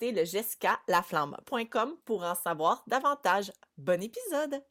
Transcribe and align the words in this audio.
le 0.00 0.24
jessicalaflamme.com 0.24 1.96
pour 2.04 2.24
en 2.24 2.34
savoir 2.34 2.82
davantage. 2.86 3.52
Bon 3.78 4.02
épisode! 4.02 4.62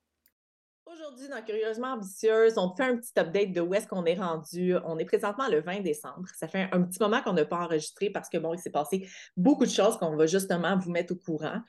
Aujourd'hui, 0.86 1.28
dans 1.28 1.42
Curieusement 1.42 1.94
Ambitieuse, 1.94 2.60
on 2.60 2.70
te 2.70 2.84
fait 2.84 2.90
un 2.90 2.98
petit 2.98 3.12
update 3.18 3.52
de 3.52 3.60
où 3.60 3.74
est-ce 3.74 3.88
qu'on 3.88 4.06
est 4.06 4.20
rendu. 4.20 4.76
On 4.86 5.00
est 5.00 5.06
présentement 5.06 5.48
le 5.50 5.60
20 5.62 5.82
décembre. 5.82 6.28
Ça 6.38 6.48
fait 6.48 6.70
un 6.72 6.84
petit 6.84 7.00
moment 7.02 7.22
qu'on 7.24 7.34
n'a 7.34 7.44
pas 7.44 7.66
enregistré 7.66 8.12
parce 8.12 8.30
que, 8.30 8.38
bon, 8.38 8.54
il 8.54 8.60
s'est 8.60 8.70
passé 8.70 9.10
beaucoup 9.36 9.66
de 9.66 9.72
choses 9.72 9.98
qu'on 9.98 10.16
va 10.16 10.28
justement 10.28 10.78
vous 10.78 10.92
mettre 10.92 11.14
au 11.14 11.16
courant. 11.16 11.60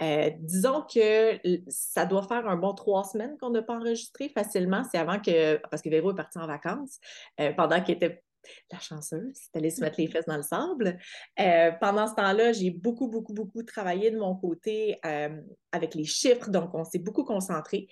Euh, 0.00 0.30
disons 0.38 0.82
que 0.82 1.38
ça 1.68 2.06
doit 2.06 2.22
faire 2.22 2.48
un 2.48 2.56
bon 2.56 2.72
trois 2.72 3.04
semaines 3.04 3.36
qu'on 3.38 3.50
n'a 3.50 3.60
pas 3.60 3.76
enregistré 3.76 4.30
facilement. 4.30 4.84
C'est 4.90 4.98
avant 4.98 5.20
que, 5.20 5.58
parce 5.68 5.82
que 5.82 5.90
Véro 5.90 6.12
est 6.12 6.16
parti 6.16 6.38
en 6.38 6.46
vacances, 6.46 6.98
euh, 7.40 7.52
pendant 7.52 7.82
qu'il 7.82 7.96
était 7.96 8.24
la 8.70 8.78
chanceuse, 8.78 9.32
c'est 9.34 9.56
allée 9.56 9.70
se 9.70 9.80
mettre 9.80 10.00
les 10.00 10.08
fesses 10.08 10.26
dans 10.26 10.36
le 10.36 10.42
sable. 10.42 10.98
Euh, 11.40 11.72
pendant 11.80 12.06
ce 12.06 12.14
temps-là, 12.14 12.52
j'ai 12.52 12.70
beaucoup, 12.70 13.08
beaucoup, 13.08 13.32
beaucoup 13.32 13.62
travaillé 13.62 14.10
de 14.10 14.18
mon 14.18 14.34
côté 14.34 14.98
euh, 15.04 15.40
avec 15.72 15.94
les 15.94 16.04
chiffres, 16.04 16.50
donc 16.50 16.74
on 16.74 16.84
s'est 16.84 16.98
beaucoup 16.98 17.24
concentré. 17.24 17.88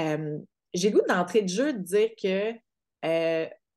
Euh, 0.00 0.38
j'ai 0.74 0.90
goût 0.90 1.02
d'entrée 1.08 1.42
de 1.42 1.48
jeu 1.48 1.72
de 1.72 1.78
dire 1.78 2.10
que 2.20 2.52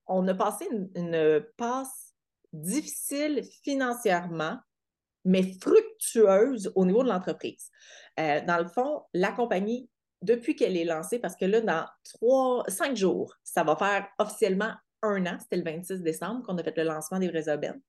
on 0.07 0.27
a 0.27 0.35
passé 0.35 0.67
une, 0.95 1.43
passe 1.57 2.13
difficile 2.53 3.43
financièrement, 3.63 4.59
mais 5.25 5.41
fructueuse 5.59 6.71
au 6.75 6.85
niveau 6.85 7.03
de 7.03 7.09
l'entreprise. 7.09 7.71
dans 8.17 8.61
le 8.61 8.67
fond, 8.67 9.01
la 9.13 9.31
compagnie 9.31 9.89
depuis 10.21 10.55
qu'elle 10.55 10.77
est 10.77 10.85
lancée, 10.85 11.19
parce 11.19 11.35
que 11.35 11.45
là, 11.45 11.61
dans 11.61 11.85
trois, 12.03 12.63
cinq 12.67 12.95
jours, 12.95 13.35
ça 13.43 13.63
va 13.63 13.75
faire 13.75 14.07
officiellement 14.17 14.73
un 15.06 15.25
an, 15.25 15.38
c'était 15.39 15.58
le 15.58 15.64
26 15.64 16.02
décembre 16.02 16.44
qu'on 16.44 16.58
a 16.58 16.64
fait 16.64 16.75
le 16.78 16.84
lancement 16.84 17.20
des 17.20 17.30
vraies 17.30 17.50
aubaines. 17.50 17.81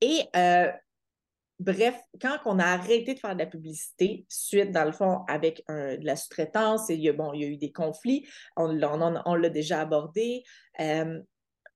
Et 0.00 0.22
euh, 0.36 0.70
bref, 1.60 2.00
quand 2.20 2.38
on 2.46 2.58
a 2.58 2.64
arrêté 2.64 3.14
de 3.14 3.18
faire 3.18 3.34
de 3.34 3.40
la 3.40 3.46
publicité, 3.46 4.24
suite, 4.28 4.72
dans 4.72 4.84
le 4.84 4.92
fond, 4.92 5.24
avec 5.28 5.62
de 5.68 6.04
la 6.04 6.16
sous-traitance, 6.16 6.88
il, 6.88 7.00
y 7.00 7.08
a, 7.08 7.12
bon, 7.12 7.32
y 7.34 7.44
a 7.44 7.48
eu 7.48 7.56
des 7.56 7.70
conflits, 7.70 8.26
on, 8.56 8.66
l'a 8.72 9.50
déjà 9.50 9.80
abordé. 9.80 10.42
Euh, 10.80 11.20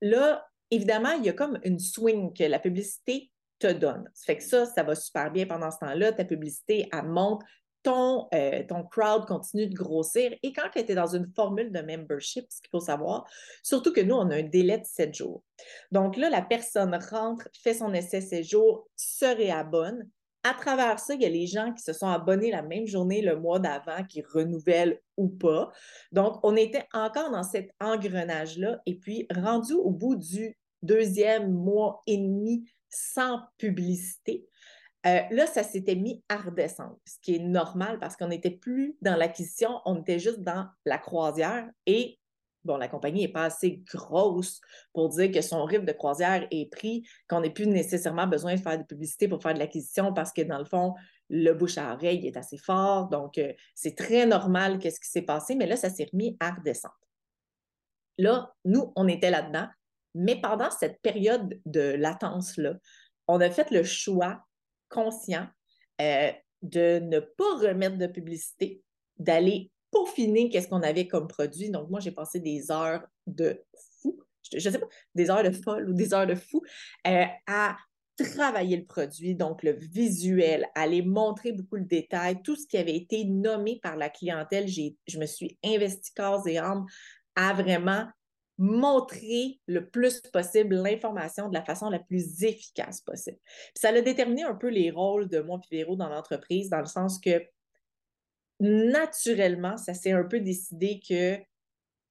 là, 0.01 0.47
évidemment, 0.71 1.13
il 1.13 1.25
y 1.25 1.29
a 1.29 1.35
comme 1.35 1.59
une 1.65 1.79
swing 1.79 2.33
que 2.33 2.45
la 2.45 2.59
publicité 2.59 3.31
te 3.59 3.73
donne. 3.73 4.11
Ça 4.15 4.25
fait 4.27 4.39
que 4.39 4.43
ça, 4.43 4.67
ça 4.67 4.83
va 4.83 4.95
super 4.95 5.31
bien 5.31 5.47
pendant 5.47 5.71
ce 5.71 5.79
temps-là. 5.79 6.13
Ta 6.13 6.25
publicité, 6.25 6.89
elle 6.93 7.05
monte 7.05 7.43
ton, 7.85 8.27
euh, 8.35 8.65
ton 8.67 8.83
crowd 8.83 9.27
continue 9.27 9.69
de 9.69 9.75
grossir. 9.75 10.35
Et 10.43 10.53
quand 10.53 10.69
tu 10.73 10.81
es 10.81 10.95
dans 10.95 11.15
une 11.15 11.27
formule 11.27 11.71
de 11.71 11.81
membership, 11.81 12.47
ce 12.49 12.61
qu'il 12.61 12.71
faut 12.71 12.81
savoir, 12.81 13.25
surtout 13.63 13.93
que 13.93 14.01
nous, 14.01 14.17
on 14.17 14.31
a 14.31 14.37
un 14.37 14.43
délai 14.43 14.79
de 14.79 14.87
7 14.87 15.15
jours. 15.15 15.45
Donc 15.93 16.17
là, 16.17 16.31
la 16.31 16.43
personne 16.43 16.99
rentre, 17.11 17.49
fait 17.63 17.75
son 17.75 17.93
essai 17.95 18.21
7 18.21 18.43
jours, 18.43 18.89
se 18.97 19.27
réabonne. 19.27 20.09
À 20.43 20.55
travers 20.55 20.99
ça, 20.99 21.15
il 21.15 21.23
y 21.23 21.27
a 21.27 21.31
les 21.31 21.47
gens 21.47 21.73
qui 21.73 21.83
se 21.83 21.93
sont 21.93 22.09
abonnés 22.09 22.51
la 22.51 22.63
même 22.63 22.87
journée 22.87 23.23
le 23.23 23.37
mois 23.37 23.61
d'avant, 23.61 24.03
qui 24.09 24.23
renouvellent 24.23 25.01
ou 25.17 25.29
pas. 25.29 25.71
Donc, 26.11 26.41
on 26.43 26.57
était 26.57 26.87
encore 26.93 27.31
dans 27.31 27.45
cet 27.45 27.71
engrenage-là. 27.81 28.81
Et 28.87 28.97
puis, 28.97 29.27
rendu 29.35 29.75
au 29.75 29.91
bout 29.91 30.17
du 30.17 30.57
deuxième 30.83 31.51
mois 31.53 32.03
et 32.07 32.17
demi 32.17 32.65
sans 32.89 33.41
publicité, 33.59 34.47
euh, 35.07 35.21
là, 35.31 35.47
ça 35.47 35.63
s'était 35.63 35.97
mis 35.97 36.23
à 36.29 36.37
redescendre, 36.37 36.99
ce 37.05 37.19
qui 37.21 37.37
est 37.37 37.41
normal 37.41 37.99
parce 37.99 38.17
qu'on 38.17 38.29
n'était 38.29 38.51
plus 38.51 38.97
dans 39.03 39.17
l'acquisition, 39.17 39.81
on 39.85 40.01
était 40.01 40.19
juste 40.19 40.41
dans 40.41 40.67
la 40.87 40.99
croisière 40.99 41.69
et 41.87 42.19
bon, 42.65 42.77
la 42.77 42.89
compagnie 42.89 43.23
n'est 43.23 43.33
pas 43.33 43.45
assez 43.45 43.83
grosse 43.93 44.61
pour 44.93 45.11
dire 45.11 45.31
que 45.31 45.43
son 45.43 45.65
rythme 45.65 45.85
de 45.85 45.93
croisière 45.93 46.47
est 46.51 46.71
pris, 46.71 47.07
qu'on 47.29 47.41
n'ait 47.41 47.51
plus 47.51 47.67
nécessairement 47.67 48.27
besoin 48.27 48.55
de 48.55 48.61
faire 48.61 48.79
de 48.79 48.85
publicité 48.85 49.29
pour 49.29 49.43
faire 49.43 49.55
de 49.55 49.59
l'acquisition 49.59 50.13
parce 50.13 50.33
que 50.33 50.43
dans 50.43 50.59
le 50.59 50.65
fond, 50.65 50.95
le 51.29 51.53
bouche 51.53 51.79
à 51.79 51.93
oreille 51.95 52.27
est 52.27 52.37
assez 52.37 52.59
fort. 52.59 53.09
Donc, 53.09 53.39
euh, 53.39 53.53
c'est 53.75 53.97
très 53.97 54.27
normal 54.27 54.79
qu'est-ce 54.79 55.01
qui 55.01 55.09
s'est 55.09 55.23
passé, 55.23 55.55
mais 55.55 55.67
là, 55.67 55.77
ça 55.77 55.91
s'est 55.91 56.09
remis 56.13 56.37
à 56.41 56.53
redescendre. 56.53 56.95
Là, 58.19 58.55
nous, 58.65 58.93
on 58.97 59.09
était 59.09 59.31
là-dedans, 59.31 59.69
mais 60.15 60.41
pendant 60.41 60.71
cette 60.71 61.01
période 61.03 61.61
de 61.67 61.81
latence-là, 61.81 62.75
on 63.27 63.41
a 63.41 63.51
fait 63.51 63.71
le 63.71 63.83
choix 63.83 64.45
conscient 64.95 65.47
euh, 66.01 66.31
de 66.63 67.01
ne 67.01 67.19
pas 67.19 67.59
remettre 67.59 67.99
de 67.99 68.07
publicité, 68.07 68.83
d'aller 69.19 69.71
peaufiner 69.91 70.49
qu'est-ce 70.49 70.69
qu'on 70.69 70.83
avait 70.83 71.09
comme 71.09 71.29
produit. 71.29 71.71
Donc, 71.71 71.91
moi, 71.91 72.01
j'ai 72.01 72.13
passé 72.13 72.41
des 72.41 72.71
heures 72.71 73.05
de 73.27 73.61
fou, 74.01 74.19
je 74.51 74.57
ne 74.57 74.73
sais 74.73 74.79
pas, 74.79 74.89
des 75.15 75.31
heures 75.31 75.43
de 75.43 75.51
folle 75.51 75.91
ou 75.91 75.93
des 75.93 76.15
heures 76.15 76.27
de 76.27 76.35
fou 76.35 76.63
euh, 77.07 77.25
à 77.47 77.77
travailler 78.17 78.77
le 78.77 78.85
produit, 78.85 79.35
donc 79.35 79.63
le 79.65 79.73
visuel, 79.73 80.67
aller 80.77 81.03
montrer 81.03 81.53
beaucoup 81.53 81.77
le 81.77 81.85
détail, 81.85 82.41
tout 82.43 82.55
ce 82.55 82.67
qui 82.67 82.77
avait 82.77 82.97
été 82.97 83.25
nommé 83.25 83.81
par 83.83 83.97
la 83.97 84.09
clientèle. 84.09 84.69
Je 84.69 85.19
me 85.19 85.27
suis 85.27 85.59
investi 85.65 86.13
corps 86.15 86.47
et 86.47 86.59
âme 86.59 86.87
à 87.35 87.53
vraiment 87.53 88.07
montrer 88.59 89.61
le 89.67 89.89
plus 89.89 90.21
possible 90.21 90.77
l'information 90.77 91.49
de 91.49 91.55
la 91.55 91.65
façon 91.65 91.91
la 91.91 91.99
plus 91.99 92.45
efficace 92.45 93.01
possible. 93.01 93.39
ça 93.75 93.89
a 93.89 94.01
déterminé 94.01 94.45
un 94.45 94.55
peu 94.55 94.69
les 94.69 94.91
rôles 94.91 95.29
de 95.29 95.41
moi 95.41 95.61
et 95.71 95.85
dans 95.85 96.09
l'entreprise, 96.09 96.71
dans 96.71 96.81
le 96.81 96.87
sens 96.87 97.19
que 97.19 97.43
naturellement, 98.61 99.77
ça 99.77 99.95
s'est 99.95 100.13
un 100.13 100.25
peu 100.25 100.41
décidé 100.41 101.01
que 101.07 101.39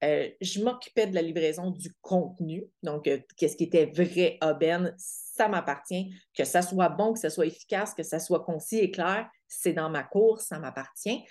euh, 0.04 0.28
je 0.40 0.62
m'occupais 0.62 1.06
de 1.06 1.14
la 1.14 1.22
livraison 1.22 1.70
du 1.70 1.92
contenu. 2.02 2.64
Donc, 2.82 3.06
euh, 3.06 3.18
qu'est-ce 3.36 3.56
qui 3.56 3.64
était 3.64 3.86
vrai, 3.86 4.38
aubaine, 4.42 4.94
ça 4.98 5.48
m'appartient. 5.48 6.12
Que 6.36 6.44
ça 6.44 6.60
soit 6.60 6.90
bon, 6.90 7.14
que 7.14 7.18
ça 7.18 7.30
soit 7.30 7.46
efficace, 7.46 7.94
que 7.94 8.02
ça 8.02 8.18
soit 8.18 8.44
concis 8.44 8.78
et 8.78 8.90
clair, 8.90 9.28
c'est 9.48 9.72
dans 9.72 9.88
ma 9.88 10.02
cour, 10.02 10.40
ça 10.40 10.58
m'appartient. 10.58 11.24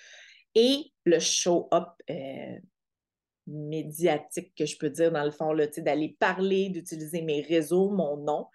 Et 0.56 0.91
le 1.06 1.19
show-up, 1.19 1.90
euh, 2.09 2.57
médiatique 3.48 4.54
que 4.57 4.66
je 4.66 4.78
peux 4.78 4.90
dire 4.90 5.12
dans 5.12 5.24
le 5.24 5.31
fond, 5.31 5.56
d'aller 5.78 6.16
parler, 6.19 6.69
d'utiliser 6.69 7.22
mes 7.22 7.42
réseaux, 7.42 7.90
mon 7.90 8.18
nom. 8.18 8.48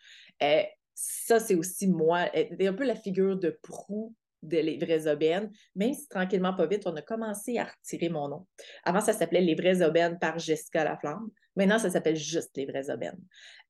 Euh, 0.43 0.63
ça, 0.95 1.39
c'est 1.39 1.55
aussi 1.55 1.87
moi, 1.87 2.29
c'est 2.35 2.67
un 2.67 2.73
peu 2.73 2.85
la 2.85 2.97
figure 2.97 3.37
de 3.39 3.59
proue 3.63 4.15
de 4.43 4.59
Les 4.59 4.79
Vraies 4.79 5.07
Aubaines, 5.09 5.51
même 5.75 5.95
si 5.95 6.09
tranquillement, 6.09 6.55
pas 6.55 6.67
vite, 6.67 6.87
on 6.87 6.97
a 6.97 7.03
commencé 7.03 7.59
à 7.59 7.65
retirer 7.65 8.09
mon 8.09 8.29
nom. 8.29 8.47
Avant, 8.85 9.01
ça 9.01 9.13
s'appelait 9.13 9.41
Les 9.41 9.55
Vraies 9.55 9.83
Aubaines 9.83 10.19
par 10.19 10.39
Jessica 10.39 10.85
Laflamme. 10.85 11.29
Maintenant, 11.57 11.79
ça 11.79 11.91
s'appelle 11.91 12.17
juste 12.17 12.57
Les 12.57 12.67
Vraies 12.67 12.89
Aubaines. 12.91 13.19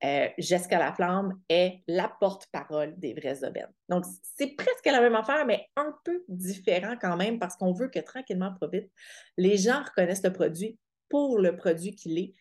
Euh, 0.04 0.28
Jessica 0.36 0.78
Laflamme 0.78 1.40
est 1.48 1.82
la 1.86 2.12
porte-parole 2.20 2.98
des 2.98 3.14
Vraies 3.14 3.44
Aubaines. 3.44 3.72
Donc, 3.88 4.04
c'est 4.36 4.54
presque 4.56 4.84
la 4.84 5.00
même 5.00 5.14
affaire, 5.14 5.46
mais 5.46 5.66
un 5.76 5.94
peu 6.04 6.22
différent 6.28 6.96
quand 7.00 7.16
même 7.16 7.38
parce 7.38 7.56
qu'on 7.56 7.72
veut 7.72 7.88
que 7.88 8.00
tranquillement, 8.00 8.54
pas 8.60 8.68
vite, 8.68 8.90
les 9.38 9.56
gens 9.56 9.82
reconnaissent 9.82 10.24
le 10.24 10.32
produit 10.32 10.78
pour 11.08 11.38
le 11.38 11.56
produit 11.56 11.94
qu'il 11.94 12.18
est. 12.18 12.34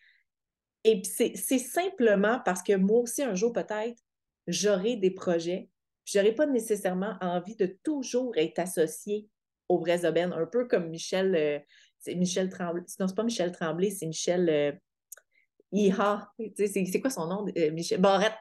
Et 0.84 1.02
c'est 1.04 1.58
simplement 1.58 2.40
parce 2.44 2.62
que 2.62 2.74
moi 2.74 3.00
aussi, 3.00 3.22
un 3.22 3.34
jour, 3.34 3.52
peut-être, 3.52 4.00
j'aurai 4.46 4.96
des 4.96 5.10
projets. 5.10 5.68
Je 6.04 6.18
n'aurai 6.18 6.32
pas 6.32 6.46
nécessairement 6.46 7.16
envie 7.20 7.56
de 7.56 7.66
toujours 7.82 8.36
être 8.36 8.58
associé 8.58 9.28
aux 9.68 9.78
vraies 9.78 10.06
aubaines, 10.06 10.32
un 10.32 10.46
peu 10.46 10.66
comme 10.66 10.88
Michel, 10.88 11.34
euh, 11.34 11.58
c'est 11.98 12.14
Michel 12.14 12.48
Tremblay. 12.48 12.82
Non, 12.98 13.08
c'est 13.08 13.14
pas 13.14 13.22
Michel 13.22 13.52
Tremblay, 13.52 13.90
c'est 13.90 14.06
Michel 14.06 14.48
euh, 14.48 14.72
Iha. 15.72 16.32
C'est 16.56 17.00
quoi 17.00 17.10
son 17.10 17.26
nom? 17.26 17.46
Euh, 17.56 17.70
Michel 17.72 18.00
Barrette? 18.00 18.36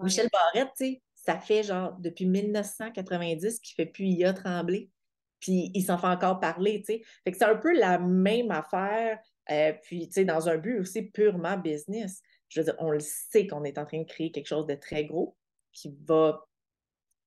Michel 0.00 0.28
Barrette, 0.32 0.72
tu 0.76 0.84
sais, 0.84 1.02
ça 1.14 1.38
fait 1.38 1.62
genre 1.62 1.96
depuis 2.00 2.26
1990 2.26 3.60
qu'il 3.60 3.74
fait 3.74 3.86
plus 3.86 4.06
IA 4.06 4.32
Tremblay. 4.32 4.90
Puis 5.38 5.70
il 5.74 5.84
s'en 5.84 5.98
fait 5.98 6.06
encore 6.06 6.40
parler, 6.40 6.82
tu 6.86 6.94
sais. 6.94 7.02
Fait 7.24 7.32
que 7.32 7.38
c'est 7.38 7.44
un 7.44 7.56
peu 7.56 7.76
la 7.78 7.98
même 7.98 8.50
affaire, 8.50 9.18
euh, 9.50 9.72
puis, 9.82 10.08
tu 10.08 10.14
sais, 10.14 10.24
dans 10.24 10.48
un 10.48 10.56
but 10.56 10.78
aussi 10.78 11.02
purement 11.02 11.56
business. 11.56 12.20
Je 12.48 12.60
veux 12.60 12.64
dire, 12.64 12.76
on 12.78 12.90
le 12.90 13.00
sait 13.00 13.46
qu'on 13.46 13.64
est 13.64 13.78
en 13.78 13.84
train 13.84 14.00
de 14.00 14.06
créer 14.06 14.30
quelque 14.30 14.46
chose 14.46 14.66
de 14.66 14.74
très 14.74 15.04
gros 15.04 15.36
qui 15.72 15.94
va, 16.04 16.46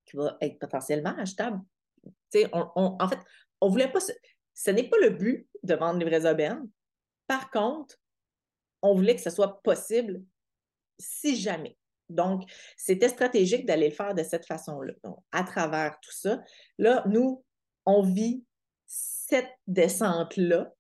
qui 0.06 0.16
va 0.18 0.38
être 0.42 0.60
potentiellement 0.60 1.16
achetable. 1.18 1.60
Tu 2.32 2.42
sais, 2.42 2.50
en 2.54 3.10
fait, 3.10 3.20
on 3.62 3.70
voulait 3.70 3.92
pas... 3.92 4.00
Ce 4.54 4.72
n'est 4.72 4.88
pas 4.88 4.98
le 5.02 5.10
but 5.10 5.50
de 5.64 5.76
vendre 5.76 6.00
les 6.00 6.06
vrais 6.06 6.30
aubaines. 6.32 6.70
Par 7.28 7.50
contre, 7.52 8.00
on 8.82 8.96
voulait 8.96 9.16
que 9.16 9.22
ce 9.22 9.30
soit 9.30 9.62
possible 9.64 10.24
si 11.00 11.36
jamais. 11.36 11.78
Donc, 12.08 12.44
c'était 12.78 13.10
stratégique 13.10 13.66
d'aller 13.66 13.90
le 13.90 13.96
faire 13.96 14.14
de 14.14 14.24
cette 14.24 14.46
façon-là. 14.46 14.94
Donc, 15.04 15.18
à 15.32 15.44
travers 15.44 16.00
tout 16.02 16.12
ça, 16.12 16.42
là, 16.78 17.04
nous, 17.08 17.44
on 17.86 18.04
vit 18.04 18.46
cette 18.86 19.50
descente-là, 19.66 20.72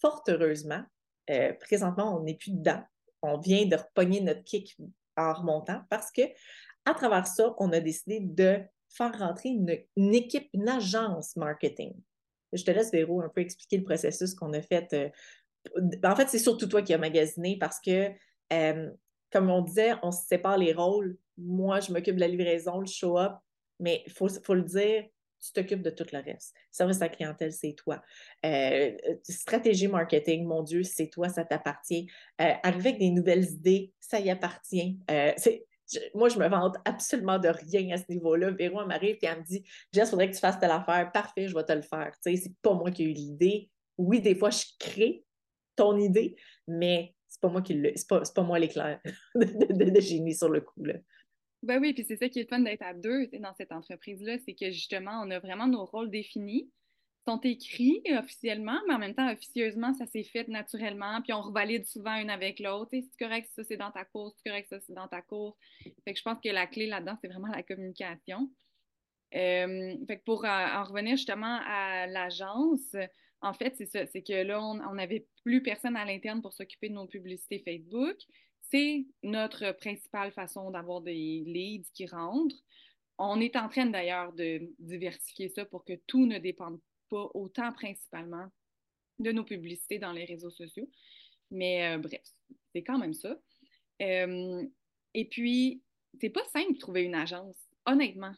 fort 0.00 0.22
heureusement. 0.28 0.82
Euh, 1.30 1.52
présentement, 1.60 2.16
on 2.16 2.22
n'est 2.22 2.36
plus 2.36 2.52
dedans. 2.52 2.82
On 3.22 3.38
vient 3.38 3.66
de 3.66 3.76
repogner 3.76 4.20
notre 4.20 4.42
kick 4.44 4.76
en 5.16 5.32
remontant 5.32 5.82
parce 5.90 6.10
que, 6.10 6.22
à 6.84 6.94
travers 6.94 7.26
ça, 7.26 7.54
on 7.58 7.72
a 7.72 7.80
décidé 7.80 8.20
de 8.20 8.60
faire 8.88 9.16
rentrer 9.18 9.50
une 9.50 10.14
équipe, 10.14 10.48
une 10.52 10.68
agence 10.68 11.36
marketing. 11.36 11.94
Je 12.52 12.64
te 12.64 12.70
laisse, 12.70 12.90
Véro, 12.90 13.20
un 13.22 13.28
peu 13.28 13.40
expliquer 13.40 13.78
le 13.78 13.84
processus 13.84 14.34
qu'on 14.34 14.52
a 14.52 14.62
fait. 14.62 14.92
Euh, 14.92 15.08
en 16.04 16.16
fait, 16.16 16.28
c'est 16.28 16.38
surtout 16.38 16.66
toi 16.66 16.82
qui 16.82 16.92
as 16.92 16.98
magasiné 16.98 17.58
parce 17.58 17.80
que, 17.80 18.10
euh, 18.52 18.90
comme 19.30 19.50
on 19.50 19.62
disait, 19.62 19.92
on 20.02 20.10
se 20.10 20.26
sépare 20.26 20.58
les 20.58 20.72
rôles. 20.72 21.16
Moi, 21.38 21.80
je 21.80 21.92
m'occupe 21.92 22.16
de 22.16 22.20
la 22.20 22.28
livraison, 22.28 22.80
le 22.80 22.86
show-up, 22.86 23.34
mais 23.78 24.02
il 24.06 24.12
faut, 24.12 24.54
le 24.54 24.62
dire, 24.62 25.04
tu 25.40 25.52
t'occupes 25.52 25.82
de 25.82 25.90
tout 25.90 26.06
le 26.12 26.18
reste. 26.18 26.54
Service 26.70 27.00
à 27.02 27.08
clientèle, 27.08 27.52
c'est 27.52 27.72
toi. 27.72 28.02
Euh, 28.44 28.96
stratégie 29.22 29.88
marketing, 29.88 30.44
mon 30.44 30.62
Dieu, 30.62 30.82
c'est 30.82 31.08
toi, 31.08 31.28
ça 31.28 31.44
t'appartient. 31.44 32.06
arriver 32.38 32.90
avec 32.90 32.98
des 32.98 33.10
nouvelles 33.10 33.44
idées, 33.44 33.92
ça 34.00 34.20
y 34.20 34.30
appartient. 34.30 34.98
c'est 35.36 35.66
moi, 36.14 36.28
je 36.28 36.38
me 36.38 36.48
vante 36.48 36.76
absolument 36.84 37.38
de 37.38 37.48
rien 37.48 37.94
à 37.94 37.98
ce 37.98 38.04
niveau-là. 38.08 38.50
Véro, 38.50 38.84
m'arrive 38.86 39.16
et 39.22 39.26
elle 39.26 39.38
me 39.38 39.44
dit 39.44 39.64
Jess, 39.92 40.08
il 40.08 40.10
faudrait 40.10 40.30
que 40.30 40.34
tu 40.34 40.40
fasses 40.40 40.58
telle 40.58 40.70
affaire. 40.70 41.10
Parfait, 41.12 41.48
je 41.48 41.54
vais 41.54 41.64
te 41.64 41.72
le 41.72 41.82
faire. 41.82 42.12
Tu 42.24 42.34
sais, 42.34 42.42
c'est 42.42 42.54
pas 42.62 42.74
moi 42.74 42.90
qui 42.90 43.02
ai 43.02 43.06
eu 43.06 43.12
l'idée. 43.12 43.70
Oui, 43.98 44.20
des 44.20 44.34
fois, 44.34 44.50
je 44.50 44.64
crée 44.78 45.24
ton 45.76 45.96
idée, 45.98 46.36
mais 46.66 47.14
c'est 47.28 47.40
pas 47.40 47.48
moi 47.48 47.62
qui 47.62 47.80
pas, 48.08 48.22
pas 48.34 48.42
moi 48.42 48.58
l'éclair 48.58 49.00
de, 49.34 50.00
génie 50.00 50.34
sur 50.34 50.48
le 50.48 50.60
coup. 50.60 50.84
Là. 50.84 50.94
Ben 51.62 51.78
oui, 51.80 51.92
puis 51.92 52.04
c'est 52.04 52.16
ça 52.16 52.28
qui 52.28 52.38
est 52.40 52.42
le 52.42 52.48
fun 52.48 52.60
d'être 52.60 52.82
à 52.82 52.94
deux 52.94 53.26
dans 53.38 53.54
cette 53.54 53.72
entreprise-là, 53.72 54.38
c'est 54.38 54.54
que 54.54 54.70
justement, 54.70 55.22
on 55.22 55.30
a 55.30 55.38
vraiment 55.38 55.66
nos 55.66 55.84
rôles 55.84 56.10
définis 56.10 56.70
sont 57.26 57.40
écrits 57.40 58.02
officiellement, 58.18 58.78
mais 58.88 58.94
en 58.94 58.98
même 58.98 59.14
temps, 59.14 59.30
officieusement, 59.30 59.92
ça 59.94 60.06
s'est 60.06 60.24
fait 60.24 60.48
naturellement, 60.48 61.20
puis 61.22 61.32
on 61.32 61.42
revalide 61.42 61.86
souvent 61.86 62.16
une 62.16 62.30
avec 62.30 62.60
l'autre. 62.60 62.90
C'est 62.92 63.18
correct, 63.18 63.48
ça 63.54 63.62
c'est 63.64 63.76
dans 63.76 63.90
ta 63.90 64.04
course, 64.04 64.34
c'est 64.36 64.50
correct, 64.50 64.68
ça 64.70 64.80
c'est 64.80 64.94
dans 64.94 65.08
ta 65.08 65.22
course. 65.22 65.56
Fait 66.04 66.12
que 66.12 66.18
je 66.18 66.22
pense 66.22 66.38
que 66.42 66.48
la 66.48 66.66
clé 66.66 66.86
là-dedans, 66.86 67.16
c'est 67.20 67.28
vraiment 67.28 67.48
la 67.48 67.62
communication. 67.62 68.50
Euh, 69.34 69.94
fait 70.06 70.18
que 70.18 70.24
pour 70.24 70.44
en 70.44 70.84
revenir 70.84 71.16
justement 71.16 71.60
à 71.64 72.06
l'agence, 72.06 72.96
en 73.42 73.54
fait, 73.54 73.74
c'est 73.76 73.86
ça, 73.86 74.06
c'est 74.06 74.22
que 74.22 74.42
là, 74.42 74.60
on 74.60 74.94
n'avait 74.94 75.26
plus 75.44 75.62
personne 75.62 75.96
à 75.96 76.04
l'interne 76.04 76.42
pour 76.42 76.52
s'occuper 76.52 76.88
de 76.88 76.94
nos 76.94 77.06
publicités 77.06 77.62
Facebook. 77.64 78.16
C'est 78.70 79.06
notre 79.22 79.72
principale 79.72 80.32
façon 80.32 80.70
d'avoir 80.70 81.00
des 81.00 81.42
leads 81.46 81.90
qui 81.92 82.06
rentrent. 82.06 82.62
On 83.18 83.40
est 83.40 83.56
en 83.56 83.68
train 83.68 83.86
d'ailleurs 83.86 84.32
de 84.32 84.72
diversifier 84.78 85.48
ça 85.48 85.64
pour 85.64 85.84
que 85.84 85.94
tout 86.06 86.26
ne 86.26 86.38
dépende 86.38 86.80
pas 87.08 87.28
autant 87.34 87.72
principalement 87.72 88.46
de 89.18 89.32
nos 89.32 89.44
publicités 89.44 89.98
dans 89.98 90.12
les 90.12 90.24
réseaux 90.24 90.50
sociaux. 90.50 90.88
Mais 91.50 91.94
euh, 91.94 91.98
bref, 91.98 92.22
c'est 92.72 92.82
quand 92.82 92.98
même 92.98 93.12
ça. 93.12 93.36
Euh, 94.02 94.64
et 95.14 95.24
puis, 95.26 95.82
c'est 96.20 96.30
pas 96.30 96.44
simple 96.44 96.74
de 96.74 96.78
trouver 96.78 97.02
une 97.02 97.14
agence, 97.14 97.56
honnêtement. 97.86 98.34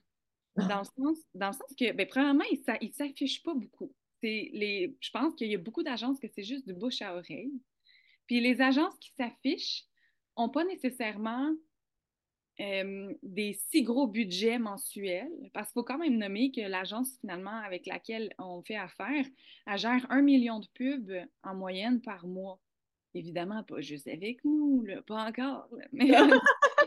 Ah. 0.57 0.67
Dans 0.67 0.79
le 0.79 0.85
sens, 0.85 1.19
dans 1.35 1.49
le 1.49 1.53
sens 1.53 1.75
que, 1.79 1.93
bien, 1.93 2.07
premièrement, 2.07 2.45
ils 2.51 2.89
ne 2.89 2.93
s'affichent 2.93 3.43
pas 3.43 3.55
beaucoup. 3.55 3.95
Les, 4.23 4.97
je 5.01 5.11
pense 5.11 5.35
qu'il 5.35 5.49
y 5.49 5.55
a 5.55 5.59
beaucoup 5.59 5.83
d'agences 5.83 6.19
que 6.21 6.29
c'est 6.29 6.45
juste 6.45 6.67
du 6.67 6.75
bouche 6.75 7.03
à 7.03 7.17
oreille. 7.17 7.53
Puis 8.27 8.41
les 8.41 8.61
agences 8.61 8.97
qui 8.99 9.11
s'affichent 9.19 9.85
n'ont 10.37 10.49
pas 10.49 10.65
nécessairement 10.65 11.53
euh, 12.61 13.15
des 13.23 13.59
si 13.71 13.83
gros 13.83 14.07
budgets 14.07 14.59
mensuels, 14.59 15.33
parce 15.55 15.69
qu'il 15.69 15.81
faut 15.81 15.85
quand 15.85 15.99
même 15.99 16.19
nommer 16.19 16.53
que 16.53 16.61
l'agence 16.61 17.17
finalement 17.21 17.63
avec 17.65 17.87
laquelle 17.87 18.35
on 18.39 18.63
fait 18.63 18.77
affaire, 18.77 19.25
elle 19.67 19.79
gère 19.79 20.07
un 20.11 20.23
million 20.23 20.61
de 20.61 20.67
pubs 20.75 21.27
en 21.43 21.55
moyenne 21.55 22.03
par 22.03 22.27
mois. 22.27 22.61
Évidemment, 23.15 23.63
pas 23.65 23.81
juste 23.81 24.07
avec 24.07 24.45
nous, 24.45 24.87
pas 25.07 25.27
encore. 25.27 25.69
mais... 25.93 26.07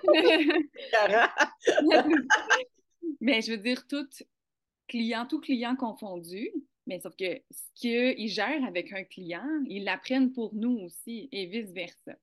mais 3.21 3.42
je 3.42 3.51
veux 3.51 3.57
dire, 3.57 3.86
tout 3.88 4.07
client, 4.88 5.25
tout 5.25 5.39
client 5.39 5.75
confondu. 5.75 6.51
Mais 6.88 7.00
sauf 7.00 7.15
que 7.15 7.42
ce 7.50 7.63
qu'ils 7.74 8.30
gèrent 8.30 8.63
avec 8.65 8.94
un 8.94 9.03
client, 9.03 9.47
ils 9.68 9.83
l'apprennent 9.83 10.31
pour 10.31 10.53
nous 10.53 10.77
aussi 10.81 11.27
et 11.31 11.47
vice-versa 11.47 12.13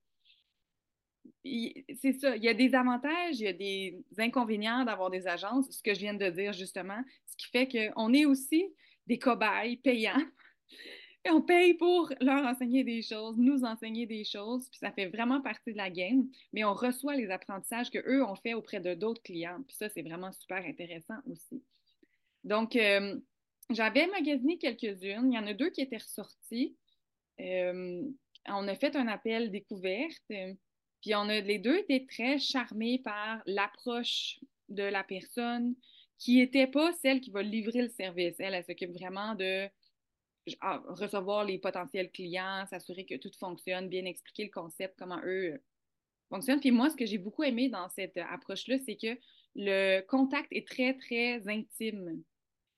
c'est 1.44 2.12
ça, 2.12 2.36
il 2.36 2.42
y 2.42 2.48
a 2.48 2.54
des 2.54 2.74
avantages, 2.74 3.40
il 3.40 3.44
y 3.44 3.48
a 3.48 3.52
des 3.52 4.04
inconvénients 4.19 4.84
d'avoir 4.84 5.10
des 5.10 5.26
agences, 5.26 5.70
ce 5.70 5.82
que 5.82 5.94
je 5.94 6.00
viens 6.00 6.14
de 6.14 6.28
dire 6.30 6.52
justement, 6.52 7.02
ce 7.26 7.36
qui 7.36 7.48
fait 7.50 7.69
qu'on 7.69 8.12
est 8.12 8.24
aussi 8.24 8.64
des 9.06 9.19
cobayes 9.19 9.76
payants. 9.76 10.22
Et 11.24 11.30
on 11.30 11.40
paye 11.40 11.74
pour 11.74 12.12
leur 12.20 12.44
enseigner 12.44 12.82
des 12.82 13.00
choses, 13.00 13.36
nous 13.38 13.62
enseigner 13.62 14.06
des 14.06 14.24
choses, 14.24 14.69
puis 14.69 14.78
ça 14.78 14.90
fait 14.90 15.06
vraiment 15.06 15.40
partie 15.40 15.72
de 15.72 15.76
la 15.76 15.88
game, 15.88 16.26
mais 16.52 16.64
on 16.64 16.74
reçoit 16.74 17.14
les 17.14 17.30
apprentissages 17.30 17.90
qu'eux 17.90 18.24
ont 18.24 18.34
fait 18.34 18.54
auprès 18.54 18.80
de 18.80 18.94
d'autres 18.94 19.22
clients, 19.22 19.62
puis 19.66 19.76
ça, 19.76 19.88
c'est 19.88 20.02
vraiment 20.02 20.32
super 20.32 20.64
intéressant 20.64 21.19
aussi. 21.30 21.62
Donc, 22.42 22.74
euh, 22.74 23.20
j'avais 23.70 24.08
magasiné 24.08 24.58
quelques-unes, 24.58 25.30
il 25.30 25.34
y 25.34 25.38
en 25.38 25.46
a 25.46 25.54
deux 25.54 25.70
qui 25.70 25.80
étaient 25.80 25.98
ressorties. 25.98 26.76
Euh, 27.40 28.02
on 28.48 28.69
a 28.69 28.74
fait 28.74 28.96
un 28.96 29.06
appel 29.06 29.52
découverte. 29.52 30.32
Puis 31.02 31.14
on 31.14 31.28
a 31.28 31.40
les 31.40 31.58
deux 31.58 31.78
été 31.78 32.06
très 32.06 32.38
charmés 32.38 33.00
par 33.04 33.42
l'approche 33.44 34.38
de 34.68 34.84
la 34.84 35.02
personne 35.02 35.74
qui 36.18 36.36
n'était 36.36 36.68
pas 36.68 36.92
celle 36.92 37.20
qui 37.20 37.30
va 37.30 37.42
livrer 37.42 37.82
le 37.82 37.88
service. 37.88 38.36
Elle, 38.38 38.54
elle 38.54 38.64
s'occupe 38.64 38.92
vraiment 38.92 39.34
de 39.34 39.68
ah, 40.60 40.80
recevoir 40.86 41.44
les 41.44 41.58
potentiels 41.58 42.10
clients, 42.10 42.64
s'assurer 42.70 43.04
que 43.04 43.16
tout 43.16 43.32
fonctionne, 43.38 43.88
bien 43.88 44.04
expliquer 44.04 44.44
le 44.44 44.50
concept, 44.50 44.94
comment 44.96 45.20
eux 45.24 45.60
fonctionnent. 46.28 46.60
Puis 46.60 46.70
moi, 46.70 46.88
ce 46.88 46.96
que 46.96 47.06
j'ai 47.06 47.18
beaucoup 47.18 47.42
aimé 47.42 47.68
dans 47.68 47.88
cette 47.88 48.16
approche-là, 48.16 48.78
c'est 48.86 48.96
que 48.96 49.18
le 49.56 50.00
contact 50.02 50.48
est 50.52 50.66
très, 50.66 50.94
très 50.94 51.48
intime 51.48 52.22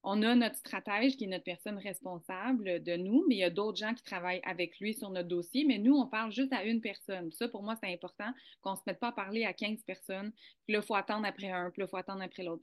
on 0.07 0.23
a 0.23 0.35
notre 0.35 0.57
stratège 0.57 1.17
qui 1.17 1.25
est 1.25 1.29
notre 1.29 1.45
personne 1.45 1.79
responsable 1.79 2.83
de 2.83 2.97
nous, 2.97 3.25
mais 3.27 3.37
il 3.37 3.39
y 3.39 3.45
a 3.45 3.51
d'autres 3.51 3.79
gens 3.79 3.95
qui 3.95 4.03
travaillent 4.03 4.43
avec 4.45 4.79
lui 4.79 4.93
sur 4.93 5.09
notre 5.09 5.29
dossier, 5.29 5.65
mais 5.65 5.79
nous, 5.79 5.95
on 5.95 6.07
parle 6.07 6.31
juste 6.31 6.53
à 6.53 6.63
une 6.63 6.83
personne. 6.83 7.33
Ça, 7.33 7.49
pour 7.49 7.63
moi, 7.63 7.75
c'est 7.83 7.91
important 7.91 8.31
qu'on 8.61 8.73
ne 8.73 8.77
se 8.77 8.83
mette 8.87 9.01
pas 9.01 9.09
à 9.09 9.13
parler 9.13 9.47
à 9.47 9.55
15 9.55 9.83
personnes, 9.85 10.31
puis 10.67 10.75
là, 10.75 10.81
il 10.81 10.87
faut 10.87 10.95
attendre 10.95 11.27
après 11.27 11.51
un, 11.51 11.71
puis 11.71 11.81
là, 11.81 11.87
il 11.87 11.91
faut 11.91 11.97
attendre 11.97 12.23
après 12.23 12.43
l'autre. 12.43 12.63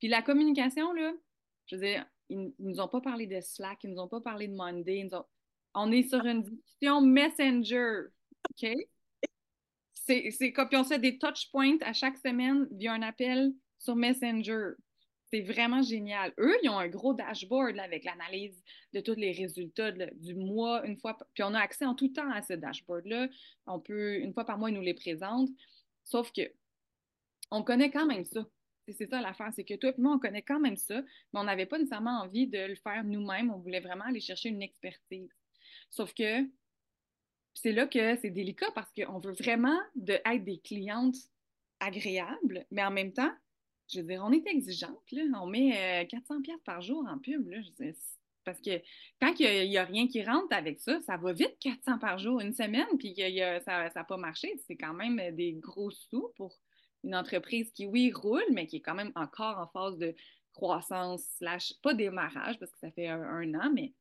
Puis, 0.00 0.08
la... 0.08 0.22
communication, 0.22 0.90
là, 0.94 1.12
je 1.66 1.76
veux 1.76 1.82
dire, 1.82 2.06
ils 2.30 2.40
ne 2.40 2.50
nous 2.58 2.80
ont 2.80 2.88
pas 2.88 3.02
parlé 3.02 3.26
de 3.26 3.40
Slack, 3.42 3.84
ils 3.84 3.90
ne 3.90 3.96
nous 3.96 4.00
ont 4.00 4.08
pas 4.08 4.22
parlé 4.22 4.48
de 4.48 4.54
Monday. 4.54 5.06
On 5.74 5.92
est 5.92 6.08
sur 6.08 6.24
une 6.24 6.44
discussion 6.44 7.02
Messenger, 7.02 8.04
OK? 8.50 8.70
C'est 9.92 10.52
comme, 10.52 10.68
puis 10.68 10.78
on 10.78 10.84
fait 10.84 10.98
des 10.98 11.18
touch 11.18 11.50
points 11.50 11.76
à 11.82 11.92
chaque 11.92 12.16
semaine 12.16 12.66
via 12.72 12.94
un 12.94 13.02
appel 13.02 13.52
sur 13.78 13.96
Messenger. 13.96 14.72
C'est 15.34 15.40
vraiment 15.40 15.82
génial. 15.82 16.32
Eux, 16.38 16.54
ils 16.62 16.68
ont 16.68 16.78
un 16.78 16.86
gros 16.86 17.12
dashboard 17.12 17.76
avec 17.80 18.04
l'analyse 18.04 18.62
de 18.92 19.00
tous 19.00 19.16
les 19.16 19.32
résultats 19.32 19.90
du 19.90 20.36
mois, 20.36 20.86
une 20.86 20.96
fois. 20.96 21.18
Puis 21.34 21.42
on 21.42 21.52
a 21.54 21.58
accès 21.58 21.84
en 21.84 21.96
tout 21.96 22.06
temps 22.06 22.30
à 22.30 22.40
ce 22.40 22.52
dashboard-là. 22.52 23.26
On 23.66 23.80
peut, 23.80 24.20
une 24.20 24.32
fois 24.32 24.44
par 24.44 24.58
mois, 24.58 24.70
ils 24.70 24.76
nous 24.76 24.80
les 24.80 24.94
présentent. 24.94 25.50
Sauf 26.04 26.30
que 26.30 26.42
on 27.50 27.64
connaît 27.64 27.90
quand 27.90 28.06
même 28.06 28.24
ça. 28.24 28.46
C'est 28.86 29.10
ça 29.10 29.20
l'affaire, 29.20 29.50
c'est 29.56 29.64
que 29.64 29.74
toi 29.74 29.90
et 29.90 30.00
moi, 30.00 30.14
on 30.14 30.20
connaît 30.20 30.42
quand 30.42 30.60
même 30.60 30.76
ça, 30.76 31.02
mais 31.02 31.40
on 31.40 31.44
n'avait 31.44 31.66
pas 31.66 31.78
nécessairement 31.78 32.20
envie 32.20 32.46
de 32.46 32.68
le 32.68 32.76
faire 32.76 33.02
nous-mêmes. 33.02 33.50
On 33.50 33.58
voulait 33.58 33.80
vraiment 33.80 34.04
aller 34.04 34.20
chercher 34.20 34.50
une 34.50 34.62
expertise. 34.62 35.34
Sauf 35.90 36.14
que 36.14 36.48
c'est 37.54 37.72
là 37.72 37.88
que 37.88 38.14
c'est 38.18 38.30
délicat 38.30 38.70
parce 38.72 38.92
qu'on 38.92 39.18
veut 39.18 39.32
vraiment 39.32 39.80
être 40.06 40.44
des 40.44 40.60
clientes 40.60 41.16
agréables, 41.80 42.66
mais 42.70 42.84
en 42.84 42.92
même 42.92 43.12
temps, 43.12 43.32
je 43.94 44.00
veux 44.00 44.06
dire, 44.06 44.22
on 44.24 44.32
est 44.32 44.46
exigeante, 44.46 45.12
là. 45.12 45.22
On 45.40 45.46
met 45.46 46.06
400 46.10 46.36
euh, 46.36 46.40
pièces 46.40 46.62
par 46.64 46.82
jour 46.82 47.04
en 47.08 47.18
pub, 47.18 47.48
là. 47.48 47.58
Parce 48.44 48.60
que 48.60 48.82
quand 49.20 49.32
il 49.38 49.68
n'y 49.70 49.78
a, 49.78 49.84
rien 49.84 50.06
qui 50.06 50.22
rentre 50.22 50.54
avec 50.54 50.80
ça, 50.80 51.00
ça 51.02 51.16
va 51.16 51.32
vite 51.32 51.56
400 51.60 51.98
par 51.98 52.18
jour, 52.18 52.40
une 52.40 52.52
semaine, 52.52 52.86
puis 52.98 53.14
ça 53.64 53.90
n'a 53.94 54.04
pas 54.04 54.16
marché. 54.16 54.52
C'est 54.66 54.76
quand 54.76 54.92
même 54.92 55.34
des 55.34 55.54
gros 55.54 55.90
sous 55.90 56.30
pour 56.36 56.58
une 57.04 57.14
entreprise 57.14 57.70
qui, 57.72 57.86
oui, 57.86 58.12
roule, 58.12 58.44
mais 58.52 58.66
qui 58.66 58.76
est 58.76 58.80
quand 58.80 58.94
même 58.94 59.12
encore 59.14 59.58
en 59.58 59.66
phase 59.68 59.96
de 59.98 60.14
croissance, 60.52 61.24
slash, 61.38 61.74
pas 61.82 61.94
démarrage, 61.94 62.58
parce 62.58 62.70
que 62.70 62.78
ça 62.78 62.90
fait 62.90 63.08
un, 63.08 63.54
an, 63.54 63.70
mais 63.72 63.92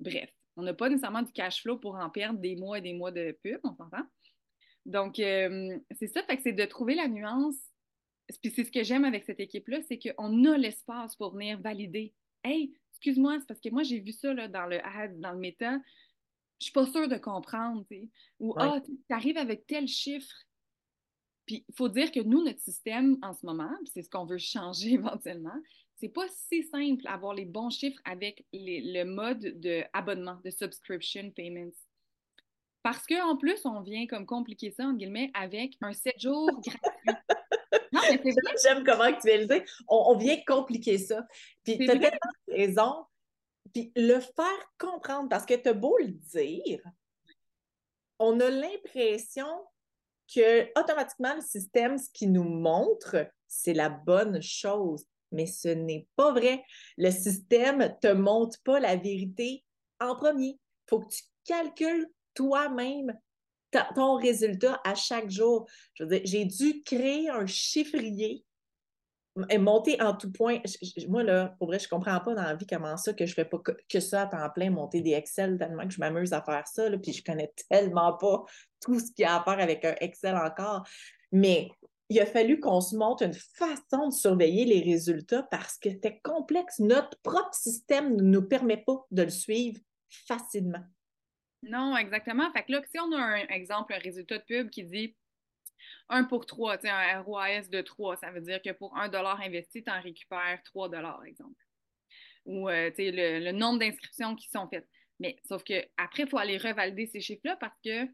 bref, 0.00 0.30
on 0.56 0.62
n'a 0.62 0.74
pas 0.74 0.88
nécessairement 0.88 1.22
du 1.22 1.32
cash 1.32 1.62
flow 1.62 1.78
pour 1.78 1.96
en 1.96 2.10
perdre 2.10 2.38
des 2.40 2.56
mois 2.56 2.78
et 2.78 2.80
des 2.80 2.94
mois 2.94 3.12
de 3.12 3.36
pub, 3.42 3.60
on 3.64 3.74
s'entend? 3.74 4.04
Donc, 4.86 5.18
euh, 5.18 5.78
c'est 5.98 6.06
ça, 6.06 6.22
fait 6.22 6.40
c'est 6.42 6.52
de 6.52 6.64
trouver 6.64 6.94
la 6.94 7.08
nuance. 7.08 7.56
Puis 8.42 8.52
c'est 8.54 8.64
ce 8.64 8.70
que 8.70 8.82
j'aime 8.82 9.04
avec 9.04 9.24
cette 9.24 9.40
équipe-là, 9.40 9.80
c'est 9.82 9.98
qu'on 9.98 10.44
a 10.44 10.56
l'espace 10.56 11.16
pour 11.16 11.32
venir 11.32 11.60
valider. 11.60 12.12
Hey, 12.44 12.74
excuse-moi, 12.92 13.38
c'est 13.40 13.46
parce 13.46 13.60
que 13.60 13.70
moi, 13.70 13.82
j'ai 13.82 14.00
vu 14.00 14.12
ça 14.12 14.32
là, 14.34 14.48
dans 14.48 14.66
le 14.66 14.84
ad, 14.84 15.18
dans 15.20 15.32
le 15.32 15.38
méta. 15.38 15.78
Je 16.60 16.64
suis 16.64 16.72
pas 16.72 16.86
sûre 16.86 17.08
de 17.08 17.16
comprendre. 17.16 17.84
Ou, 18.40 18.54
ah, 18.58 18.80
tu 18.84 18.98
arrives 19.10 19.38
avec 19.38 19.66
tel 19.66 19.86
chiffre. 19.86 20.34
Puis 21.46 21.64
il 21.66 21.74
faut 21.74 21.88
dire 21.88 22.12
que 22.12 22.20
nous, 22.20 22.44
notre 22.44 22.60
système 22.60 23.16
en 23.22 23.32
ce 23.32 23.46
moment, 23.46 23.70
c'est 23.86 24.02
ce 24.02 24.10
qu'on 24.10 24.26
veut 24.26 24.38
changer 24.38 24.92
éventuellement, 24.94 25.58
c'est 25.96 26.08
pas 26.08 26.28
si 26.28 26.62
simple 26.62 27.02
d'avoir 27.02 27.34
les 27.34 27.46
bons 27.46 27.70
chiffres 27.70 28.00
avec 28.04 28.44
le 28.52 29.04
mode 29.04 29.60
d'abonnement, 29.60 30.38
de 30.44 30.50
subscription 30.50 31.30
payments. 31.30 31.72
Parce 32.82 33.04
qu'en 33.06 33.36
plus, 33.36 33.64
on 33.64 33.80
vient 33.80 34.06
comme 34.06 34.24
compliquer 34.24 34.70
ça, 34.70 34.86
entre 34.86 34.98
guillemets, 34.98 35.30
avec 35.34 35.76
un 35.80 35.92
7 35.92 36.20
jours 36.20 36.50
gratuit. 36.60 36.78
J'aime 38.62 38.84
comment 38.84 39.12
tu 39.12 39.28
viens 39.28 39.38
le 39.38 39.46
dire. 39.46 39.62
On, 39.88 40.16
vient 40.16 40.36
compliquer 40.46 40.98
ça. 40.98 41.26
Puis 41.64 41.78
tu 41.78 41.90
as 41.90 41.98
tellement 41.98 42.18
raison. 42.48 43.04
Puis 43.72 43.92
le 43.96 44.20
faire 44.20 44.72
comprendre, 44.78 45.28
parce 45.28 45.44
que 45.44 45.54
tu 45.54 45.68
as 45.68 45.74
beau 45.74 45.96
le 45.98 46.12
dire, 46.12 46.80
on 48.18 48.40
a 48.40 48.50
l'impression 48.50 49.48
que 50.32 50.68
automatiquement 50.78 51.34
le 51.34 51.40
système, 51.40 51.98
ce 51.98 52.10
qui 52.12 52.26
nous 52.26 52.44
montre, 52.44 53.26
c'est 53.46 53.74
la 53.74 53.88
bonne 53.88 54.42
chose. 54.42 55.04
Mais 55.30 55.46
ce 55.46 55.68
n'est 55.68 56.06
pas 56.16 56.32
vrai. 56.32 56.64
Le 56.96 57.10
système 57.10 57.78
ne 57.78 57.88
te 57.88 58.12
montre 58.12 58.58
pas 58.64 58.80
la 58.80 58.96
vérité 58.96 59.64
en 60.00 60.14
premier. 60.14 60.50
Il 60.50 60.88
faut 60.88 61.00
que 61.00 61.08
tu 61.08 61.22
calcules 61.44 62.08
toi-même 62.34 63.18
ton 63.94 64.16
résultat 64.16 64.80
à 64.84 64.94
chaque 64.94 65.30
jour. 65.30 65.68
J'ai 65.94 66.44
dû 66.44 66.82
créer 66.82 67.28
un 67.28 67.46
chiffrier 67.46 68.44
et 69.50 69.58
monter 69.58 70.00
en 70.02 70.14
tout 70.14 70.30
point. 70.32 70.58
moi, 71.08 71.22
là, 71.22 71.54
pour 71.58 71.68
vrai, 71.68 71.78
je 71.78 71.88
comprends 71.88 72.20
pas 72.20 72.34
dans 72.34 72.42
la 72.42 72.54
vie 72.54 72.66
comment 72.66 72.96
ça 72.96 73.12
que 73.12 73.26
je 73.26 73.34
fais 73.34 73.44
pas 73.44 73.58
que, 73.88 74.00
ça 74.00 74.22
à 74.22 74.26
temps 74.26 74.50
plein, 74.54 74.70
monter 74.70 75.00
des 75.00 75.12
Excel, 75.12 75.58
tellement 75.58 75.86
que 75.86 75.92
je 75.92 76.00
m'amuse 76.00 76.32
à 76.32 76.42
faire 76.42 76.66
ça, 76.66 76.88
puis 77.02 77.12
je 77.12 77.22
connais 77.22 77.52
tellement 77.68 78.14
pas 78.14 78.44
tout 78.80 78.98
ce 78.98 79.12
qu'il 79.12 79.22
y 79.22 79.24
a 79.24 79.40
à 79.40 79.44
faire 79.44 79.60
avec 79.60 79.84
un 79.84 79.94
Excel 80.00 80.36
encore. 80.36 80.86
Mais 81.30 81.70
il 82.08 82.18
a 82.20 82.26
fallu 82.26 82.58
qu'on 82.58 82.80
se 82.80 82.96
montre 82.96 83.22
une 83.22 83.34
façon 83.34 84.08
de 84.08 84.12
surveiller 84.12 84.64
les 84.64 84.80
résultats 84.80 85.42
parce 85.50 85.76
que 85.78 85.90
c'était 85.90 86.20
complexe. 86.22 86.78
Notre 86.78 87.18
propre 87.22 87.54
système 87.54 88.16
ne 88.16 88.22
nous 88.22 88.42
permet 88.42 88.78
pas 88.78 89.04
de 89.10 89.22
le 89.22 89.30
suivre 89.30 89.78
facilement. 90.26 90.84
Non, 91.62 91.96
exactement. 91.96 92.50
Fait 92.52 92.62
que 92.64 92.72
là, 92.72 92.82
si 92.90 92.98
on 93.00 93.12
a 93.12 93.18
un 93.18 93.46
exemple, 93.48 93.92
un 93.92 93.98
résultat 93.98 94.38
de 94.38 94.44
pub 94.44 94.70
qui 94.70 94.84
dit 94.84 95.16
1 96.08 96.24
pour 96.24 96.46
3, 96.46 96.86
un 96.86 97.20
ROAS 97.20 97.68
de 97.70 97.80
3, 97.80 98.16
ça 98.16 98.30
veut 98.30 98.40
dire 98.40 98.62
que 98.62 98.70
pour 98.70 98.96
1 98.96 99.10
investi, 99.12 99.82
tu 99.82 99.90
en 99.90 100.00
récupères 100.00 100.62
3 100.64 100.90
exemple. 101.26 101.64
Ou 102.46 102.68
euh, 102.68 102.90
le, 102.96 103.44
le 103.44 103.52
nombre 103.52 103.80
d'inscriptions 103.80 104.34
qui 104.36 104.48
sont 104.48 104.68
faites. 104.68 104.88
Mais 105.20 105.36
sauf 105.44 105.64
qu'après, 105.64 106.22
il 106.22 106.28
faut 106.28 106.38
aller 106.38 106.58
revalider 106.58 107.06
ces 107.06 107.20
chiffres-là 107.20 107.56
parce 107.56 107.78
que, 107.84 108.06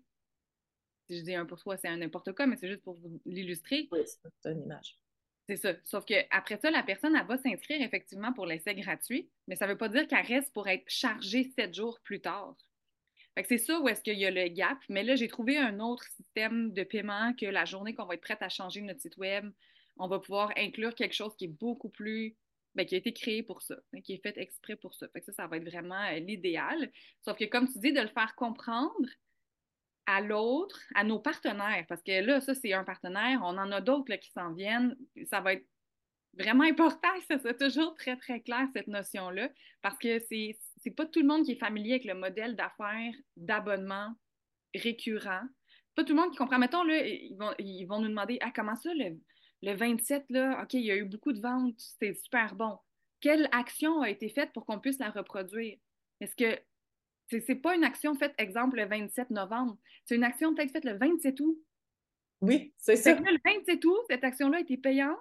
si 1.08 1.18
je 1.18 1.22
dis 1.22 1.34
1 1.34 1.46
pour 1.46 1.58
3, 1.58 1.76
c'est 1.76 1.88
un 1.88 1.98
n'importe 1.98 2.32
quoi, 2.32 2.46
mais 2.46 2.56
c'est 2.56 2.68
juste 2.68 2.82
pour 2.82 2.94
vous 2.94 3.20
l'illustrer. 3.26 3.88
Oui, 3.92 4.00
c'est 4.06 4.50
une 4.50 4.62
image. 4.62 4.98
C'est 5.46 5.56
ça. 5.56 5.74
Sauf 5.84 6.06
qu'après 6.06 6.58
ça, 6.58 6.70
la 6.70 6.82
personne, 6.82 7.14
elle 7.14 7.26
va 7.26 7.36
s'inscrire 7.36 7.82
effectivement 7.82 8.32
pour 8.32 8.46
l'essai 8.46 8.74
gratuit, 8.74 9.30
mais 9.46 9.56
ça 9.56 9.66
ne 9.66 9.72
veut 9.72 9.78
pas 9.78 9.90
dire 9.90 10.08
qu'elle 10.08 10.24
reste 10.24 10.52
pour 10.54 10.66
être 10.68 10.88
chargée 10.88 11.52
sept 11.54 11.74
jours 11.74 12.00
plus 12.02 12.22
tard 12.22 12.56
c'est 13.42 13.58
ça 13.58 13.80
où 13.80 13.88
est-ce 13.88 14.02
qu'il 14.02 14.18
y 14.18 14.26
a 14.26 14.30
le 14.30 14.48
gap. 14.48 14.78
Mais 14.88 15.02
là, 15.02 15.16
j'ai 15.16 15.28
trouvé 15.28 15.58
un 15.58 15.80
autre 15.80 16.04
système 16.04 16.72
de 16.72 16.84
paiement 16.84 17.32
que 17.34 17.46
la 17.46 17.64
journée 17.64 17.94
qu'on 17.94 18.06
va 18.06 18.14
être 18.14 18.20
prête 18.20 18.42
à 18.42 18.48
changer 18.48 18.80
notre 18.80 19.00
site 19.00 19.16
web, 19.16 19.50
on 19.96 20.08
va 20.08 20.18
pouvoir 20.20 20.52
inclure 20.56 20.94
quelque 20.94 21.14
chose 21.14 21.34
qui 21.36 21.46
est 21.46 21.48
beaucoup 21.48 21.88
plus. 21.88 22.36
Bien, 22.74 22.84
qui 22.84 22.96
a 22.96 22.98
été 22.98 23.12
créé 23.12 23.44
pour 23.44 23.62
ça, 23.62 23.76
hein, 23.92 24.00
qui 24.00 24.14
est 24.14 24.22
fait 24.22 24.36
exprès 24.36 24.74
pour 24.74 24.94
ça. 24.94 25.06
Fait 25.10 25.20
que 25.20 25.26
ça, 25.26 25.32
ça 25.32 25.46
va 25.46 25.58
être 25.58 25.64
vraiment 25.64 26.02
euh, 26.10 26.18
l'idéal. 26.18 26.90
Sauf 27.24 27.38
que, 27.38 27.44
comme 27.44 27.68
tu 27.68 27.78
dis, 27.78 27.92
de 27.92 28.00
le 28.00 28.08
faire 28.08 28.34
comprendre 28.34 29.08
à 30.06 30.20
l'autre, 30.20 30.80
à 30.96 31.04
nos 31.04 31.20
partenaires, 31.20 31.84
parce 31.88 32.02
que 32.02 32.20
là, 32.20 32.40
ça, 32.40 32.52
c'est 32.52 32.72
un 32.72 32.82
partenaire, 32.82 33.40
on 33.44 33.56
en 33.58 33.70
a 33.70 33.80
d'autres 33.80 34.16
qui 34.16 34.30
s'en 34.32 34.52
viennent. 34.52 34.96
Ça 35.30 35.40
va 35.40 35.52
être 35.52 35.66
vraiment 36.36 36.64
important 36.64 37.08
ça 37.28 37.38
soit 37.38 37.54
toujours 37.54 37.94
très, 37.94 38.16
très 38.16 38.40
clair, 38.40 38.66
cette 38.74 38.88
notion-là, 38.88 39.48
parce 39.82 39.98
que 39.98 40.18
c'est 40.28 40.58
c'est 40.84 40.90
pas 40.90 41.06
tout 41.06 41.20
le 41.20 41.26
monde 41.26 41.44
qui 41.44 41.52
est 41.52 41.58
familier 41.58 41.92
avec 41.92 42.04
le 42.04 42.14
modèle 42.14 42.56
d'affaires 42.56 43.14
d'abonnement 43.38 44.12
récurrent. 44.74 45.42
Pas 45.94 46.04
tout 46.04 46.14
le 46.14 46.20
monde 46.20 46.30
qui 46.30 46.36
comprend. 46.36 46.58
Mettons, 46.58 46.84
là, 46.84 47.06
ils 47.06 47.34
vont, 47.36 47.54
ils 47.58 47.86
vont 47.86 48.00
nous 48.00 48.08
demander 48.08 48.36
Ah, 48.42 48.52
comment 48.54 48.76
ça, 48.76 48.90
le, 48.92 49.16
27, 49.74 50.26
là, 50.28 50.60
OK, 50.62 50.74
il 50.74 50.84
y 50.84 50.90
a 50.90 50.96
eu 50.96 51.06
beaucoup 51.06 51.32
de 51.32 51.40
ventes, 51.40 51.78
c'était 51.78 52.12
super 52.12 52.54
bon. 52.54 52.76
Quelle 53.20 53.48
action 53.52 54.02
a 54.02 54.10
été 54.10 54.28
faite 54.28 54.52
pour 54.52 54.66
qu'on 54.66 54.78
puisse 54.78 54.98
la 54.98 55.08
reproduire? 55.08 55.78
Est-ce 56.20 56.36
que 56.36 56.60
c'est 57.30 57.54
pas 57.54 57.74
une 57.74 57.84
action 57.84 58.14
faite, 58.14 58.34
exemple, 58.36 58.76
le 58.76 58.86
27 58.86 59.30
novembre, 59.30 59.78
c'est 60.04 60.16
une 60.16 60.24
action 60.24 60.54
peut-être 60.54 60.70
faite 60.70 60.84
le 60.84 60.98
27 60.98 61.40
août. 61.40 61.58
Oui, 62.42 62.74
c'est 62.76 62.96
ça. 62.96 63.14
le 63.14 63.38
27 63.42 63.82
août, 63.86 64.00
cette 64.10 64.22
action-là 64.22 64.58
a 64.58 64.60
été 64.60 64.76
payante. 64.76 65.16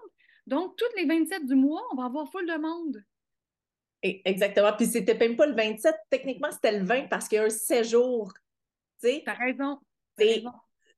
Donc, 0.46 0.76
toutes 0.76 0.94
les 0.98 1.06
27 1.06 1.46
du 1.46 1.56
mois, 1.56 1.88
on 1.94 1.96
va 1.96 2.06
avoir 2.06 2.30
full 2.30 2.46
de 2.46 2.58
monde. 2.58 3.02
Exactement. 4.04 4.74
Puis 4.74 4.88
c'était 4.88 5.18
même 5.18 5.38
pas 5.38 5.46
le 5.46 5.56
27, 5.56 5.96
techniquement 6.10 6.52
c'était 6.52 6.78
le 6.78 6.86
20 6.86 7.08
parce 7.08 7.28
qu'il 7.28 7.38
y 7.38 7.40
a 7.40 7.46
un 7.46 7.50
séjour. 7.50 8.34
Tu 9.02 9.10
sais? 9.10 9.24
T'as 9.26 9.36
raison. 9.36 9.80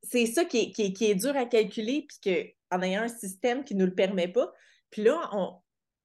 C'est 0.01 0.25
ça 0.25 0.43
qui 0.45 0.73
est, 0.77 0.93
qui, 0.93 1.05
est, 1.05 1.15
dur 1.15 1.35
à 1.35 1.45
calculer, 1.45 2.07
puis 2.07 2.49
qu'en 2.69 2.81
ayant 2.81 3.03
un 3.03 3.07
système 3.07 3.63
qui 3.63 3.75
ne 3.75 3.81
nous 3.81 3.85
le 3.87 3.95
permet 3.95 4.27
pas. 4.27 4.51
Puis 4.89 5.03
là, 5.03 5.29
on, 5.33 5.55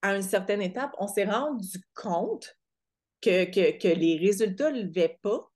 à 0.02 0.14
une 0.16 0.22
certaine 0.22 0.62
étape, 0.62 0.94
on 0.98 1.06
s'est 1.06 1.24
rendu 1.24 1.78
compte 1.94 2.56
que, 3.20 3.44
que, 3.44 3.88
les 3.88 4.16
résultats 4.16 4.70
ne 4.70 4.82
levaient 4.82 5.18
pas. 5.22 5.50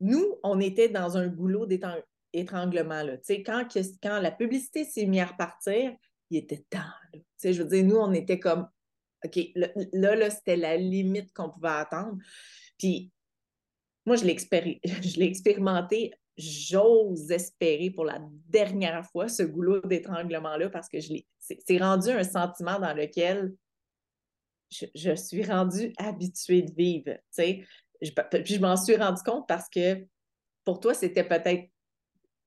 Nous, 0.00 0.38
on 0.42 0.60
était 0.60 0.88
dans 0.88 1.16
un 1.16 1.28
goulot 1.28 1.66
d'étranglement. 1.66 3.02
Quand, 3.44 3.66
quand 4.02 4.20
la 4.20 4.30
publicité 4.30 4.84
s'est 4.84 5.06
mise 5.06 5.20
à 5.20 5.26
repartir, 5.26 5.92
il 6.30 6.38
était 6.38 6.64
temps. 6.70 7.20
sais, 7.36 7.52
Je 7.52 7.62
veux 7.62 7.68
dire, 7.68 7.84
nous, 7.84 7.96
on 7.96 8.12
était 8.12 8.38
comme 8.38 8.68
OK, 9.24 9.38
là, 9.54 10.16
là, 10.16 10.30
c'était 10.30 10.56
la 10.56 10.76
limite 10.76 11.32
qu'on 11.32 11.50
pouvait 11.50 11.68
attendre. 11.68 12.18
Puis 12.78 13.10
moi, 14.06 14.16
je 14.16 14.24
l'ai 14.24 15.26
expérimenté, 15.26 16.12
j'ose 16.36 17.30
espérer 17.30 17.90
pour 17.90 18.04
la 18.04 18.20
dernière 18.48 19.04
fois 19.04 19.28
ce 19.28 19.42
goulot 19.42 19.80
d'étranglement-là 19.80 20.70
parce 20.70 20.88
que 20.88 20.98
c'est 21.00 21.78
rendu 21.78 22.10
un 22.10 22.24
sentiment 22.24 22.78
dans 22.78 22.94
lequel 22.94 23.54
je, 24.70 25.14
suis 25.14 25.44
rendue 25.44 25.92
habituée 25.98 26.62
de 26.62 26.72
vivre. 26.72 27.16
Puis 27.36 27.64
je 28.00 28.60
m'en 28.60 28.76
suis 28.76 28.96
rendu 28.96 29.22
compte 29.22 29.48
parce 29.48 29.68
que 29.68 30.06
pour 30.64 30.80
toi, 30.80 30.94
c'était 30.94 31.24
peut-être 31.24 31.68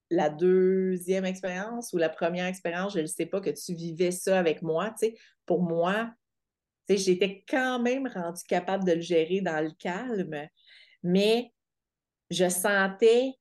la 0.10 0.30
deuxième 0.30 1.26
expérience 1.26 1.94
ou 1.94 1.98
la 1.98 2.10
première 2.10 2.46
expérience, 2.46 2.94
je 2.94 3.00
ne 3.00 3.08
sais 3.08 3.26
pas, 3.26 3.40
que 3.40 3.50
tu 3.50 3.74
vivais 3.74 4.12
ça 4.12 4.38
avec 4.38 4.62
moi. 4.62 4.94
Pour 5.46 5.64
moi, 5.64 6.12
j'étais 6.98 7.44
quand 7.48 7.80
même 7.80 8.08
rendue 8.08 8.44
capable 8.48 8.86
de 8.86 8.94
le 8.94 9.02
gérer 9.02 9.42
dans 9.42 9.64
le 9.64 9.72
calme, 9.72 10.48
mais 11.04 11.54
je 12.30 12.50
sentais 12.50 13.38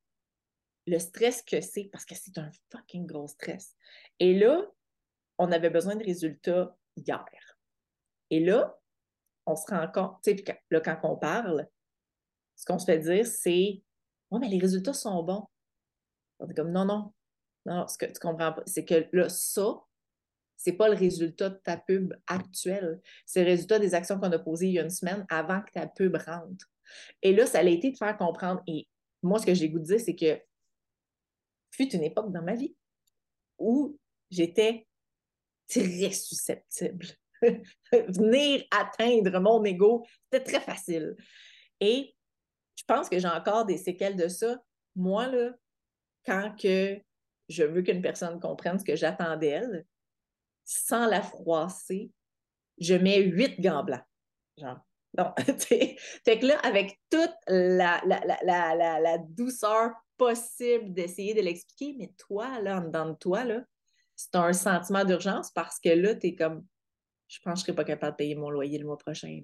le 0.87 0.99
stress 0.99 1.41
que 1.41 1.61
c'est 1.61 1.85
parce 1.91 2.05
que 2.05 2.15
c'est 2.15 2.37
un 2.37 2.49
fucking 2.71 3.05
gros 3.05 3.27
stress. 3.27 3.75
Et 4.19 4.37
là, 4.37 4.65
on 5.37 5.51
avait 5.51 5.69
besoin 5.69 5.95
de 5.95 6.03
résultats 6.03 6.75
hier. 6.95 7.25
Et 8.29 8.39
là, 8.39 8.77
on 9.45 9.55
se 9.55 9.69
rend 9.69 9.87
compte, 9.91 10.21
tu 10.23 10.35
sais, 10.35 10.61
là, 10.69 10.81
quand 10.81 10.99
on 11.03 11.17
parle, 11.17 11.67
ce 12.55 12.65
qu'on 12.65 12.79
se 12.79 12.85
fait 12.85 12.99
dire, 12.99 13.25
c'est 13.25 13.81
Ouais, 14.31 14.39
mais 14.39 14.47
les 14.47 14.59
résultats 14.59 14.93
sont 14.93 15.21
bons. 15.23 15.45
On 16.39 16.47
est 16.47 16.53
comme 16.53 16.71
non, 16.71 16.85
non, 16.85 17.13
non, 17.65 17.87
ce 17.87 17.97
que 17.97 18.05
tu 18.05 18.19
comprends 18.19 18.53
pas, 18.53 18.63
c'est 18.65 18.85
que 18.85 19.07
là, 19.11 19.27
ça, 19.27 19.83
c'est 20.63 20.73
pas 20.73 20.89
le 20.89 20.95
résultat 20.95 21.49
de 21.49 21.55
ta 21.55 21.75
pub 21.75 22.13
actuelle. 22.27 23.01
C'est 23.25 23.43
le 23.43 23.49
résultat 23.49 23.79
des 23.79 23.95
actions 23.95 24.19
qu'on 24.19 24.31
a 24.31 24.37
posées 24.37 24.67
il 24.67 24.73
y 24.73 24.79
a 24.79 24.83
une 24.83 24.91
semaine 24.91 25.25
avant 25.27 25.59
que 25.59 25.71
ta 25.71 25.87
pub 25.87 26.15
rentre. 26.15 26.67
Et 27.23 27.33
là, 27.33 27.47
ça 27.47 27.59
a 27.59 27.63
été 27.63 27.89
de 27.91 27.97
faire 27.97 28.15
comprendre. 28.15 28.61
Et 28.67 28.87
moi, 29.23 29.39
ce 29.39 29.47
que 29.47 29.55
j'ai 29.55 29.69
goût 29.69 29.79
de 29.79 29.85
dire, 29.85 29.99
c'est 29.99 30.15
que 30.15 30.39
fut 31.71 31.91
une 31.95 32.03
époque 32.03 32.31
dans 32.31 32.43
ma 32.43 32.53
vie 32.53 32.75
où 33.57 33.97
j'étais 34.29 34.85
très 35.67 36.11
susceptible 36.11 37.07
venir 37.91 38.63
atteindre 38.69 39.39
mon 39.39 39.63
ego. 39.63 40.05
C'était 40.31 40.43
très 40.43 40.61
facile. 40.61 41.15
Et 41.79 42.15
je 42.75 42.83
pense 42.85 43.09
que 43.09 43.17
j'ai 43.17 43.27
encore 43.27 43.65
des 43.65 43.77
séquelles 43.77 44.15
de 44.15 44.27
ça. 44.27 44.61
Moi, 44.95 45.25
là, 45.25 45.55
quand 46.23 46.55
que 46.55 47.01
je 47.49 47.63
veux 47.63 47.81
qu'une 47.81 48.03
personne 48.03 48.39
comprenne 48.39 48.77
ce 48.77 48.85
que 48.85 48.95
j'attends 48.95 49.37
d'elle, 49.37 49.87
sans 50.63 51.05
la 51.07 51.21
froisser, 51.21 52.11
je 52.79 52.95
mets 52.95 53.19
huit 53.19 53.59
gants 53.59 53.83
blancs. 53.83 54.03
Genre. 54.57 54.79
Non, 55.17 55.33
fait 55.57 56.39
que 56.39 56.45
là, 56.45 56.57
avec 56.59 56.99
toute 57.09 57.35
la, 57.47 58.01
la, 58.05 59.17
douceur 59.17 59.91
possible 60.17 60.93
d'essayer 60.93 61.33
de 61.33 61.41
l'expliquer, 61.41 61.95
mais 61.97 62.13
toi, 62.17 62.59
là, 62.61 62.77
en 62.77 62.81
dedans 62.81 63.09
de 63.09 63.15
toi, 63.15 63.43
là, 63.43 63.61
c'est 64.15 64.35
un 64.35 64.53
sentiment 64.53 65.03
d'urgence 65.03 65.51
parce 65.51 65.79
que 65.79 65.89
là, 65.89 66.15
tu 66.15 66.27
es 66.27 66.35
comme, 66.35 66.65
je 67.27 67.39
pense 67.43 67.55
que 67.55 67.59
je 67.59 67.65
serai 67.65 67.75
pas 67.75 67.83
capable 67.83 68.13
de 68.13 68.17
payer 68.17 68.35
mon 68.35 68.49
loyer 68.49 68.77
le 68.77 68.85
mois 68.85 68.97
prochain. 68.97 69.41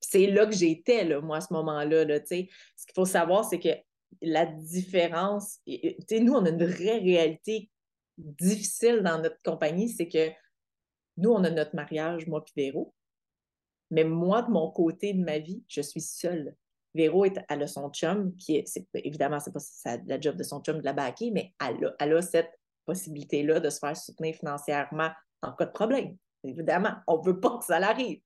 C'est 0.00 0.26
là 0.26 0.46
que 0.46 0.54
j'étais, 0.54 1.04
là, 1.04 1.20
moi, 1.20 1.38
à 1.38 1.40
ce 1.40 1.52
moment-là. 1.52 2.04
Là, 2.04 2.20
ce 2.24 2.34
qu'il 2.34 2.48
faut 2.94 3.04
savoir, 3.04 3.44
c'est 3.44 3.58
que 3.58 3.70
la 4.22 4.46
différence, 4.46 5.58
nous, 5.66 6.32
on 6.32 6.44
a 6.44 6.50
une 6.50 6.64
vraie 6.64 6.98
réalité 6.98 7.70
difficile 8.20 9.02
dans 9.02 9.20
notre 9.20 9.42
compagnie, 9.42 9.88
c'est 9.88 10.08
que 10.08 10.30
nous, 11.16 11.30
on 11.30 11.44
a 11.44 11.50
notre 11.50 11.74
mariage, 11.74 12.26
moi 12.26 12.44
puis 12.44 12.54
Véro. 12.56 12.94
Mais 13.90 14.04
moi, 14.04 14.42
de 14.42 14.50
mon 14.50 14.70
côté 14.70 15.12
de 15.12 15.22
ma 15.22 15.38
vie, 15.38 15.64
je 15.68 15.80
suis 15.80 16.00
seule. 16.00 16.54
Véro, 16.94 17.24
est, 17.24 17.38
elle 17.48 17.62
a 17.62 17.66
son 17.66 17.90
chum, 17.90 18.36
qui 18.36 18.56
est, 18.56 18.66
évidemment, 18.94 19.38
c'est 19.38 19.52
pas 19.52 19.96
la 20.06 20.20
job 20.20 20.36
de 20.36 20.42
son 20.42 20.60
chum 20.60 20.78
de 20.78 20.84
la 20.84 20.92
baquer, 20.92 21.30
mais 21.30 21.54
elle 21.60 21.94
elle 21.98 22.16
a 22.16 22.22
cette 22.22 22.50
possibilité-là 22.84 23.60
de 23.60 23.70
se 23.70 23.78
faire 23.78 23.96
soutenir 23.96 24.34
financièrement 24.34 25.10
en 25.42 25.52
cas 25.52 25.66
de 25.66 25.72
problème. 25.72 26.16
Évidemment, 26.42 26.94
on 27.06 27.20
veut 27.20 27.38
pas 27.38 27.58
que 27.58 27.64
ça 27.64 27.78
l'arrive. 27.78 28.20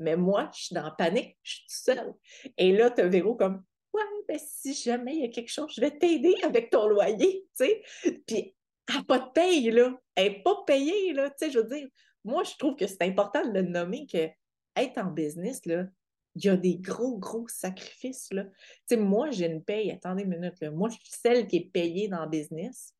Mais 0.00 0.16
moi, 0.16 0.50
je 0.54 0.64
suis 0.64 0.74
dans 0.74 0.82
la 0.82 0.90
panique, 0.90 1.38
je 1.42 1.52
suis 1.52 1.64
seule. 1.68 2.14
Et 2.58 2.76
là, 2.76 2.90
tu 2.90 3.00
as 3.00 3.08
Véro 3.08 3.36
comme 3.36 3.64
Ouais, 3.92 4.02
ben 4.28 4.38
si 4.44 4.74
jamais 4.74 5.14
il 5.14 5.20
y 5.22 5.24
a 5.24 5.28
quelque 5.28 5.52
chose, 5.52 5.72
je 5.74 5.80
vais 5.80 5.96
t'aider 5.96 6.34
avec 6.42 6.70
ton 6.70 6.88
loyer, 6.88 7.46
tu 7.56 7.64
sais. 7.64 7.82
Puis, 8.26 8.56
n'a 8.92 9.02
pas 9.04 9.18
de 9.18 9.30
paye, 9.32 9.70
là. 9.70 9.98
Elle 10.14 10.32
n'est 10.32 10.42
pas 10.42 10.62
payée, 10.66 11.12
là. 11.12 11.30
Tu 11.30 11.36
sais, 11.38 11.50
je 11.50 11.58
veux 11.58 11.68
dire, 11.68 11.88
moi, 12.24 12.42
je 12.44 12.52
trouve 12.58 12.76
que 12.76 12.86
c'est 12.86 13.02
important 13.02 13.46
de 13.46 13.52
le 13.52 13.62
nommer 13.62 14.06
que 14.06 14.28
être 14.76 14.98
en 14.98 15.10
business, 15.10 15.64
là, 15.66 15.86
il 16.34 16.44
y 16.44 16.48
a 16.48 16.56
des 16.56 16.76
gros, 16.76 17.16
gros 17.18 17.46
sacrifices, 17.48 18.32
là. 18.32 18.44
Tu 18.44 18.50
sais, 18.88 18.96
moi, 18.96 19.30
j'ai 19.30 19.46
une 19.46 19.62
paye, 19.62 19.90
attendez 19.90 20.24
une 20.24 20.30
minute, 20.30 20.60
là. 20.60 20.70
Moi, 20.70 20.88
je 20.88 20.96
suis 20.96 21.20
celle 21.22 21.46
qui 21.46 21.56
est 21.56 21.70
payée 21.72 22.08
dans 22.08 22.24
le 22.24 22.30
business 22.30 22.94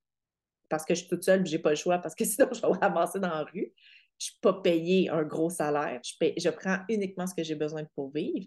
parce 0.69 0.85
que 0.85 0.95
je 0.95 1.00
suis 1.00 1.09
toute 1.09 1.25
seule, 1.25 1.47
je 1.47 1.53
n'ai 1.53 1.59
pas 1.59 1.71
le 1.71 1.76
choix, 1.76 1.99
parce 1.99 2.14
que 2.14 2.25
sinon, 2.25 2.49
je 2.53 2.61
vais 2.61 2.79
ramasser 2.81 3.21
dans 3.21 3.29
la 3.29 3.45
rue. 3.45 3.73
Je 4.19 4.26
ne 4.26 4.31
suis 4.31 4.38
pas 4.41 4.55
payée 4.55 5.09
un 5.09 5.23
gros 5.23 5.50
salaire. 5.50 6.00
Je, 6.05 6.33
je 6.37 6.49
prends 6.50 6.79
uniquement 6.88 7.26
ce 7.26 7.35
que 7.35 7.43
j'ai 7.43 7.57
besoin 7.57 7.85
pour 7.95 8.11
vivre. 8.12 8.47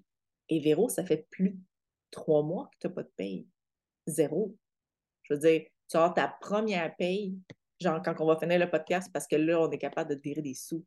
Et 0.49 0.59
Véro, 0.59 0.87
ça 0.87 1.05
fait 1.05 1.27
plus 1.29 1.51
de 1.51 1.59
trois 2.11 2.41
mois 2.41 2.69
que 2.71 2.77
tu 2.79 2.87
n'as 2.87 2.93
pas 2.93 3.03
de 3.03 3.11
paye. 3.15 3.47
Zéro. 4.07 4.57
Je 5.23 5.33
veux 5.33 5.39
dire, 5.39 5.65
tu 5.89 5.97
as 5.97 6.09
ta 6.09 6.27
première 6.27 6.95
paye, 6.95 7.37
genre 7.79 8.01
quand 8.03 8.15
on 8.19 8.25
va 8.25 8.37
finir 8.37 8.59
le 8.59 8.69
podcast, 8.69 9.09
parce 9.11 9.27
que 9.27 9.35
là, 9.35 9.61
on 9.61 9.71
est 9.71 9.77
capable 9.77 10.09
de 10.09 10.15
te 10.15 10.21
virer 10.21 10.41
des 10.41 10.53
sous. 10.53 10.85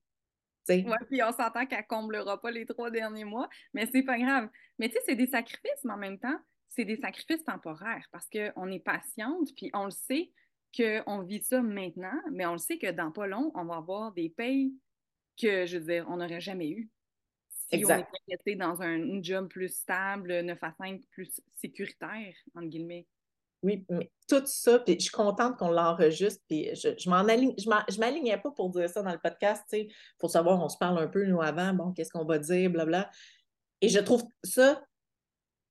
Oui, 0.69 0.85
puis 1.09 1.23
on 1.23 1.33
s'entend 1.33 1.67
qu'elle 1.67 1.87
comblera 1.87 2.41
pas 2.41 2.51
les 2.51 2.67
trois 2.67 2.91
derniers 2.91 3.25
mois, 3.25 3.49
mais 3.75 3.89
c'est 3.91 4.03
pas 4.03 4.19
grave. 4.19 4.49
Mais 4.79 4.89
tu 4.89 4.95
sais, 4.95 5.01
c'est 5.07 5.17
des 5.17 5.27
sacrifices, 5.27 5.85
mais 5.85 5.95
en 5.95 5.99
même 5.99 6.19
temps, 6.19 6.39
c'est 6.69 6.85
des 6.85 6.97
sacrifices 6.97 7.45
temporaires 7.45 8.07
parce 8.13 8.29
qu'on 8.29 8.71
est 8.71 8.85
patiente, 8.85 9.49
puis 9.57 9.71
on 9.75 9.87
le 9.87 9.91
sait, 9.91 10.31
qu'on 10.77 11.23
vit 11.23 11.43
ça 11.43 11.63
maintenant, 11.63 12.21
mais 12.31 12.47
on 12.47 12.53
le 12.53 12.59
sait 12.59 12.79
que 12.79 12.91
dans 12.91 13.11
pas 13.11 13.27
long, 13.27 13.51
on 13.55 13.65
va 13.65 13.77
avoir 13.77 14.13
des 14.13 14.29
payes 14.29 14.73
que, 15.41 15.67
je 15.67 15.79
veux 15.79 15.85
dire, 15.85 16.07
on 16.09 16.19
n'aurait 16.19 16.41
jamais 16.41 16.71
eu. 16.71 16.89
Si 17.49 17.85
on 17.85 18.07
était 18.29 18.57
dans 18.57 18.83
un, 18.83 19.23
job 19.23 19.49
plus 19.49 19.69
stable, 19.69 20.41
9 20.41 20.59
à 20.63 20.73
5, 20.73 21.03
plus 21.11 21.41
sécuritaire, 21.57 22.35
entre 22.55 22.69
guillemets. 22.69 23.07
Oui, 23.63 23.85
mais 23.91 24.11
tout 24.27 24.43
ça, 24.47 24.79
puis 24.79 24.95
je 24.95 25.05
suis 25.05 25.11
contente 25.11 25.59
qu'on 25.59 25.71
l'enregistre, 25.71 26.43
puis 26.49 26.75
je, 26.75 26.89
je 26.97 27.11
m'en 27.11 27.23
je 27.27 28.01
m'alignais 28.01 28.39
pas 28.39 28.51
pour 28.53 28.71
dire 28.71 28.89
ça 28.89 29.03
dans 29.03 29.13
le 29.13 29.19
podcast, 29.19 29.65
tu 29.71 29.77
sais, 29.77 29.89
pour 30.19 30.31
savoir, 30.31 30.63
on 30.63 30.69
se 30.69 30.79
parle 30.79 30.99
un 30.99 31.09
peu, 31.09 31.27
nous, 31.27 31.43
avant, 31.43 31.75
bon, 31.75 31.93
qu'est-ce 31.93 32.11
qu'on 32.11 32.25
va 32.25 32.39
dire, 32.39 32.71
blabla. 32.71 33.11
Et 33.83 33.89
je 33.89 33.99
trouve 33.99 34.25
ça 34.43 34.83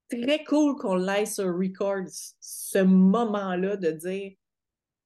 très 0.09 0.43
cool 0.43 0.75
qu'on 0.75 0.95
l'aille 0.95 1.27
sur 1.27 1.45
record, 1.45 2.03
ce 2.39 2.79
moment-là 2.79 3.77
de 3.77 3.91
dire, 3.91 4.33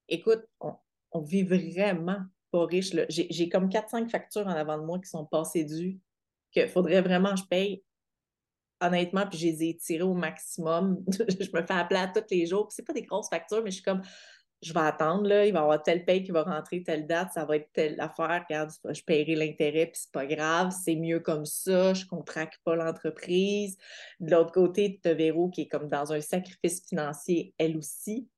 écoute, 0.08 0.44
on, 0.60 1.22
vit 1.22 1.44
vraiment 1.44 2.20
pas 2.52 2.66
riche. 2.66 2.96
J'ai 3.10 3.50
comme 3.50 3.70
4-5 3.70 4.10
factures 4.10 4.48
en 4.48 4.52
avant 4.52 4.78
de 4.78 4.84
moi 4.84 5.00
qui 5.00 5.10
sont 5.10 5.26
passées 5.26 5.64
dues, 5.64 6.00
qu'il 6.52 6.68
faudrait 6.68 7.02
vraiment 7.02 7.32
que 7.32 7.40
je 7.40 7.46
paye. 7.46 7.84
Honnêtement, 8.84 9.26
puis 9.28 9.40
je 9.40 9.48
les 9.48 9.70
ai 9.70 9.78
tirées 9.78 10.04
au 10.04 10.14
maximum. 10.14 11.04
je 11.12 11.50
me 11.54 11.66
fais 11.66 11.74
appeler 11.74 12.02
à 12.02 12.08
tous 12.08 12.24
les 12.30 12.46
jours. 12.46 12.68
C'est 12.70 12.86
pas 12.86 12.94
des 12.94 13.04
grosses 13.04 13.30
factures, 13.30 13.64
mais 13.64 13.72
je 13.72 13.76
suis 13.76 13.84
comme, 13.84 14.02
je 14.62 14.74
vais 14.74 14.80
attendre, 14.80 15.28
là, 15.28 15.46
il 15.46 15.54
va 15.54 15.60
y 15.60 15.62
avoir 15.62 15.84
telle 15.84 16.06
paye 16.06 16.24
qui 16.24 16.32
va 16.32 16.44
rentrer 16.44 16.84
telle 16.84 17.06
date, 17.06 17.32
ça 17.34 17.46
va 17.46 17.58
être 17.58 17.70
telle 17.74 18.00
affaire, 18.00 18.44
regarde, 18.48 18.72
je 18.90 19.02
paierai 19.04 19.36
l'intérêt, 19.36 19.88
puis 19.88 20.02
c'est 20.02 20.12
pas 20.12 20.26
grave, 20.26 20.74
c'est 20.84 20.96
mieux 20.96 21.20
comme 21.20 21.46
ça, 21.46 21.94
je 21.94 22.06
contracte 22.06 22.60
pas 22.64 22.76
l'entreprise. 22.76 23.78
De 24.20 24.32
l'autre 24.32 24.54
côté, 24.54 25.00
tu 25.04 25.10
as 25.10 25.14
Véro 25.14 25.50
qui 25.50 25.62
est 25.62 25.68
comme 25.68 25.90
dans 25.90 26.14
un 26.14 26.22
sacrifice 26.22 26.86
financier, 26.88 27.54
elle 27.58 27.78
aussi. 27.78 28.30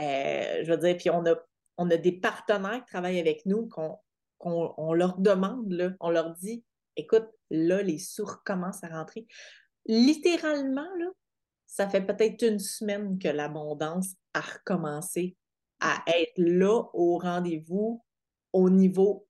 Euh, 0.00 0.64
je 0.64 0.70
veux 0.70 0.78
dire, 0.78 0.96
puis 0.96 1.10
on 1.10 1.24
a, 1.26 1.36
on 1.76 1.90
a 1.90 1.96
des 1.96 2.12
partenaires 2.12 2.84
qui 2.84 2.90
travaillent 2.92 3.20
avec 3.20 3.46
nous 3.46 3.68
qu'on 3.68 4.92
leur 4.94 5.18
demande, 5.18 5.70
là, 5.72 5.90
on 6.00 6.10
leur 6.10 6.34
dit 6.34 6.64
écoute, 6.98 7.28
là, 7.50 7.82
les 7.82 7.98
sous 7.98 8.26
commencent 8.44 8.84
à 8.84 8.88
rentrer. 8.88 9.26
Littéralement, 9.88 10.94
là, 10.98 11.10
ça 11.66 11.88
fait 11.88 12.02
peut-être 12.02 12.42
une 12.42 12.58
semaine 12.58 13.18
que 13.18 13.28
l'abondance 13.28 14.14
a 14.34 14.40
recommencé 14.40 15.36
à 15.80 16.02
être 16.06 16.36
là 16.36 16.84
au 16.92 17.18
rendez-vous 17.18 18.02
au 18.52 18.70
niveau 18.70 19.26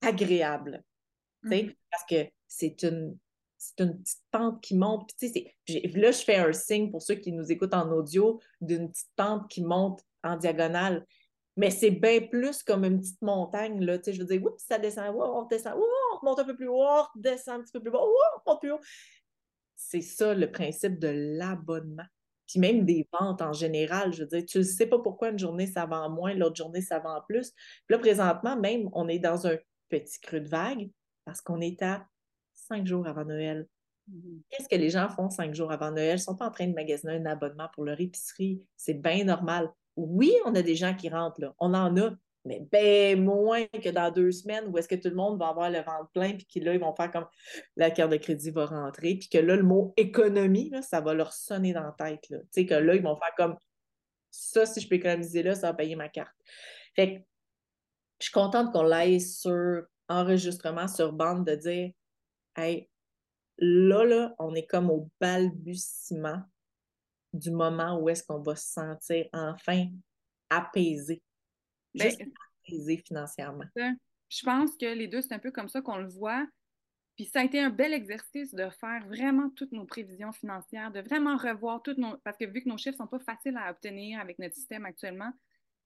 agréable. 0.00 0.82
Mm-hmm. 1.44 1.74
Parce 1.90 2.04
que 2.08 2.30
c'est 2.46 2.82
une, 2.82 3.18
une 3.78 3.98
petite 3.98 4.22
pente 4.30 4.60
qui 4.62 4.76
monte. 4.76 5.10
là, 5.20 6.10
je 6.10 6.22
fais 6.24 6.36
un 6.36 6.52
signe 6.52 6.90
pour 6.90 7.02
ceux 7.02 7.14
qui 7.14 7.32
nous 7.32 7.50
écoutent 7.50 7.74
en 7.74 7.90
audio 7.90 8.40
d'une 8.60 8.90
petite 8.90 9.10
pente 9.16 9.48
qui 9.48 9.62
monte 9.62 10.02
en 10.22 10.36
diagonale. 10.36 11.06
Mais 11.56 11.70
c'est 11.70 11.90
bien 11.90 12.20
plus 12.22 12.62
comme 12.62 12.84
une 12.84 13.00
petite 13.00 13.20
montagne, 13.20 13.84
là. 13.84 13.98
Je 14.04 14.18
veux 14.18 14.24
dire, 14.24 14.42
oups, 14.42 14.64
ça 14.64 14.78
descend, 14.78 15.14
on 15.14 15.42
descend, 15.44 15.74
on 15.76 16.18
remonte 16.18 16.38
un 16.38 16.44
peu 16.44 16.56
plus 16.56 16.68
haut, 16.68 16.82
on 16.82 17.06
descend 17.14 17.60
un 17.60 17.62
petit 17.62 17.72
peu 17.72 17.80
plus 17.80 17.90
bas, 17.90 18.00
on 18.00 18.40
remonte 18.40 18.60
plus 18.60 18.72
haut. 18.72 18.80
C'est 19.76 20.00
ça 20.00 20.34
le 20.34 20.50
principe 20.50 20.98
de 20.98 21.08
l'abonnement. 21.38 22.06
Puis 22.46 22.60
même 22.60 22.84
des 22.84 23.08
ventes 23.18 23.40
en 23.40 23.52
général, 23.52 24.12
je 24.12 24.22
veux 24.22 24.28
dire, 24.28 24.44
tu 24.44 24.58
ne 24.58 24.62
sais 24.62 24.86
pas 24.86 24.98
pourquoi 24.98 25.30
une 25.30 25.38
journée 25.38 25.66
ça 25.66 25.86
vend 25.86 26.10
moins, 26.10 26.34
l'autre 26.34 26.56
journée 26.56 26.82
ça 26.82 26.98
vend 26.98 27.20
plus. 27.26 27.52
Puis 27.86 27.96
là, 27.96 27.98
présentement, 27.98 28.56
même, 28.56 28.88
on 28.92 29.08
est 29.08 29.18
dans 29.18 29.46
un 29.46 29.56
petit 29.88 30.20
creux 30.20 30.40
de 30.40 30.48
vague 30.48 30.90
parce 31.24 31.40
qu'on 31.40 31.60
est 31.60 31.80
à 31.82 32.06
cinq 32.52 32.86
jours 32.86 33.06
avant 33.06 33.24
Noël. 33.24 33.66
Mm-hmm. 34.10 34.40
Qu'est-ce 34.50 34.68
que 34.68 34.76
les 34.76 34.90
gens 34.90 35.08
font 35.08 35.30
cinq 35.30 35.54
jours 35.54 35.72
avant 35.72 35.90
Noël? 35.90 36.10
Ils 36.10 36.20
ne 36.20 36.24
sont 36.24 36.36
pas 36.36 36.48
en 36.48 36.50
train 36.50 36.66
de 36.66 36.74
magasiner 36.74 37.14
un 37.14 37.26
abonnement 37.26 37.68
pour 37.72 37.84
leur 37.84 38.00
épicerie. 38.00 38.66
C'est 38.76 39.00
bien 39.00 39.24
normal. 39.24 39.70
Oui, 39.96 40.34
on 40.44 40.54
a 40.54 40.62
des 40.62 40.74
gens 40.74 40.94
qui 40.94 41.08
rentrent, 41.08 41.40
là. 41.40 41.54
on 41.58 41.74
en 41.74 41.96
a, 41.96 42.10
mais 42.44 42.60
bien 42.60 43.16
moins 43.16 43.66
que 43.66 43.88
dans 43.88 44.10
deux 44.10 44.32
semaines 44.32 44.66
où 44.68 44.76
est-ce 44.78 44.88
que 44.88 44.94
tout 44.94 45.08
le 45.08 45.14
monde 45.14 45.38
va 45.38 45.48
avoir 45.48 45.70
le 45.70 45.78
ventre 45.78 46.10
plein, 46.12 46.36
puis 46.36 46.60
là, 46.60 46.74
ils 46.74 46.80
vont 46.80 46.94
faire 46.94 47.10
comme 47.10 47.26
la 47.76 47.90
carte 47.90 48.10
de 48.10 48.16
crédit 48.16 48.50
va 48.50 48.66
rentrer, 48.66 49.14
puis 49.14 49.28
que 49.28 49.38
là, 49.38 49.56
le 49.56 49.62
mot 49.62 49.92
économie, 49.96 50.70
là, 50.70 50.82
ça 50.82 51.00
va 51.00 51.14
leur 51.14 51.32
sonner 51.32 51.72
dans 51.72 51.84
la 51.84 51.94
tête. 51.96 52.20
Tu 52.22 52.36
sais, 52.50 52.66
que 52.66 52.74
là, 52.74 52.94
ils 52.94 53.02
vont 53.02 53.16
faire 53.16 53.34
comme 53.36 53.56
ça, 54.30 54.66
si 54.66 54.80
je 54.80 54.88
peux 54.88 54.96
économiser 54.96 55.42
là, 55.42 55.54
ça 55.54 55.68
va 55.68 55.74
payer 55.74 55.94
ma 55.94 56.08
carte. 56.08 56.34
Fait 56.96 57.14
que 57.14 57.20
je 58.18 58.26
suis 58.26 58.32
contente 58.32 58.72
qu'on 58.72 58.82
l'aille 58.82 59.20
sur 59.20 59.84
enregistrement, 60.08 60.88
sur 60.88 61.12
bande, 61.12 61.46
de 61.46 61.54
dire 61.54 61.92
Hey, 62.56 62.88
là, 63.58 64.04
là, 64.04 64.34
on 64.38 64.54
est 64.54 64.66
comme 64.66 64.90
au 64.90 65.08
balbutiement 65.20 66.42
du 67.32 67.50
moment 67.50 67.98
où 67.98 68.08
est-ce 68.08 68.22
qu'on 68.22 68.40
va 68.40 68.56
se 68.56 68.72
sentir 68.72 69.26
enfin 69.32 69.86
apaisé. 70.50 71.22
Ben, 71.94 72.10
Juste 72.64 73.06
financièrement. 73.06 73.64
Je 73.76 74.42
pense 74.44 74.76
que 74.76 74.86
les 74.86 75.08
deux, 75.08 75.20
c'est 75.20 75.34
un 75.34 75.38
peu 75.38 75.50
comme 75.50 75.68
ça 75.68 75.82
qu'on 75.82 75.98
le 75.98 76.08
voit. 76.08 76.46
Puis 77.16 77.26
ça 77.26 77.40
a 77.40 77.44
été 77.44 77.60
un 77.60 77.70
bel 77.70 77.92
exercice 77.92 78.54
de 78.54 78.70
faire 78.70 79.06
vraiment 79.06 79.50
toutes 79.50 79.72
nos 79.72 79.84
prévisions 79.84 80.32
financières, 80.32 80.90
de 80.90 81.00
vraiment 81.00 81.36
revoir 81.36 81.82
toutes 81.82 81.98
nos. 81.98 82.16
Parce 82.24 82.38
que 82.38 82.46
vu 82.46 82.62
que 82.62 82.68
nos 82.68 82.78
chiffres 82.78 82.96
ne 82.96 83.04
sont 83.04 83.06
pas 83.06 83.18
faciles 83.18 83.56
à 83.56 83.70
obtenir 83.70 84.18
avec 84.20 84.38
notre 84.38 84.54
système 84.54 84.86
actuellement, 84.86 85.32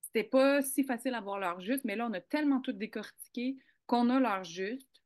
c'était 0.02 0.24
pas 0.24 0.62
si 0.62 0.84
facile 0.84 1.14
à 1.14 1.18
avoir 1.18 1.38
leur 1.40 1.60
juste, 1.60 1.84
mais 1.84 1.96
là, 1.96 2.06
on 2.08 2.12
a 2.12 2.20
tellement 2.20 2.60
tout 2.60 2.72
décortiqué 2.72 3.56
qu'on 3.86 4.08
a 4.10 4.20
leur 4.20 4.44
juste. 4.44 5.02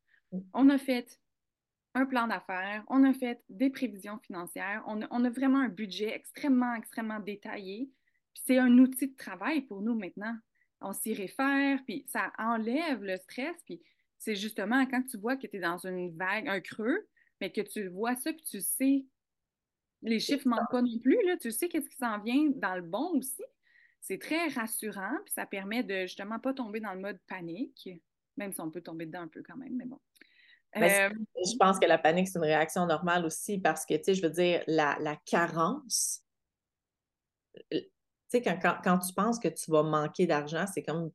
On 0.52 0.68
a 0.68 0.78
fait 0.78 1.18
un 1.94 2.06
plan 2.06 2.28
d'affaires, 2.28 2.84
on 2.88 3.02
a 3.04 3.12
fait 3.12 3.42
des 3.48 3.70
prévisions 3.70 4.18
financières, 4.18 4.84
on 4.86 5.00
a, 5.02 5.30
vraiment 5.30 5.58
un 5.58 5.68
budget 5.68 6.14
extrêmement, 6.14 6.74
extrêmement 6.74 7.18
détaillé. 7.18 7.90
c'est 8.34 8.58
un 8.58 8.78
outil 8.78 9.08
de 9.08 9.16
travail 9.16 9.62
pour 9.62 9.82
nous 9.82 9.94
maintenant. 9.94 10.36
On 10.80 10.92
s'y 10.92 11.14
réfère, 11.14 11.78
puis 11.84 12.04
ça 12.06 12.32
enlève 12.38 13.02
le 13.02 13.16
stress, 13.18 13.56
puis 13.64 13.82
c'est 14.18 14.36
justement 14.36 14.86
quand 14.86 15.02
tu 15.02 15.18
vois 15.18 15.36
que 15.36 15.46
tu 15.46 15.56
es 15.56 15.60
dans 15.60 15.78
une 15.78 16.16
vague, 16.16 16.48
un 16.48 16.60
creux, 16.60 17.06
mais 17.40 17.50
que 17.50 17.60
tu 17.60 17.88
vois 17.88 18.16
ça, 18.16 18.32
puis 18.32 18.42
tu 18.42 18.60
sais, 18.60 19.04
les 20.02 20.20
chiffres 20.20 20.48
ne 20.48 20.54
manquent 20.54 20.70
pas 20.70 20.82
non 20.82 20.98
plus, 20.98 21.18
là, 21.26 21.36
tu 21.36 21.50
sais 21.50 21.68
qu'est-ce 21.68 21.88
qui 21.88 21.96
s'en 21.96 22.18
vient 22.20 22.50
dans 22.54 22.74
le 22.74 22.82
bon 22.82 23.18
aussi. 23.18 23.42
C'est 24.00 24.18
très 24.18 24.48
rassurant, 24.48 25.16
puis 25.24 25.34
ça 25.34 25.46
permet 25.46 25.82
de 25.82 26.02
justement 26.02 26.38
pas 26.38 26.54
tomber 26.54 26.80
dans 26.80 26.94
le 26.94 27.00
mode 27.00 27.18
panique, 27.26 27.88
même 28.36 28.52
si 28.52 28.60
on 28.60 28.70
peut 28.70 28.80
tomber 28.80 29.06
dedans 29.06 29.22
un 29.22 29.28
peu 29.28 29.42
quand 29.42 29.56
même, 29.56 29.76
mais 29.76 29.84
bon. 29.84 30.00
Ben, 30.74 31.12
euh, 31.12 31.14
je 31.44 31.56
pense 31.56 31.78
que 31.78 31.86
la 31.86 31.98
panique, 31.98 32.28
c'est 32.28 32.38
une 32.38 32.44
réaction 32.44 32.86
normale 32.86 33.24
aussi 33.24 33.58
parce 33.58 33.84
que, 33.84 33.94
tu 33.94 34.04
sais, 34.04 34.14
je 34.14 34.22
veux 34.22 34.30
dire, 34.30 34.62
la, 34.68 34.96
la 35.00 35.16
carence, 35.16 36.22
tu 38.30 38.38
sais, 38.38 38.42
quand, 38.42 38.78
quand, 38.82 38.98
tu 38.98 39.12
penses 39.12 39.38
que 39.38 39.48
tu 39.48 39.70
vas 39.70 39.82
manquer 39.82 40.26
d'argent, 40.26 40.64
c'est 40.72 40.82
comme 40.82 41.10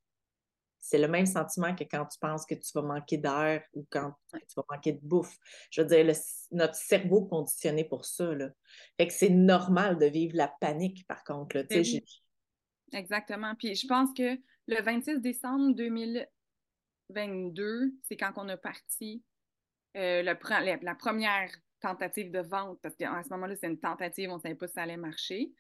c'est 0.86 1.00
le 1.00 1.08
même 1.08 1.26
sentiment 1.26 1.74
que 1.74 1.84
quand 1.84 2.06
tu 2.06 2.20
penses 2.20 2.46
que 2.46 2.54
tu 2.54 2.72
vas 2.76 2.84
manquer 2.84 3.18
d'air 3.18 3.64
ou 3.74 3.88
quand 3.90 4.14
tu 4.34 4.54
vas 4.56 4.66
manquer 4.70 4.94
de 4.94 5.00
bouffe. 5.02 5.36
Je 5.72 5.82
veux 5.82 5.88
dire, 5.88 6.06
notre 6.52 6.76
cerveau 6.76 7.26
conditionné 7.26 7.86
pour 7.86 8.06
ça. 8.06 8.36
Là. 8.36 8.50
Fait 8.96 9.08
que 9.08 9.14
c'est 9.14 9.32
normal 9.32 9.98
de 9.98 10.06
vivre 10.06 10.36
la 10.36 10.48
panique, 10.48 11.08
par 11.08 11.24
contre. 11.24 11.58
Là, 11.58 11.64
ben 11.64 11.84
Exactement. 12.94 13.56
Puis 13.56 13.74
je 13.74 13.88
pense 13.88 14.14
que 14.16 14.38
le 14.68 14.82
26 14.84 15.22
décembre 15.22 15.74
2022, 15.74 17.96
c'est 18.04 18.16
quand 18.16 18.34
on 18.36 18.48
a 18.50 18.58
parti 18.58 19.24
euh, 19.98 20.22
la, 20.22 20.36
première 20.36 21.50
tentative 21.80 22.30
de 22.30 22.42
vente, 22.42 22.78
parce 22.84 22.96
qu'à 22.96 23.24
ce 23.24 23.30
moment-là, 23.30 23.56
c'est 23.56 23.66
une 23.68 23.80
tentative, 23.80 24.30
on 24.30 24.36
ne 24.36 24.42
savait 24.42 24.54
pas 24.54 24.68
si 24.68 24.74
ça 24.74 24.84
allait 24.84 24.98
marcher. 24.98 25.52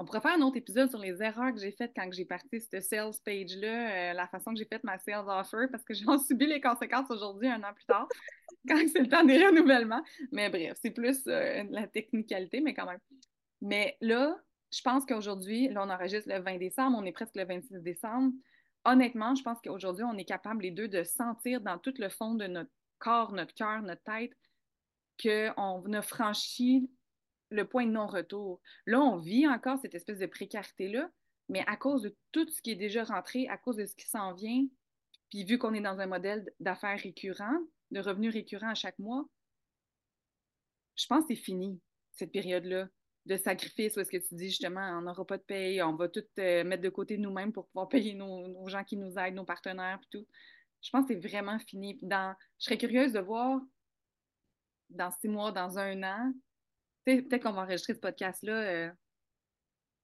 On 0.00 0.06
pourrait 0.06 0.22
faire 0.22 0.34
un 0.34 0.40
autre 0.40 0.56
épisode 0.56 0.88
sur 0.88 0.98
les 0.98 1.22
erreurs 1.22 1.52
que 1.52 1.60
j'ai 1.60 1.72
faites 1.72 1.92
quand 1.94 2.10
j'ai 2.10 2.24
parti 2.24 2.58
cette 2.58 2.82
sales 2.82 3.12
page-là, 3.22 3.66
euh, 3.66 4.12
la 4.14 4.26
façon 4.28 4.52
que 4.52 4.56
j'ai 4.56 4.64
fait 4.64 4.82
ma 4.82 4.96
sales 4.96 5.28
offer, 5.28 5.66
parce 5.70 5.84
que 5.84 5.92
j'en 5.94 6.18
subis 6.18 6.46
les 6.46 6.58
conséquences 6.58 7.10
aujourd'hui, 7.10 7.48
un 7.48 7.62
an 7.62 7.74
plus 7.74 7.84
tard, 7.84 8.08
quand 8.68 8.78
c'est 8.90 9.00
le 9.00 9.08
temps 9.10 9.24
des 9.24 9.44
renouvellements. 9.44 10.02
Mais 10.32 10.48
bref, 10.48 10.78
c'est 10.80 10.92
plus 10.92 11.20
euh, 11.26 11.64
la 11.68 11.86
technicalité, 11.86 12.62
mais 12.62 12.72
quand 12.72 12.86
même. 12.86 13.00
Mais 13.60 13.98
là, 14.00 14.40
je 14.72 14.80
pense 14.80 15.04
qu'aujourd'hui, 15.04 15.68
là, 15.68 15.84
on 15.84 15.90
enregistre 15.90 16.30
le 16.32 16.40
20 16.40 16.56
décembre, 16.56 16.96
on 16.98 17.04
est 17.04 17.12
presque 17.12 17.36
le 17.36 17.44
26 17.44 17.82
décembre. 17.82 18.32
Honnêtement, 18.86 19.34
je 19.34 19.42
pense 19.42 19.58
qu'aujourd'hui, 19.62 20.04
on 20.04 20.16
est 20.16 20.24
capable, 20.24 20.62
les 20.62 20.70
deux, 20.70 20.88
de 20.88 21.02
sentir 21.02 21.60
dans 21.60 21.76
tout 21.76 21.94
le 21.98 22.08
fond 22.08 22.36
de 22.36 22.46
notre 22.46 22.70
corps, 23.00 23.32
notre 23.32 23.52
cœur, 23.52 23.82
notre 23.82 24.02
tête, 24.04 24.32
qu'on 25.22 25.92
a 25.92 26.00
franchi 26.00 26.88
le 27.50 27.64
point 27.66 27.86
de 27.86 27.90
non-retour. 27.90 28.60
Là, 28.86 29.00
on 29.00 29.16
vit 29.16 29.46
encore 29.46 29.78
cette 29.80 29.94
espèce 29.94 30.18
de 30.18 30.26
précarité-là, 30.26 31.10
mais 31.48 31.64
à 31.66 31.76
cause 31.76 32.02
de 32.02 32.16
tout 32.32 32.48
ce 32.48 32.62
qui 32.62 32.70
est 32.70 32.76
déjà 32.76 33.04
rentré, 33.04 33.48
à 33.48 33.58
cause 33.58 33.76
de 33.76 33.86
ce 33.86 33.94
qui 33.94 34.08
s'en 34.08 34.34
vient, 34.34 34.66
puis 35.30 35.44
vu 35.44 35.58
qu'on 35.58 35.74
est 35.74 35.80
dans 35.80 36.00
un 36.00 36.06
modèle 36.06 36.48
d'affaires 36.60 36.98
récurrent, 36.98 37.58
de 37.90 38.00
revenus 38.00 38.32
récurrents 38.32 38.70
à 38.70 38.74
chaque 38.74 38.98
mois, 38.98 39.28
je 40.96 41.06
pense 41.06 41.24
que 41.24 41.34
c'est 41.34 41.40
fini, 41.40 41.80
cette 42.12 42.32
période-là 42.32 42.88
de 43.26 43.36
sacrifice 43.36 43.96
où 43.96 44.00
est-ce 44.00 44.10
que 44.10 44.16
tu 44.16 44.34
dis 44.34 44.48
justement 44.48 44.98
on 44.98 45.02
n'aura 45.02 45.24
pas 45.26 45.36
de 45.36 45.42
paye, 45.42 45.82
on 45.82 45.94
va 45.94 46.08
tout 46.08 46.24
euh, 46.38 46.64
mettre 46.64 46.82
de 46.82 46.88
côté 46.88 47.18
nous-mêmes 47.18 47.52
pour 47.52 47.66
pouvoir 47.66 47.88
payer 47.88 48.14
nos, 48.14 48.66
gens 48.68 48.84
qui 48.84 48.96
nous 48.96 49.18
aident, 49.18 49.34
nos 49.34 49.44
partenaires 49.44 50.00
et 50.02 50.06
tout. 50.10 50.26
Je 50.82 50.90
pense 50.90 51.06
que 51.06 51.14
c'est 51.14 51.28
vraiment 51.28 51.58
fini. 51.58 51.98
Dans, 52.02 52.34
je 52.58 52.64
serais 52.64 52.78
curieuse 52.78 53.12
de 53.12 53.20
voir 53.20 53.60
dans 54.88 55.10
six 55.20 55.28
mois, 55.28 55.52
dans 55.52 55.78
un 55.78 56.02
an, 56.02 56.32
peut-être 57.04 57.42
qu'on 57.42 57.52
va 57.52 57.62
enregistrer 57.62 57.94
ce 57.94 58.00
podcast-là. 58.00 58.52
Euh, 58.52 58.90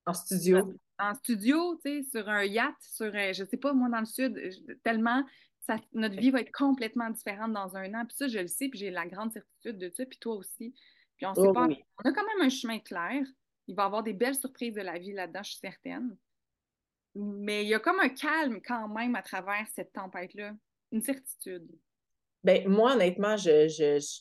en 0.07 0.15
studio. 0.15 0.75
En, 0.99 1.15
studio, 1.15 1.79
tu 1.85 2.03
sais, 2.03 2.09
sur 2.11 2.29
un 2.29 2.45
yacht, 2.45 2.75
sur, 2.81 3.15
un, 3.15 3.33
je 3.33 3.45
sais 3.45 3.57
pas, 3.57 3.73
moi, 3.73 3.89
dans 3.89 4.01
le 4.01 4.07
sud, 4.07 4.81
tellement, 4.83 5.25
ça, 5.61 5.77
notre 5.93 6.17
vie 6.17 6.31
va 6.31 6.41
être 6.41 6.53
complètement 6.53 7.11
différente 7.11 7.53
dans 7.53 7.77
un 7.77 7.93
an. 7.95 8.07
Puis 8.07 8.17
ça, 8.17 8.29
je 8.29 8.39
le 8.39 8.47
sais, 8.47 8.69
puis 8.69 8.79
j'ai 8.79 8.91
la 8.91 9.07
grande 9.07 9.33
certitude 9.33 9.79
de 9.79 9.91
ça, 9.95 10.07
puis 10.07 10.19
toi 10.19 10.37
aussi. 10.37 10.75
Puis 11.17 11.27
on 11.27 11.35
sait 11.35 11.41
oh 11.45 11.53
pas, 11.53 11.67
on 11.67 12.09
a 12.09 12.13
quand 12.13 12.27
même 12.27 12.47
un 12.47 12.49
chemin 12.49 12.79
clair. 12.79 13.23
Il 13.67 13.75
va 13.75 13.83
y 13.83 13.87
avoir 13.87 14.03
des 14.03 14.13
belles 14.13 14.37
surprises 14.37 14.75
de 14.75 14.83
la 14.83 14.99
vie 14.99 15.13
là-dedans, 15.13 15.43
je 15.43 15.51
suis 15.51 15.59
certaine. 15.59 16.17
Mais 17.15 17.65
il 17.65 17.69
y 17.69 17.75
a 17.75 17.81
comme 17.81 17.99
un 18.01 18.11
calme 18.11 18.61
quand 18.63 18.89
même 18.89 19.17
à 19.17 19.23
travers 19.23 19.67
cette 19.75 19.93
tempête-là, 19.93 20.55
une 20.93 21.03
certitude. 21.03 21.67
Ben, 22.45 22.69
moi, 22.69 22.93
honnêtement, 22.93 23.37
je, 23.37 23.69
je, 23.69 23.99
je 23.99 24.21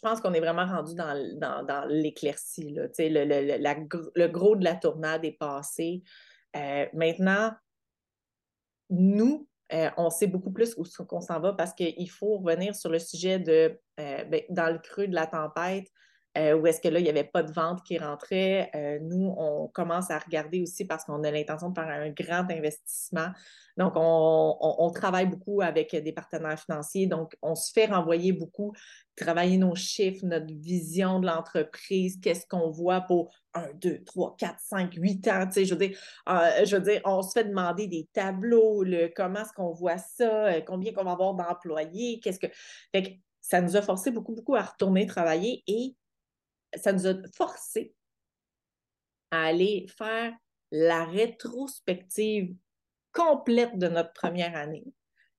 pense 0.00 0.20
qu'on 0.20 0.32
est 0.34 0.40
vraiment 0.40 0.66
rendu 0.66 0.94
dans, 0.94 1.86
l'éclaircie. 1.88 2.74
Le, 2.74 2.90
le, 2.98 4.12
le, 4.14 4.26
gros 4.28 4.56
de 4.56 4.64
la 4.64 4.74
tournade 4.74 5.24
est 5.24 5.38
passé. 5.38 6.02
Euh, 6.56 6.86
maintenant, 6.92 7.52
nous, 8.90 9.48
euh, 9.72 9.90
on 9.96 10.10
sait 10.10 10.26
beaucoup 10.26 10.52
plus 10.52 10.76
où 10.76 10.84
qu'on 11.04 11.20
s'en 11.20 11.40
va 11.40 11.52
parce 11.52 11.72
qu'il 11.72 12.10
faut 12.10 12.38
revenir 12.38 12.74
sur 12.74 12.90
le 12.90 12.98
sujet 12.98 13.38
de, 13.38 13.78
euh, 14.00 14.24
ben, 14.24 14.42
dans 14.50 14.72
le 14.72 14.78
creux 14.78 15.08
de 15.08 15.14
la 15.14 15.26
tempête, 15.26 15.88
euh, 16.36 16.54
où 16.54 16.66
est-ce 16.66 16.80
que 16.80 16.88
là, 16.88 16.98
il 16.98 17.02
n'y 17.02 17.08
avait 17.08 17.24
pas 17.24 17.42
de 17.42 17.52
vente 17.52 17.82
qui 17.82 17.98
rentrait. 17.98 18.70
Euh, 18.74 18.98
nous, 19.00 19.34
on 19.38 19.68
commence 19.68 20.10
à 20.10 20.18
regarder 20.18 20.62
aussi 20.62 20.84
parce 20.84 21.04
qu'on 21.04 21.22
a 21.24 21.30
l'intention 21.30 21.70
de 21.70 21.74
faire 21.74 21.88
un 21.88 22.10
grand 22.10 22.50
investissement. 22.50 23.28
Donc, 23.76 23.92
on, 23.96 24.90
travaille 24.94 25.26
beaucoup 25.26 25.60
avec 25.60 25.94
des 25.94 26.12
partenaires 26.12 26.58
financiers. 26.58 27.06
Donc, 27.06 27.36
on 27.42 27.54
se 27.54 27.72
fait 27.72 27.86
renvoyer 27.86 28.32
beaucoup, 28.32 28.72
travailler 29.16 29.58
nos 29.58 29.74
chiffres, 29.74 30.24
notre 30.24 30.52
vision 30.54 31.20
de 31.20 31.26
l'entreprise, 31.26 32.18
qu'est-ce 32.22 32.46
qu'on 32.46 32.70
voit 32.70 33.02
pour 33.02 33.34
un, 33.52 33.68
deux, 33.74 34.02
trois, 34.04 34.34
quatre, 34.38 34.60
cinq, 34.60 34.94
huit 34.94 35.28
ans. 35.28 35.46
Tu 35.46 35.52
sais, 35.52 35.64
je 35.66 35.74
veux 35.74 35.88
dire, 35.88 35.98
euh, 36.28 36.64
je 36.64 36.76
veux 36.76 36.82
dire, 36.82 37.02
on 37.04 37.20
se 37.20 37.32
fait 37.32 37.44
demander 37.44 37.86
des 37.86 38.08
tableaux, 38.14 38.82
le, 38.82 39.08
comment 39.14 39.40
est-ce 39.40 39.52
qu'on 39.52 39.72
voit 39.72 39.98
ça, 39.98 40.60
combien 40.62 40.92
qu'on 40.92 41.04
va 41.04 41.12
avoir 41.12 41.34
d'employés, 41.34 42.20
qu'est-ce 42.20 42.38
que. 42.38 42.48
Fait 42.92 43.02
que 43.02 43.08
ça 43.42 43.60
nous 43.60 43.76
a 43.76 43.82
forcé 43.82 44.10
beaucoup, 44.10 44.34
beaucoup 44.34 44.56
à 44.56 44.62
retourner 44.62 45.06
travailler 45.06 45.62
et 45.66 45.94
ça 46.76 46.92
nous 46.92 47.06
a 47.06 47.14
forcé 47.34 47.94
à 49.30 49.44
aller 49.44 49.86
faire 49.96 50.32
la 50.70 51.04
rétrospective 51.04 52.54
complète 53.12 53.78
de 53.78 53.88
notre 53.88 54.12
première 54.12 54.56
année, 54.56 54.84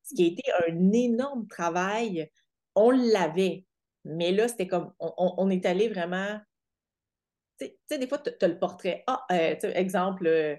ce 0.03 0.15
qui 0.15 0.23
a 0.23 0.27
été 0.27 0.43
un 0.67 0.91
énorme 0.91 1.47
travail. 1.47 2.29
On 2.75 2.91
l'avait, 2.91 3.65
mais 4.03 4.31
là, 4.31 4.47
c'était 4.47 4.67
comme, 4.67 4.93
on, 4.99 5.49
est 5.49 5.65
allé 5.65 5.89
vraiment, 5.89 6.39
tu 7.59 7.67
sais, 7.89 7.97
des 7.97 8.07
fois, 8.07 8.19
tu 8.19 8.31
as 8.39 8.47
le 8.47 8.59
portrait. 8.59 9.03
Ah, 9.07 9.25
euh, 9.31 9.55
exemple, 9.73 10.27
euh, 10.27 10.55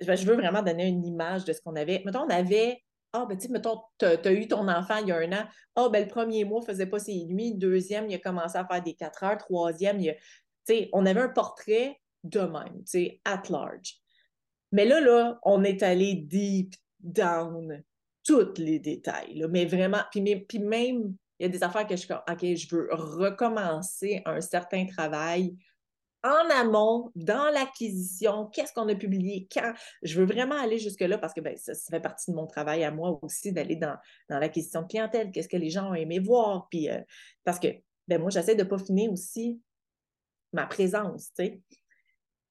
je 0.00 0.26
veux 0.26 0.36
vraiment 0.36 0.62
donner 0.62 0.86
une 0.86 1.04
image 1.04 1.44
de 1.44 1.52
ce 1.52 1.60
qu'on 1.60 1.76
avait. 1.76 2.02
Mettons, 2.04 2.24
on 2.24 2.30
avait 2.30 2.82
ah, 3.22 3.26
ben, 3.26 3.38
tu 3.38 3.48
mettons, 3.48 3.80
tu 3.98 4.06
as, 4.06 4.32
eu 4.32 4.48
ton 4.48 4.68
enfant 4.68 4.98
il 4.98 5.08
y 5.08 5.12
a 5.12 5.16
un 5.16 5.32
an. 5.32 5.44
Ah, 5.74 5.88
ben, 5.88 6.04
le 6.04 6.08
premier 6.08 6.44
mois, 6.44 6.60
il 6.60 6.68
ne 6.68 6.72
faisait 6.72 6.86
pas 6.86 6.98
ses 6.98 7.24
nuits. 7.24 7.54
Deuxième, 7.54 8.08
il 8.08 8.14
a 8.14 8.18
commencé 8.18 8.58
à 8.58 8.66
faire 8.66 8.82
des 8.82 8.94
quatre 8.94 9.22
heures. 9.24 9.38
Troisième, 9.38 10.00
il 10.00 10.10
a... 10.10 10.74
on 10.92 11.06
avait 11.06 11.20
un 11.20 11.28
portrait 11.28 12.00
de 12.24 12.40
même, 12.40 12.82
at 13.24 13.42
large. 13.50 14.00
Mais 14.72 14.84
là, 14.84 15.00
là, 15.00 15.38
on 15.42 15.64
est 15.64 15.82
allé 15.82 16.14
deep 16.14 16.74
down, 17.00 17.82
tous 18.24 18.58
les 18.58 18.78
détails. 18.78 19.44
mais 19.50 19.64
vraiment, 19.64 20.02
puis, 20.10 20.58
même, 20.58 21.14
il 21.38 21.42
y 21.42 21.44
a 21.46 21.48
des 21.48 21.62
affaires 21.62 21.86
que 21.86 21.96
je 21.96 22.12
OK, 22.12 22.40
je 22.56 22.74
veux 22.74 22.88
recommencer 22.92 24.22
un 24.24 24.40
certain 24.40 24.86
travail 24.86 25.56
en 26.26 26.50
amont, 26.50 27.10
dans 27.14 27.50
l'acquisition, 27.50 28.46
qu'est-ce 28.46 28.72
qu'on 28.72 28.88
a 28.88 28.94
publié, 28.94 29.48
quand. 29.52 29.72
Je 30.02 30.18
veux 30.20 30.26
vraiment 30.26 30.56
aller 30.56 30.78
jusque-là 30.78 31.18
parce 31.18 31.32
que 31.32 31.40
ben, 31.40 31.56
ça, 31.56 31.74
fait 31.74 32.00
partie 32.00 32.30
de 32.30 32.36
mon 32.36 32.46
travail 32.46 32.84
à 32.84 32.90
moi 32.90 33.18
aussi 33.22 33.52
d'aller 33.52 33.76
dans, 33.76 33.96
l'acquisition 34.28 34.82
de 34.82 34.88
clientèle, 34.88 35.30
qu'est-ce 35.30 35.48
que 35.48 35.56
les 35.56 35.70
gens 35.70 35.90
ont 35.90 35.94
aimé 35.94 36.18
voir. 36.18 36.68
Puis, 36.70 36.90
euh, 36.90 37.00
parce 37.44 37.58
que 37.58 37.68
ben, 38.08 38.20
moi, 38.20 38.30
j'essaie 38.30 38.54
de 38.54 38.64
peaufiner 38.64 39.08
aussi 39.08 39.60
ma 40.52 40.66
présence. 40.66 41.32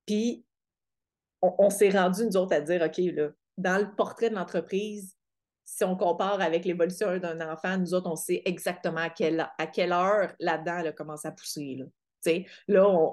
Puis, 0.06 0.46
on, 1.42 1.70
s'est 1.70 1.90
rendu, 1.90 2.26
nous 2.26 2.38
autres, 2.38 2.56
à 2.56 2.62
dire, 2.62 2.82
OK, 2.82 2.98
là, 2.98 3.30
dans 3.58 3.78
le 3.78 3.96
portrait 3.96 4.30
de 4.30 4.36
l'entreprise, 4.36 5.16
si 5.64 5.84
on 5.84 5.96
compare 5.96 6.42
avec 6.42 6.66
l'évolution 6.66 7.18
d'un 7.18 7.52
enfant, 7.52 7.78
nous 7.78 7.94
autres, 7.94 8.10
on 8.10 8.16
sait 8.16 8.42
exactement 8.46 9.02
à 9.02 9.10
quelle, 9.10 9.48
à 9.58 9.68
quelle 9.68 9.92
heure 9.92 10.34
là-dedans 10.40 10.78
elle 10.80 10.88
a 10.88 10.92
commencé 10.92 11.28
à 11.28 11.32
pousser. 11.32 11.76
Là, 11.76 11.86
là 12.68 12.88
on, 12.88 13.12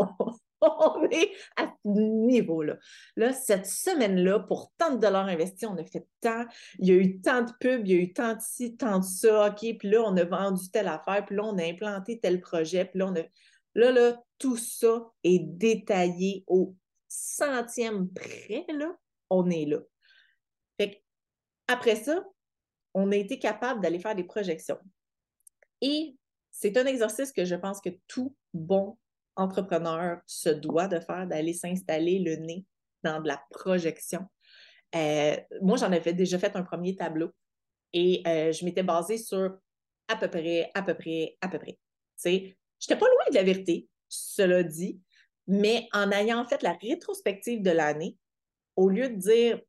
on 0.62 1.08
est 1.10 1.32
à 1.56 1.66
ce 1.84 1.88
niveau-là. 1.88 2.78
Là, 3.16 3.32
cette 3.32 3.66
semaine-là, 3.66 4.40
pour 4.40 4.72
tant 4.78 4.94
de 4.94 5.00
dollars 5.00 5.26
investis, 5.26 5.68
on 5.68 5.76
a 5.76 5.84
fait 5.84 6.06
tant, 6.20 6.44
il 6.78 6.88
y 6.88 6.92
a 6.92 6.94
eu 6.94 7.20
tant 7.20 7.42
de 7.42 7.52
pubs, 7.60 7.86
il 7.86 7.92
y 7.92 7.98
a 7.98 8.00
eu 8.00 8.12
tant 8.12 8.34
de 8.34 8.40
ci, 8.40 8.76
tant 8.76 9.00
de 9.00 9.04
ça, 9.04 9.48
OK, 9.48 9.76
puis 9.78 9.90
là, 9.90 10.02
on 10.02 10.16
a 10.16 10.24
vendu 10.24 10.70
telle 10.70 10.88
affaire, 10.88 11.24
puis 11.26 11.36
là, 11.36 11.44
on 11.44 11.58
a 11.58 11.64
implanté 11.64 12.20
tel 12.20 12.40
projet, 12.40 12.84
puis 12.84 12.98
là, 12.98 13.06
on 13.08 13.16
a... 13.16 13.22
Là, 13.74 13.90
là, 13.90 14.22
tout 14.38 14.56
ça 14.56 15.10
est 15.24 15.38
détaillé 15.38 16.44
au 16.46 16.74
centième 17.08 18.10
près, 18.12 18.66
là, 18.68 18.94
on 19.30 19.48
est 19.50 19.64
là. 19.64 19.78
Fait 20.78 21.02
après 21.68 21.96
ça, 21.96 22.24
on 22.94 23.10
a 23.12 23.16
été 23.16 23.38
capable 23.38 23.80
d'aller 23.80 23.98
faire 23.98 24.14
des 24.14 24.24
projections. 24.24 24.78
Et 25.80 26.16
c'est 26.50 26.76
un 26.76 26.86
exercice 26.86 27.32
que 27.32 27.44
je 27.44 27.54
pense 27.54 27.80
que 27.80 27.90
tout 28.06 28.34
bon 28.52 28.98
entrepreneur 29.36 30.20
se 30.26 30.48
doit 30.48 30.88
de 30.88 31.00
faire, 31.00 31.26
d'aller 31.26 31.52
s'installer 31.52 32.18
le 32.18 32.36
nez 32.36 32.64
dans 33.02 33.20
de 33.20 33.28
la 33.28 33.42
projection. 33.50 34.26
Euh, 34.94 35.36
moi, 35.60 35.76
j'en 35.76 35.92
avais 35.92 36.12
déjà 36.12 36.38
fait 36.38 36.54
un 36.56 36.62
premier 36.62 36.96
tableau. 36.96 37.30
Et 37.92 38.22
euh, 38.26 38.52
je 38.52 38.64
m'étais 38.64 38.82
basée 38.82 39.18
sur 39.18 39.58
à 40.08 40.16
peu 40.16 40.28
près, 40.28 40.70
à 40.74 40.82
peu 40.82 40.94
près, 40.94 41.36
à 41.40 41.48
peu 41.48 41.58
près. 41.58 41.78
Je 42.24 42.30
n'étais 42.30 42.96
pas 42.96 43.06
loin 43.06 43.24
de 43.30 43.34
la 43.34 43.42
vérité, 43.42 43.88
cela 44.08 44.62
dit, 44.62 45.00
mais 45.46 45.88
en 45.92 46.10
ayant 46.10 46.46
fait 46.46 46.62
la 46.62 46.72
rétrospective 46.72 47.62
de 47.62 47.70
l'année, 47.70 48.16
au 48.76 48.88
lieu 48.88 49.08
de 49.08 49.16
dire, 49.16 49.60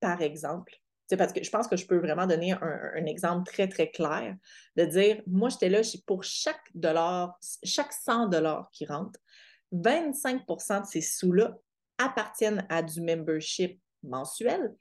par 0.00 0.22
exemple, 0.22 0.74
parce 1.14 1.32
que 1.32 1.42
je 1.42 1.50
pense 1.50 1.68
que 1.68 1.76
je 1.76 1.86
peux 1.86 1.98
vraiment 1.98 2.26
donner 2.26 2.52
un, 2.52 3.06
exemple 3.06 3.50
très, 3.50 3.68
très 3.68 3.90
clair, 3.90 4.36
de 4.76 4.84
dire, 4.84 5.22
moi, 5.26 5.48
j'étais 5.48 5.68
là 5.68 5.82
pour 6.06 6.24
chaque 6.24 6.68
dollar, 6.74 7.38
chaque 7.62 7.92
100 7.92 8.28
dollars 8.28 8.68
qui 8.72 8.86
rentre, 8.86 9.20
25% 9.72 10.82
de 10.82 10.86
ces 10.86 11.00
sous-là 11.00 11.56
appartiennent 11.98 12.66
à 12.68 12.82
du 12.82 13.00
membership 13.00 13.80
mensuel, 14.02 14.74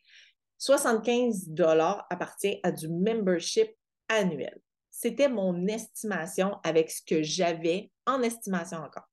75 0.57 1.49
dollars 1.49 2.05
appartient 2.09 2.59
à 2.63 2.71
du 2.71 2.87
membership 2.87 3.75
annuel. 4.07 4.59
C'était 4.89 5.27
mon 5.27 5.67
estimation 5.67 6.57
avec 6.63 6.89
ce 6.89 7.01
que 7.01 7.21
j'avais 7.21 7.91
en 8.05 8.21
estimation 8.21 8.77
encore. 8.77 9.09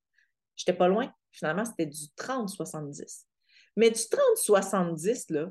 Je 0.54 0.62
n'étais 0.62 0.78
pas 0.78 0.88
loin. 0.88 1.12
Finalement, 1.32 1.64
c'était 1.64 1.86
du 1.86 2.06
30-70. 2.16 3.24
Mais 3.76 3.90
du 3.90 4.00
30-70, 4.00 5.32
là, 5.32 5.50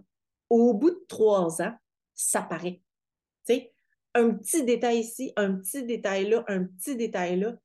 au 0.51 0.73
bout 0.73 0.91
de 0.91 1.05
trois 1.07 1.61
ans, 1.61 1.73
ça 2.13 2.41
paraît. 2.41 2.81
Un 4.13 4.31
petit 4.31 4.65
détail 4.65 4.99
ici, 4.99 5.31
un 5.37 5.53
petit 5.55 5.85
détail 5.85 6.29
là, 6.29 6.43
un 6.49 6.65
petit 6.65 6.97
détail 6.97 7.39
là. 7.39 7.55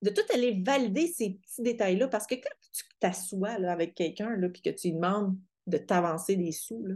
De 0.00 0.10
tout 0.10 0.22
aller 0.32 0.62
valider 0.64 1.08
ces 1.08 1.30
petits 1.30 1.62
détails-là, 1.62 2.06
parce 2.06 2.28
que 2.28 2.36
quand 2.36 2.54
tu 2.72 2.84
t'assois 3.00 3.50
avec 3.50 3.96
quelqu'un 3.96 4.40
et 4.40 4.52
que 4.52 4.70
tu 4.70 4.86
lui 4.88 4.94
demandes 4.94 5.36
de 5.66 5.76
t'avancer 5.76 6.36
des 6.36 6.52
sous, 6.52 6.86
là, 6.86 6.94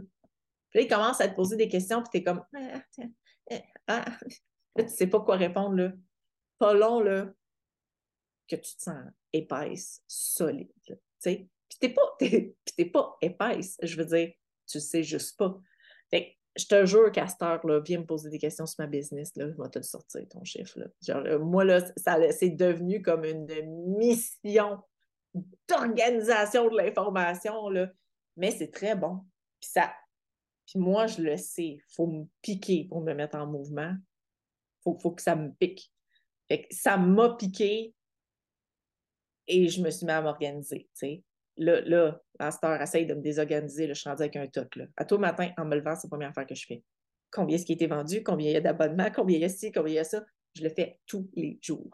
puis 0.69 0.83
il 0.83 0.87
commence 0.87 1.19
à 1.19 1.27
te 1.27 1.35
poser 1.35 1.57
des 1.57 1.67
questions, 1.67 2.01
puis 2.01 2.09
tu 2.13 2.17
es 2.19 2.23
comme 2.23 2.45
ah, 2.55 2.81
ah, 3.87 4.05
ah. 4.05 4.19
tu 4.79 4.87
sais 4.87 5.07
pas 5.07 5.19
quoi 5.19 5.35
répondre. 5.35 5.75
Là. 5.75 5.91
Pas 6.57 6.73
long, 6.73 7.01
là, 7.01 7.29
que 8.47 8.55
tu 8.55 8.77
te 8.77 8.83
sens 8.83 9.03
épaisse, 9.33 10.01
solide. 10.07 10.71
Sais. 11.19 11.49
Puis 11.67 11.79
t'es 11.79 11.89
pas, 11.89 12.17
pas 12.93 13.17
épaisse, 13.21 13.77
je 13.83 13.97
veux 13.97 14.05
dire 14.05 14.33
tu 14.67 14.79
sais 14.79 15.03
juste 15.03 15.37
pas. 15.37 15.57
Fait 16.09 16.37
je 16.55 16.65
te 16.65 16.85
jure 16.85 17.11
qu'à 17.11 17.25
heure-là, 17.41 17.79
viens 17.79 17.99
me 17.99 18.05
poser 18.05 18.29
des 18.29 18.37
questions 18.37 18.65
sur 18.65 18.79
ma 18.79 18.87
business, 18.87 19.35
là, 19.35 19.49
je 19.49 19.59
vais 19.59 19.69
te 19.69 19.79
le 19.79 19.83
sortir, 19.83 20.21
ton 20.29 20.43
chiffre. 20.43 20.79
Là. 20.79 21.39
moi, 21.39 21.63
là, 21.63 21.83
ça, 21.97 22.19
c'est 22.31 22.51
devenu 22.51 23.01
comme 23.01 23.25
une 23.25 23.47
mission 23.97 24.79
d'organisation 25.67 26.69
de 26.69 26.77
l'information, 26.77 27.69
là. 27.69 27.89
mais 28.37 28.51
c'est 28.51 28.69
très 28.69 28.95
bon. 28.95 29.21
Puis, 29.59 29.71
ça, 29.71 29.93
puis 30.67 30.79
moi, 30.79 31.07
je 31.07 31.21
le 31.21 31.37
sais, 31.37 31.63
il 31.63 31.83
faut 31.95 32.07
me 32.07 32.25
piquer 32.41 32.85
pour 32.85 33.01
me 33.01 33.13
mettre 33.13 33.37
en 33.37 33.47
mouvement. 33.47 33.91
Il 33.91 34.83
faut, 34.83 34.99
faut, 34.99 35.11
que 35.11 35.23
ça 35.23 35.35
me 35.35 35.51
pique. 35.53 35.91
Fait 36.47 36.67
que 36.67 36.75
ça 36.75 36.97
m'a 36.97 37.35
piqué 37.35 37.95
et 39.47 39.67
je 39.67 39.81
me 39.81 39.89
suis 39.89 40.05
mis 40.05 40.11
à 40.11 40.21
m'organiser. 40.21 40.87
Là, 41.57 41.81
là, 41.81 42.21
à 42.39 42.51
cette 42.51 42.63
heure, 42.63 42.81
essaye 42.81 43.05
de 43.05 43.13
me 43.13 43.21
désorganiser. 43.21 43.87
je 43.87 43.93
suis 43.93 44.09
rendue 44.09 44.23
avec 44.23 44.35
un 44.35 44.47
toc. 44.47 44.75
Là. 44.75 44.85
À 44.97 45.05
tout 45.05 45.17
matin, 45.17 45.51
en 45.57 45.65
me 45.65 45.75
levant, 45.75 45.95
c'est 45.95 46.07
la 46.07 46.09
première 46.09 46.29
affaire 46.29 46.47
que 46.47 46.55
je 46.55 46.65
fais. 46.65 46.83
Combien 47.31 47.55
est-ce 47.55 47.65
qui 47.65 47.73
a 47.73 47.75
été 47.75 47.87
vendu? 47.87 48.23
Combien 48.23 48.49
il 48.49 48.53
y 48.53 48.57
a 48.57 48.61
d'abonnements? 48.61 49.11
Combien 49.13 49.37
il 49.37 49.41
y 49.41 49.45
a 49.45 49.49
ci? 49.49 49.71
Combien 49.71 49.93
il 49.93 49.95
y 49.95 49.99
a 49.99 50.03
ça? 50.03 50.23
Je 50.55 50.63
le 50.63 50.69
fais 50.69 50.99
tous 51.07 51.29
les 51.35 51.59
jours. 51.61 51.91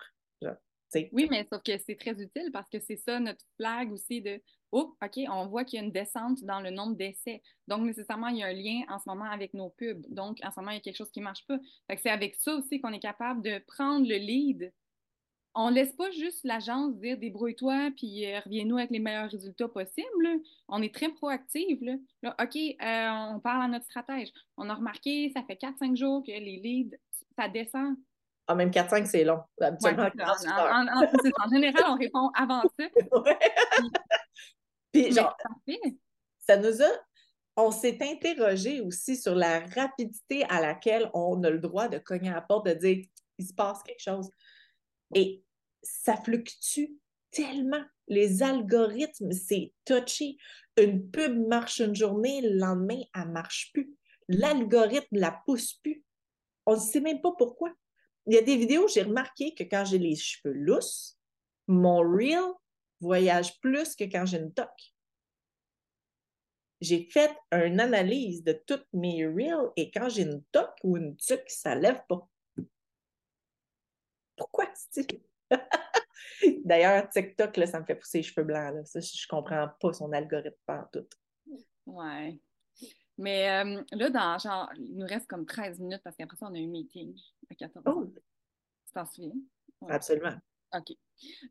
oui, 1.11 1.27
mais 1.29 1.45
sauf 1.51 1.61
que 1.63 1.77
c'est 1.77 1.95
très 1.95 2.11
utile 2.11 2.51
parce 2.51 2.69
que 2.69 2.79
c'est 2.79 2.97
ça 2.97 3.19
notre 3.19 3.45
flag 3.57 3.91
aussi 3.91 4.21
de 4.21 4.41
Oh, 4.71 4.95
OK, 5.03 5.19
on 5.29 5.47
voit 5.47 5.65
qu'il 5.65 5.79
y 5.79 5.81
a 5.81 5.85
une 5.85 5.91
descente 5.91 6.43
dans 6.43 6.61
le 6.61 6.69
nombre 6.69 6.95
d'essais. 6.95 7.41
Donc, 7.67 7.85
nécessairement, 7.85 8.27
il 8.27 8.37
y 8.37 8.43
a 8.43 8.47
un 8.47 8.53
lien 8.53 8.83
en 8.89 8.99
ce 8.99 9.09
moment 9.09 9.25
avec 9.25 9.55
nos 9.55 9.69
pubs. 9.71 10.05
Donc, 10.09 10.37
en 10.43 10.51
ce 10.51 10.59
moment, 10.59 10.71
il 10.71 10.75
y 10.75 10.77
a 10.77 10.81
quelque 10.81 10.97
chose 10.97 11.09
qui 11.11 11.21
ne 11.21 11.25
marche 11.25 11.45
pas. 11.47 11.57
c'est 11.97 12.09
avec 12.09 12.35
ça 12.35 12.55
aussi 12.55 12.79
qu'on 12.79 12.93
est 12.93 12.99
capable 12.99 13.41
de 13.41 13.59
prendre 13.65 14.07
le 14.07 14.15
lead 14.15 14.71
on 15.55 15.69
laisse 15.69 15.91
pas 15.93 16.11
juste 16.11 16.41
l'agence 16.43 16.95
dire 16.97 17.17
débrouille-toi 17.17 17.89
puis 17.97 18.25
euh, 18.25 18.39
reviens-nous 18.45 18.77
avec 18.77 18.91
les 18.91 18.99
meilleurs 18.99 19.29
résultats 19.29 19.67
possibles. 19.67 20.29
On 20.67 20.81
est 20.81 20.93
très 20.93 21.09
proactif. 21.09 21.79
Là. 21.81 22.35
OK, 22.41 22.55
euh, 22.55 23.33
on 23.35 23.39
parle 23.39 23.63
à 23.63 23.67
notre 23.67 23.85
stratège. 23.85 24.29
On 24.57 24.69
a 24.69 24.75
remarqué, 24.75 25.31
ça 25.35 25.43
fait 25.43 25.55
4-5 25.55 25.95
jours 25.97 26.23
que 26.23 26.31
les 26.31 26.59
leads, 26.63 26.97
ça 27.37 27.47
descend. 27.47 27.95
Ah, 28.47 28.55
même 28.55 28.71
4-5, 28.71 29.05
c'est 29.05 29.23
long. 29.23 29.41
en, 29.61 31.49
général, 31.51 31.83
on 31.87 31.95
répond 31.95 32.31
avant 32.33 32.63
ça. 32.79 32.85
puis, 34.91 35.11
genre, 35.11 35.37
ça 36.39 36.57
nous 36.57 36.81
a. 36.81 36.89
On 37.55 37.69
s'est 37.69 37.99
interrogé 38.01 38.81
aussi 38.81 39.17
sur 39.17 39.35
la 39.35 39.59
rapidité 39.75 40.45
à 40.49 40.61
laquelle 40.61 41.11
on 41.13 41.43
a 41.43 41.49
le 41.51 41.59
droit 41.59 41.89
de 41.89 41.99
cogner 41.99 42.29
à 42.29 42.35
la 42.35 42.41
porte, 42.41 42.65
de 42.65 42.73
dire 42.73 43.05
il 43.37 43.45
se 43.45 43.53
passe 43.53 43.83
quelque 43.83 44.01
chose. 44.01 44.31
Et 45.15 45.43
ça 45.81 46.15
fluctue 46.17 46.99
tellement. 47.31 47.83
Les 48.07 48.41
algorithmes, 48.41 49.31
c'est 49.31 49.73
touché. 49.85 50.37
Une 50.77 51.09
pub 51.11 51.47
marche 51.47 51.79
une 51.79 51.95
journée, 51.95 52.41
le 52.41 52.57
lendemain, 52.57 53.01
elle 53.15 53.27
ne 53.27 53.31
marche 53.33 53.71
plus. 53.73 53.93
L'algorithme 54.27 55.15
ne 55.15 55.19
la 55.19 55.41
pousse 55.45 55.73
plus. 55.75 56.03
On 56.65 56.75
ne 56.75 56.79
sait 56.79 57.01
même 57.01 57.21
pas 57.21 57.33
pourquoi. 57.37 57.73
Il 58.25 58.33
y 58.33 58.37
a 58.37 58.41
des 58.41 58.57
vidéos, 58.57 58.87
j'ai 58.87 59.03
remarqué 59.03 59.53
que 59.55 59.63
quand 59.63 59.85
j'ai 59.85 59.97
les 59.97 60.15
cheveux 60.15 60.53
lousses, 60.53 61.17
mon 61.67 61.99
reel 61.99 62.53
voyage 62.99 63.59
plus 63.59 63.95
que 63.95 64.03
quand 64.03 64.25
j'ai 64.25 64.37
une 64.37 64.53
toque. 64.53 64.93
J'ai 66.81 67.09
fait 67.11 67.35
une 67.51 67.79
analyse 67.79 68.43
de 68.43 68.53
toutes 68.53 68.87
mes 68.93 69.25
reels 69.25 69.71
et 69.75 69.91
quand 69.91 70.09
j'ai 70.09 70.23
une 70.23 70.43
toque 70.51 70.77
ou 70.83 70.97
une 70.97 71.15
tuque, 71.17 71.49
ça 71.49 71.75
ne 71.75 71.81
lève 71.81 72.01
pas. 72.07 72.27
Pourquoi? 74.39 74.65
D'ailleurs, 76.63 77.09
TikTok, 77.09 77.57
là, 77.57 77.67
ça 77.67 77.79
me 77.79 77.85
fait 77.85 77.95
pousser 77.95 78.19
les 78.19 78.23
cheveux 78.23 78.45
blancs. 78.45 78.73
Là. 78.73 78.85
Ça, 78.85 78.99
je 78.99 79.27
comprends 79.27 79.69
pas 79.79 79.93
son 79.93 80.11
algorithme 80.11 80.57
en 80.67 80.83
tout. 80.91 81.05
Ouais. 81.85 82.39
Mais 83.17 83.49
euh, 83.49 83.83
là, 83.91 84.09
dans 84.09 84.37
genre, 84.39 84.69
il 84.77 84.97
nous 84.97 85.05
reste 85.05 85.27
comme 85.27 85.45
13 85.45 85.79
minutes 85.79 86.01
parce 86.03 86.15
qu'après 86.15 86.37
ça, 86.37 86.47
on 86.49 86.55
a 86.55 86.57
un 86.57 86.67
meeting 86.67 87.13
à 87.51 87.55
14 87.55 87.85
h 87.85 87.91
oh. 87.93 88.05
Tu 88.85 88.93
t'en 88.93 89.05
souviens? 89.05 89.33
Absolument. 89.89 90.35
OK. 90.73 90.95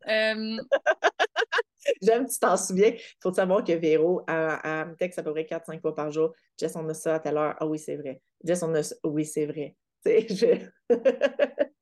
Euh, 0.07 0.57
J'aime 2.01 2.27
tu 2.27 2.39
t'en 2.39 2.57
souviens. 2.57 2.93
Il 2.95 3.17
faut 3.21 3.33
savoir 3.33 3.63
que 3.63 3.73
Véro, 3.73 4.23
elle, 4.27 4.87
me 4.89 4.95
texte 4.95 5.19
à 5.19 5.23
peu 5.23 5.31
près 5.31 5.43
4-5 5.43 5.79
fois 5.81 5.95
par 5.95 6.11
jour. 6.11 6.33
Jess, 6.57 6.75
on 6.75 6.87
a 6.89 6.93
ça 6.93 7.15
à 7.15 7.19
telle 7.19 7.37
heure. 7.37 7.55
Ah 7.59 7.67
oui, 7.67 7.77
c'est 7.77 7.95
vrai. 7.95 8.21
Jess, 8.43 8.63
on 8.63 8.73
a 8.73 8.83
ça. 8.83 8.95
Oui, 9.03 9.25
c'est 9.25 9.45
vrai. 9.45 9.75
Tu 10.03 10.11
sais, 10.11 10.69
je... 10.89 10.95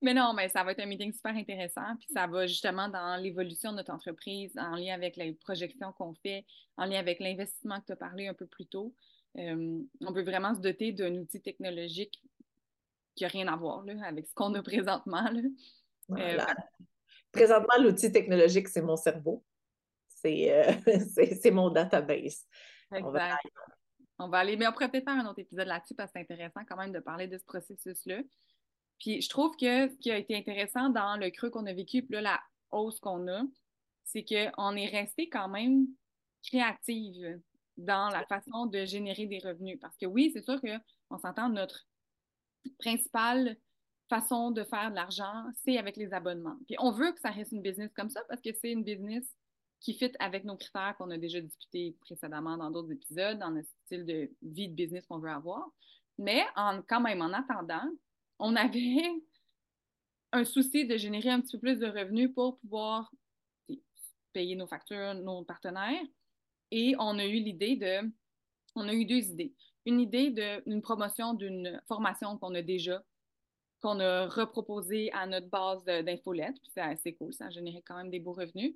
Mais 0.00 0.14
non, 0.14 0.32
mais 0.32 0.48
ça 0.48 0.62
va 0.62 0.72
être 0.72 0.80
un 0.80 0.86
meeting 0.86 1.12
super 1.12 1.34
intéressant, 1.34 1.96
puis 1.98 2.08
ça 2.12 2.26
va 2.26 2.46
justement 2.46 2.88
dans 2.88 3.20
l'évolution 3.20 3.72
de 3.72 3.78
notre 3.78 3.92
entreprise, 3.92 4.56
en 4.56 4.76
lien 4.76 4.94
avec 4.94 5.16
les 5.16 5.32
projections 5.32 5.92
qu'on 5.92 6.14
fait, 6.14 6.46
en 6.76 6.84
lien 6.84 7.00
avec 7.00 7.18
l'investissement 7.18 7.80
que 7.80 7.86
tu 7.86 7.92
as 7.92 7.96
parlé 7.96 8.28
un 8.28 8.34
peu 8.34 8.46
plus 8.46 8.66
tôt. 8.66 8.94
Euh, 9.36 9.78
on 10.00 10.12
peut 10.12 10.22
vraiment 10.22 10.54
se 10.54 10.60
doter 10.60 10.92
d'un 10.92 11.14
outil 11.16 11.40
technologique 11.40 12.22
qui 13.14 13.24
n'a 13.24 13.28
rien 13.28 13.48
à 13.48 13.56
voir 13.56 13.84
là, 13.84 13.94
avec 14.04 14.26
ce 14.28 14.34
qu'on 14.34 14.54
a 14.54 14.62
présentement. 14.62 15.30
Euh, 16.12 16.38
présentement, 17.32 17.82
l'outil 17.82 18.12
technologique, 18.12 18.68
c'est 18.68 18.82
mon 18.82 18.96
cerveau. 18.96 19.44
C'est 20.08 20.52
euh, 20.52 20.72
mon 21.52 21.70
database. 21.70 22.46
Exact. 22.94 23.36
On 24.20 24.28
va, 24.28 24.38
aller, 24.38 24.56
mais 24.56 24.66
on 24.66 24.72
pourrait 24.72 24.90
peut-être 24.90 25.04
faire 25.04 25.24
un 25.24 25.26
autre 25.26 25.40
épisode 25.40 25.68
là-dessus 25.68 25.94
parce 25.94 26.10
que 26.10 26.18
c'est 26.18 26.22
intéressant 26.32 26.60
quand 26.68 26.76
même 26.76 26.92
de 26.92 26.98
parler 26.98 27.28
de 27.28 27.38
ce 27.38 27.44
processus-là. 27.44 28.20
Puis 28.98 29.20
je 29.20 29.28
trouve 29.28 29.56
que 29.56 29.88
ce 29.88 29.96
qui 29.96 30.10
a 30.10 30.18
été 30.18 30.36
intéressant 30.36 30.90
dans 30.90 31.16
le 31.16 31.30
creux 31.30 31.50
qu'on 31.50 31.66
a 31.66 31.72
vécu, 31.72 32.02
puis 32.02 32.14
là, 32.14 32.20
la 32.20 32.40
hausse 32.70 33.00
qu'on 33.00 33.28
a, 33.28 33.42
c'est 34.04 34.24
qu'on 34.24 34.76
est 34.76 34.88
resté 34.88 35.28
quand 35.28 35.48
même 35.48 35.86
créative 36.42 37.40
dans 37.76 38.08
la 38.10 38.24
façon 38.26 38.66
de 38.66 38.84
générer 38.84 39.26
des 39.26 39.38
revenus. 39.38 39.78
Parce 39.80 39.96
que 39.96 40.06
oui, 40.06 40.30
c'est 40.32 40.42
sûr 40.42 40.60
qu'on 40.60 41.18
s'entend, 41.18 41.48
notre 41.48 41.86
principale 42.78 43.56
façon 44.08 44.50
de 44.50 44.64
faire 44.64 44.90
de 44.90 44.96
l'argent, 44.96 45.44
c'est 45.64 45.78
avec 45.78 45.96
les 45.96 46.12
abonnements. 46.12 46.56
Puis 46.66 46.76
on 46.78 46.90
veut 46.90 47.12
que 47.12 47.20
ça 47.20 47.30
reste 47.30 47.52
une 47.52 47.62
business 47.62 47.92
comme 47.94 48.10
ça 48.10 48.22
parce 48.28 48.40
que 48.40 48.50
c'est 48.52 48.72
une 48.72 48.82
business 48.82 49.24
qui 49.80 49.94
fit 49.94 50.10
avec 50.18 50.44
nos 50.44 50.56
critères 50.56 50.96
qu'on 50.98 51.10
a 51.10 51.18
déjà 51.18 51.40
discutés 51.40 51.96
précédemment 52.00 52.56
dans 52.56 52.70
d'autres 52.70 52.90
épisodes, 52.90 53.38
dans 53.38 53.50
le 53.50 53.62
style 53.62 54.04
de 54.04 54.30
vie 54.42 54.68
de 54.68 54.74
business 54.74 55.06
qu'on 55.06 55.18
veut 55.18 55.30
avoir. 55.30 55.68
Mais 56.16 56.44
en, 56.56 56.82
quand 56.82 57.00
même, 57.00 57.22
en 57.22 57.32
attendant, 57.32 57.88
on 58.38 58.56
avait 58.56 59.02
un 60.32 60.44
souci 60.44 60.86
de 60.86 60.96
générer 60.96 61.30
un 61.30 61.40
petit 61.40 61.56
peu 61.56 61.60
plus 61.60 61.78
de 61.78 61.86
revenus 61.86 62.32
pour 62.34 62.58
pouvoir 62.58 63.10
payer 64.32 64.56
nos 64.56 64.66
factures, 64.66 65.14
nos 65.14 65.42
partenaires. 65.44 66.04
Et 66.70 66.94
on 66.98 67.18
a 67.18 67.24
eu 67.24 67.40
l'idée 67.40 67.76
de, 67.76 68.10
on 68.74 68.88
a 68.88 68.92
eu 68.92 69.04
deux 69.04 69.30
idées. 69.30 69.54
Une 69.86 70.00
idée 70.00 70.30
d'une 70.66 70.82
promotion 70.82 71.32
d'une 71.32 71.80
formation 71.88 72.36
qu'on 72.36 72.54
a 72.54 72.62
déjà, 72.62 73.02
qu'on 73.80 74.00
a 74.00 74.26
reproposée 74.26 75.10
à 75.12 75.26
notre 75.26 75.48
base 75.48 75.84
d'infolettes. 75.84 76.60
Puis 76.60 76.70
c'est 76.74 76.80
assez 76.80 77.14
cool, 77.14 77.32
ça 77.32 77.46
a 77.46 77.50
généré 77.50 77.82
quand 77.86 77.96
même 77.96 78.10
des 78.10 78.20
beaux 78.20 78.34
revenus. 78.34 78.74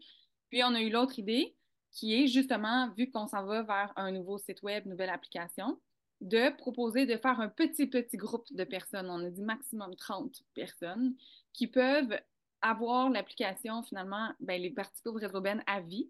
Puis 0.48 0.64
on 0.64 0.74
a 0.74 0.80
eu 0.80 0.90
l'autre 0.90 1.18
idée 1.18 1.54
qui 1.90 2.14
est 2.14 2.26
justement, 2.26 2.90
vu 2.96 3.10
qu'on 3.10 3.26
s'en 3.26 3.44
va 3.44 3.62
vers 3.62 3.92
un 3.96 4.10
nouveau 4.12 4.38
site 4.38 4.62
web, 4.62 4.86
nouvelle 4.86 5.10
application, 5.10 5.78
de 6.22 6.56
proposer 6.56 7.04
de 7.04 7.16
faire 7.16 7.40
un 7.40 7.48
petit, 7.48 7.88
petit 7.88 8.16
groupe 8.16 8.46
de 8.52 8.62
personnes, 8.62 9.10
on 9.10 9.24
a 9.24 9.28
dit 9.28 9.42
maximum 9.42 9.94
30 9.96 10.42
personnes, 10.54 11.14
qui 11.52 11.66
peuvent 11.66 12.16
avoir 12.62 13.10
l'application, 13.10 13.82
finalement, 13.82 14.30
ben, 14.38 14.62
les 14.62 14.70
participer 14.70 15.10
au 15.10 15.14
réseau 15.14 15.40
Ben 15.40 15.62
à 15.66 15.80
vie, 15.80 16.08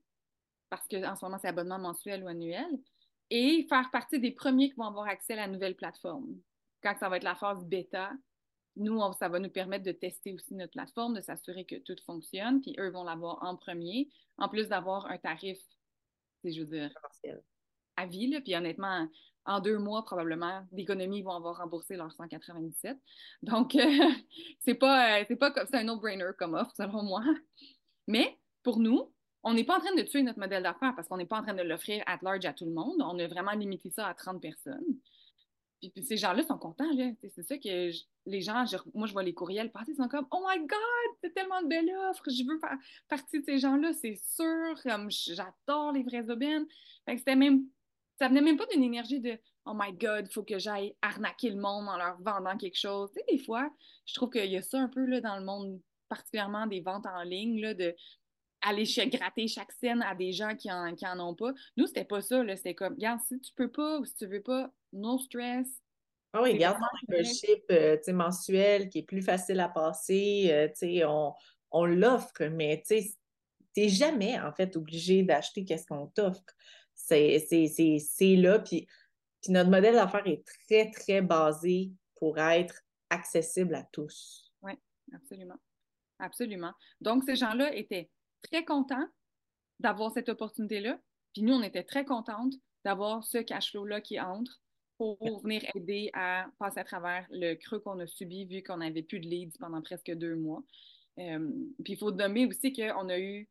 parce 0.68 0.86
qu'en 0.86 1.16
ce 1.16 1.24
moment, 1.24 1.38
c'est 1.40 1.48
abonnement 1.48 1.78
mensuel 1.78 2.22
ou 2.22 2.28
annuel, 2.28 2.68
et 3.30 3.66
faire 3.70 3.90
partie 3.90 4.20
des 4.20 4.32
premiers 4.32 4.68
qui 4.68 4.76
vont 4.76 4.84
avoir 4.84 5.08
accès 5.08 5.32
à 5.32 5.36
la 5.36 5.48
nouvelle 5.48 5.76
plateforme. 5.76 6.36
Quand 6.82 6.94
ça 7.00 7.08
va 7.08 7.16
être 7.16 7.24
la 7.24 7.34
phase 7.34 7.64
bêta, 7.64 8.12
nous, 8.76 9.00
ça 9.18 9.30
va 9.30 9.38
nous 9.38 9.50
permettre 9.50 9.84
de 9.84 9.92
tester 9.92 10.34
aussi 10.34 10.54
notre 10.54 10.72
plateforme, 10.72 11.14
de 11.14 11.22
s'assurer 11.22 11.64
que 11.64 11.76
tout 11.76 11.96
fonctionne, 12.04 12.60
puis 12.60 12.74
eux 12.78 12.90
vont 12.90 13.04
l'avoir 13.04 13.42
en 13.42 13.56
premier, 13.56 14.10
en 14.36 14.50
plus 14.50 14.68
d'avoir 14.68 15.06
un 15.06 15.16
tarif, 15.16 15.58
je 16.44 16.60
veux 16.60 16.66
dire, 16.66 16.92
à 17.96 18.06
vie. 18.06 18.28
Là, 18.28 18.40
puis 18.40 18.54
honnêtement, 18.54 19.08
en 19.44 19.60
deux 19.60 19.78
mois, 19.78 20.04
probablement, 20.04 20.62
d'économies 20.72 21.22
vont 21.22 21.32
avoir 21.32 21.58
remboursé 21.58 21.96
leurs 21.96 22.12
197. 22.12 22.96
Donc, 23.42 23.74
euh, 23.74 23.80
c'est 24.60 24.74
pas, 24.74 25.20
euh, 25.20 25.24
c'est 25.28 25.36
pas 25.36 25.50
comme 25.50 25.66
c'est 25.70 25.78
un 25.78 25.84
no-brainer 25.84 26.30
comme 26.38 26.54
offre, 26.54 26.72
selon 26.76 27.02
moi. 27.02 27.22
Mais 28.06 28.38
pour 28.62 28.78
nous, 28.78 29.12
on 29.42 29.54
n'est 29.54 29.64
pas 29.64 29.78
en 29.78 29.80
train 29.80 29.94
de 29.94 30.02
tuer 30.02 30.22
notre 30.22 30.38
modèle 30.38 30.62
d'affaires 30.62 30.94
parce 30.94 31.08
qu'on 31.08 31.16
n'est 31.16 31.26
pas 31.26 31.38
en 31.38 31.42
train 31.42 31.54
de 31.54 31.62
l'offrir 31.62 32.02
at 32.06 32.18
large 32.22 32.44
à 32.44 32.52
tout 32.52 32.64
le 32.64 32.72
monde. 32.72 33.00
On 33.00 33.18
a 33.18 33.26
vraiment 33.26 33.52
limité 33.52 33.90
ça 33.90 34.06
à 34.06 34.14
30 34.14 34.40
personnes. 34.40 34.84
Puis, 35.80 36.04
ces 36.04 36.16
gens-là 36.16 36.44
sont 36.44 36.58
contents. 36.58 36.88
C'est 37.20 37.42
ça 37.42 37.58
que 37.58 37.90
les 38.26 38.40
gens, 38.40 38.64
moi, 38.94 39.08
je 39.08 39.12
vois 39.12 39.24
les 39.24 39.34
courriels 39.34 39.72
passer, 39.72 39.90
ils 39.90 39.96
sont 39.96 40.06
comme 40.06 40.28
Oh 40.30 40.44
my 40.48 40.60
God, 40.60 41.16
c'est 41.24 41.34
tellement 41.34 41.60
de 41.60 41.66
belle 41.66 41.90
offre, 42.08 42.22
je 42.30 42.44
veux 42.46 42.58
faire 42.60 42.76
partie 43.08 43.40
de 43.40 43.44
ces 43.44 43.58
gens-là, 43.58 43.92
c'est 43.92 44.14
sûr. 44.14 44.80
Comme 44.84 45.10
j'adore 45.10 45.90
les 45.92 46.04
vraies 46.04 46.30
aubaines. 46.30 46.66
Fait 47.04 47.14
que 47.14 47.18
c'était 47.18 47.34
même 47.34 47.64
ça 48.22 48.28
venait 48.28 48.40
même 48.40 48.56
pas 48.56 48.66
d'une 48.66 48.84
énergie 48.84 49.18
de 49.18 49.36
Oh 49.66 49.72
my 49.74 49.92
God, 49.92 50.26
il 50.28 50.32
faut 50.32 50.44
que 50.44 50.56
j'aille 50.56 50.94
arnaquer 51.02 51.50
le 51.50 51.60
monde 51.60 51.88
en 51.88 51.96
leur 51.96 52.20
vendant 52.20 52.56
quelque 52.56 52.78
chose. 52.78 53.10
Tu 53.12 53.18
sais, 53.18 53.36
des 53.36 53.42
fois, 53.42 53.68
je 54.06 54.14
trouve 54.14 54.30
qu'il 54.30 54.50
y 54.50 54.56
a 54.56 54.62
ça 54.62 54.78
un 54.78 54.88
peu 54.88 55.04
là, 55.04 55.20
dans 55.20 55.36
le 55.36 55.44
monde, 55.44 55.80
particulièrement 56.08 56.68
des 56.68 56.80
ventes 56.80 57.06
en 57.06 57.24
ligne, 57.24 57.60
là, 57.60 57.74
de 57.74 57.96
aller 58.60 58.84
gratter 59.08 59.48
chaque 59.48 59.72
scène 59.72 60.02
à 60.02 60.14
des 60.14 60.32
gens 60.32 60.54
qui 60.54 60.70
en, 60.70 60.94
qui 60.94 61.04
en 61.04 61.18
ont 61.18 61.34
pas. 61.34 61.52
Nous, 61.76 61.88
c'était 61.88 62.04
pas 62.04 62.20
ça. 62.20 62.44
C'était 62.54 62.76
comme, 62.76 62.92
regarde, 62.92 63.18
si 63.26 63.40
tu 63.40 63.52
peux 63.56 63.72
pas 63.72 63.98
ou 63.98 64.04
si 64.04 64.14
tu 64.14 64.26
veux 64.26 64.42
pas, 64.42 64.70
no 64.92 65.18
stress. 65.18 65.66
Ah 66.32 66.42
oui, 66.42 66.52
regarde 66.52 66.76
un 66.76 66.86
membership 67.08 67.64
euh, 67.72 67.98
mensuel 68.12 68.88
qui 68.88 69.00
est 69.00 69.02
plus 69.02 69.22
facile 69.22 69.58
à 69.58 69.68
passer. 69.68 70.48
Euh, 70.52 71.06
on, 71.08 71.32
on 71.72 71.84
l'offre, 71.86 72.44
mais 72.44 72.84
tu 72.86 73.00
n'es 73.76 73.88
jamais, 73.88 74.38
en 74.38 74.52
fait, 74.52 74.76
obligé 74.76 75.24
d'acheter 75.24 75.64
qu'est-ce 75.64 75.88
qu'on 75.88 76.06
t'offre. 76.06 76.44
C'est 77.06 78.36
là. 78.36 78.58
Puis, 78.60 78.86
puis 79.42 79.52
notre 79.52 79.70
modèle 79.70 79.94
d'affaires 79.94 80.26
est 80.26 80.44
très, 80.66 80.90
très 80.90 81.20
basé 81.20 81.92
pour 82.16 82.38
être 82.38 82.82
accessible 83.10 83.74
à 83.74 83.82
tous. 83.92 84.52
Oui, 84.62 84.72
absolument. 85.12 85.58
Absolument. 86.18 86.72
Donc, 87.00 87.24
ces 87.24 87.36
gens-là 87.36 87.74
étaient 87.74 88.08
très 88.42 88.64
contents 88.64 89.06
d'avoir 89.80 90.12
cette 90.12 90.28
opportunité-là. 90.28 90.98
Puis 91.32 91.42
nous, 91.42 91.54
on 91.54 91.62
était 91.62 91.82
très 91.82 92.04
contentes 92.04 92.54
d'avoir 92.84 93.24
ce 93.24 93.38
cash 93.38 93.70
flow-là 93.70 94.00
qui 94.00 94.20
entre 94.20 94.60
pour 94.98 95.42
venir 95.42 95.62
aider 95.74 96.10
à 96.12 96.46
passer 96.58 96.78
à 96.78 96.84
travers 96.84 97.26
le 97.30 97.54
creux 97.54 97.80
qu'on 97.80 97.98
a 97.98 98.06
subi 98.06 98.44
vu 98.44 98.62
qu'on 98.62 98.76
n'avait 98.76 99.02
plus 99.02 99.18
de 99.18 99.26
leads 99.26 99.58
pendant 99.58 99.82
presque 99.82 100.12
deux 100.12 100.36
mois. 100.36 100.62
Euh, 101.18 101.50
puis 101.82 101.94
il 101.94 101.98
faut 101.98 102.12
nommer 102.12 102.46
aussi 102.46 102.72
qu'on 102.72 103.08
a 103.08 103.18
eu 103.18 103.48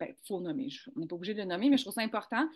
il 0.00 0.06
ben, 0.06 0.14
faut 0.26 0.40
nommer, 0.40 0.68
on 0.96 1.00
n'est 1.00 1.06
pas 1.06 1.16
obligé 1.16 1.34
de 1.34 1.40
le 1.40 1.46
nommer, 1.46 1.70
mais 1.70 1.76
je 1.76 1.84
trouve 1.84 1.94
ça 1.94 2.02
important. 2.02 2.48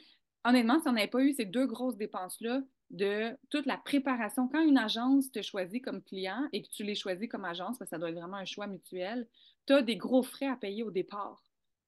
Honnêtement, 0.44 0.80
si 0.80 0.88
on 0.88 0.92
n'avait 0.92 1.08
pas 1.08 1.22
eu 1.22 1.32
ces 1.32 1.44
deux 1.44 1.66
grosses 1.66 1.96
dépenses-là 1.96 2.62
de 2.90 3.36
toute 3.50 3.66
la 3.66 3.76
préparation, 3.76 4.48
quand 4.48 4.62
une 4.62 4.78
agence 4.78 5.30
te 5.30 5.42
choisit 5.42 5.82
comme 5.84 6.02
client 6.02 6.48
et 6.52 6.62
que 6.62 6.68
tu 6.68 6.84
les 6.84 6.94
choisis 6.94 7.28
comme 7.28 7.44
agence, 7.44 7.78
parce 7.78 7.90
que 7.90 7.96
ça 7.96 7.98
doit 7.98 8.10
être 8.10 8.16
vraiment 8.16 8.36
un 8.38 8.44
choix 8.44 8.66
mutuel, 8.66 9.28
tu 9.66 9.74
as 9.74 9.82
des 9.82 9.96
gros 9.96 10.22
frais 10.22 10.46
à 10.46 10.56
payer 10.56 10.82
au 10.82 10.90
départ. 10.90 11.42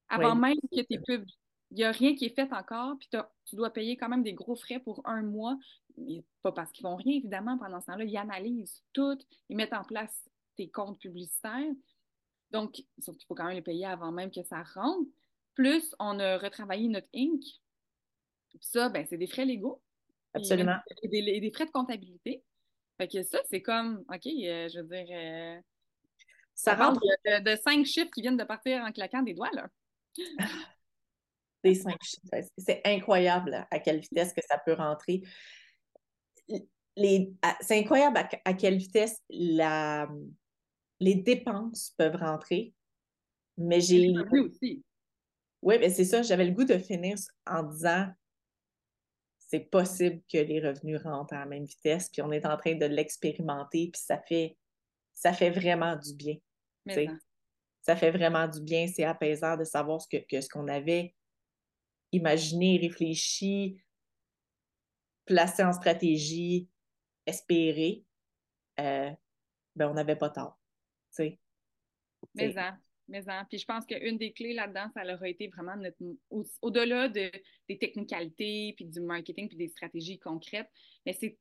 Avant 0.09 0.35
même 0.35 0.57
que 0.71 0.81
tes 0.81 0.99
pubs, 0.99 1.25
il 1.71 1.77
n'y 1.77 1.83
a 1.85 1.91
rien 1.91 2.15
qui 2.15 2.25
est 2.25 2.35
fait 2.35 2.51
encore, 2.51 2.97
puis 2.99 3.09
tu 3.45 3.55
dois 3.55 3.71
payer 3.71 3.95
quand 3.95 4.09
même 4.09 4.23
des 4.23 4.33
gros 4.33 4.55
frais 4.55 4.79
pour 4.79 5.01
un 5.05 5.21
mois. 5.21 5.57
Pas 6.43 6.51
parce 6.51 6.71
qu'ils 6.71 6.83
font 6.83 6.97
rien, 6.97 7.15
évidemment, 7.15 7.57
pendant 7.57 7.79
ce 7.79 7.85
temps-là. 7.87 8.03
Ils 8.03 8.17
analysent 8.17 8.83
tout, 8.91 9.17
ils 9.49 9.55
mettent 9.55 9.73
en 9.73 9.83
place 9.83 10.29
tes 10.57 10.69
comptes 10.69 10.99
publicitaires. 10.99 11.71
Donc, 12.51 12.83
sauf 12.99 13.15
qu'il 13.15 13.25
faut 13.25 13.35
quand 13.35 13.45
même 13.45 13.55
les 13.55 13.61
payer 13.61 13.85
avant 13.85 14.11
même 14.11 14.31
que 14.31 14.43
ça 14.43 14.63
rentre. 14.63 15.09
Plus, 15.61 15.93
on 15.99 16.19
a 16.19 16.39
retravaillé 16.39 16.87
notre 16.87 17.07
Inc. 17.15 17.39
Ça, 18.61 18.89
ben, 18.89 19.05
c'est 19.07 19.19
des 19.19 19.27
frais 19.27 19.45
légaux. 19.45 19.79
Absolument. 20.33 20.77
Et 21.03 21.39
des, 21.39 21.51
frais 21.51 21.67
de 21.67 21.71
comptabilité. 21.71 22.43
Fait 22.97 23.07
que 23.07 23.21
ça, 23.21 23.37
c'est 23.47 23.61
comme, 23.61 24.03
OK, 24.09 24.25
euh, 24.25 24.67
je 24.69 24.79
veux 24.79 24.87
dire. 24.87 25.05
Euh, 25.11 25.61
ça 26.55 26.73
rentre. 26.73 26.99
De, 26.99 27.55
cinq 27.57 27.85
chiffres 27.85 28.09
qui 28.11 28.23
viennent 28.23 28.37
de 28.37 28.43
partir 28.43 28.81
en 28.81 28.91
claquant 28.91 29.21
des 29.21 29.35
doigts, 29.35 29.51
là. 29.53 29.69
des 31.63 31.75
cinq 31.75 32.01
chiffres. 32.01 32.49
C'est 32.57 32.81
incroyable 32.83 33.67
à 33.69 33.77
quelle 33.77 33.99
vitesse 33.99 34.33
que 34.33 34.41
ça 34.43 34.57
peut 34.57 34.73
rentrer. 34.73 35.21
C'est 36.97 37.37
incroyable 37.69 38.27
à, 38.45 38.53
quelle 38.55 38.77
vitesse 38.77 39.21
la, 39.29 40.09
les 40.99 41.13
dépenses 41.13 41.93
peuvent 41.99 42.15
rentrer. 42.15 42.73
Mais 43.59 43.79
j'ai. 43.79 44.11
aussi. 44.31 44.83
Oui, 45.61 45.77
mais 45.79 45.89
c'est 45.89 46.05
ça, 46.05 46.21
j'avais 46.21 46.45
le 46.45 46.51
goût 46.51 46.65
de 46.65 46.77
finir 46.77 47.17
en 47.45 47.63
disant 47.63 48.11
c'est 49.37 49.59
possible 49.59 50.21
que 50.31 50.37
les 50.37 50.59
revenus 50.65 51.01
rentrent 51.03 51.33
à 51.33 51.39
la 51.39 51.45
même 51.45 51.65
vitesse, 51.65 52.09
puis 52.09 52.21
on 52.21 52.31
est 52.31 52.45
en 52.45 52.57
train 52.57 52.75
de 52.75 52.85
l'expérimenter, 52.85 53.89
puis 53.91 54.01
ça 54.01 54.19
fait 54.19 54.57
ça 55.13 55.33
fait 55.33 55.51
vraiment 55.51 55.95
du 55.95 56.15
bien. 56.15 56.35
Ça 57.81 57.95
fait 57.95 58.11
vraiment 58.11 58.47
du 58.47 58.61
bien, 58.61 58.87
c'est 58.87 59.03
apaisant 59.03 59.57
de 59.57 59.63
savoir 59.63 60.01
ce 60.01 60.07
que, 60.07 60.41
ce 60.41 60.49
qu'on 60.49 60.67
avait 60.67 61.15
imaginé, 62.11 62.77
réfléchi, 62.77 63.81
placé 65.25 65.63
en 65.63 65.73
stratégie, 65.73 66.69
espéré, 67.25 68.05
euh, 68.79 69.11
ben 69.75 69.89
on 69.89 69.93
n'avait 69.93 70.15
pas 70.15 70.29
tort. 70.29 70.59
Mais 72.35 72.51
ça. 72.53 72.77
Mais 73.11 73.23
Puis 73.49 73.59
je 73.59 73.65
pense 73.65 73.85
qu'une 73.85 74.17
des 74.17 74.31
clés 74.31 74.53
là-dedans, 74.53 74.87
ça 74.93 75.03
leur 75.03 75.21
a 75.21 75.27
été 75.27 75.47
vraiment 75.49 75.75
au-delà 76.61 77.09
de, 77.09 77.29
des 77.67 77.77
technicalités, 77.77 78.73
puis 78.75 78.85
du 78.85 79.01
marketing, 79.01 79.49
puis 79.49 79.57
des 79.57 79.67
stratégies 79.67 80.17
concrètes. 80.17 80.69
Mais 81.05 81.13
ces, 81.13 81.37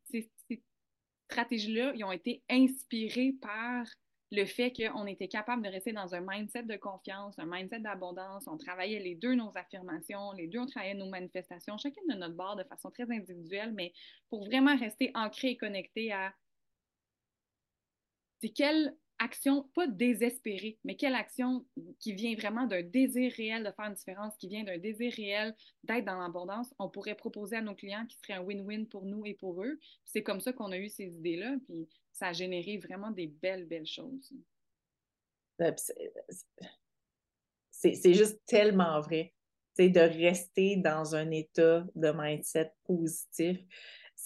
stratégies-là, 1.31 1.93
ils 1.95 2.03
ont 2.03 2.11
été 2.11 2.43
inspirées 2.51 3.35
par 3.41 3.87
le 4.33 4.45
fait 4.45 4.73
qu'on 4.73 5.07
était 5.07 5.29
capable 5.29 5.63
de 5.63 5.69
rester 5.69 5.93
dans 5.93 6.15
un 6.15 6.21
mindset 6.21 6.65
de 6.65 6.77
confiance, 6.77 7.39
un 7.39 7.47
mindset 7.47 7.81
d'abondance. 7.81 8.49
On 8.49 8.57
travaillait 8.57 9.01
les 9.01 9.15
deux 9.15 9.35
nos 9.35 9.57
affirmations, 9.57 10.33
les 10.33 10.49
deux 10.49 10.59
on 10.59 10.67
travaillait 10.67 10.95
nos 10.95 11.09
manifestations, 11.09 11.79
chacune 11.79 12.07
de 12.09 12.15
notre 12.15 12.35
bord 12.35 12.57
de 12.57 12.65
façon 12.65 12.91
très 12.91 13.11
individuelle, 13.11 13.73
mais 13.73 13.93
pour 14.29 14.45
vraiment 14.45 14.77
rester 14.77 15.11
ancré 15.15 15.51
et 15.51 15.57
connecté 15.57 16.13
à 16.13 16.33
c'est 18.41 18.51
quel 18.51 18.97
action, 19.21 19.69
pas 19.75 19.87
désespérée, 19.87 20.79
mais 20.83 20.97
quelle 20.97 21.15
action 21.15 21.65
qui 21.99 22.15
vient 22.15 22.35
vraiment 22.35 22.67
d'un 22.67 22.83
désir 22.83 23.33
réel 23.37 23.63
de 23.63 23.71
faire 23.71 23.85
une 23.85 23.95
différence, 23.95 24.35
qui 24.39 24.49
vient 24.49 24.65
d'un 24.65 24.79
désir 24.79 25.13
réel 25.15 25.55
d'être 25.85 26.07
dans 26.07 26.19
l'abondance, 26.19 26.75
on 26.79 26.89
pourrait 26.89 27.15
proposer 27.15 27.57
à 27.57 27.63
nos 27.63 27.75
clients 27.75 28.07
qui 28.07 28.17
serait 28.17 28.39
un 28.39 28.43
win-win 28.43 28.89
pour 28.89 29.05
nous 29.05 29.25
et 29.27 29.35
pour 29.35 29.63
eux. 29.63 29.79
C'est 30.05 30.23
comme 30.23 30.41
ça 30.41 30.53
qu'on 30.53 30.73
a 30.73 30.79
eu 30.79 30.89
ces 30.89 31.07
idées-là, 31.07 31.57
puis 31.67 31.89
ça 32.13 32.29
a 32.29 32.33
généré 32.33 32.79
vraiment 32.79 33.11
des 33.11 33.27
belles, 33.27 33.67
belles 33.67 33.87
choses. 33.87 34.33
Euh, 35.61 35.73
c'est 37.71 38.15
juste 38.15 38.41
tellement 38.47 39.01
vrai. 39.01 39.35
C'est 39.75 39.91
de 39.91 40.01
rester 40.01 40.77
dans 40.77 41.15
un 41.15 41.31
état 41.31 41.87
de 41.95 42.11
mindset 42.11 42.73
positif 42.85 43.59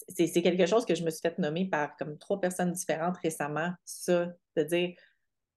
c'est 0.09 0.43
quelque 0.43 0.67
chose 0.67 0.85
que 0.85 0.95
je 0.95 1.05
me 1.05 1.11
suis 1.11 1.21
fait 1.21 1.39
nommer 1.39 1.67
par 1.67 1.97
comme 1.97 2.19
trois 2.19 2.41
personnes 2.41 2.73
différentes 2.73 3.17
récemment, 3.19 3.73
ça, 3.85 4.33
de 4.57 4.63
dire 4.63 4.95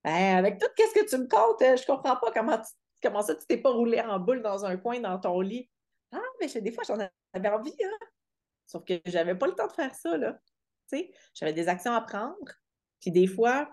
avec 0.03 0.59
tout 0.59 0.67
ce 0.77 0.99
que 0.99 1.05
tu 1.05 1.17
me 1.17 1.27
comptes, 1.27 1.61
euh, 1.61 1.75
je 1.75 1.85
comprends 1.85 2.15
pas 2.15 2.31
comment, 2.31 2.61
comment 3.01 3.21
ça 3.21 3.35
tu 3.35 3.45
t'es 3.45 3.57
pas 3.57 3.71
roulé 3.71 3.99
en 3.99 4.19
boule 4.19 4.41
dans 4.41 4.65
un 4.65 4.77
coin 4.77 4.99
dans 4.99 5.19
ton 5.19 5.41
lit. 5.41 5.69
Ah, 6.11 6.21
mais 6.39 6.47
des 6.61 6.71
fois, 6.71 6.83
j'en 6.87 6.97
avais 7.33 7.49
envie, 7.49 7.75
hein? 7.83 8.07
Sauf 8.65 8.83
que 8.85 8.99
j'avais 9.05 9.35
pas 9.35 9.47
le 9.47 9.53
temps 9.53 9.67
de 9.67 9.73
faire 9.73 9.93
ça, 9.93 10.17
là. 10.17 10.39
j'avais 11.33 11.53
des 11.53 11.67
actions 11.67 11.93
à 11.93 12.01
prendre. 12.01 12.53
Puis 13.01 13.11
des 13.11 13.27
fois, 13.27 13.69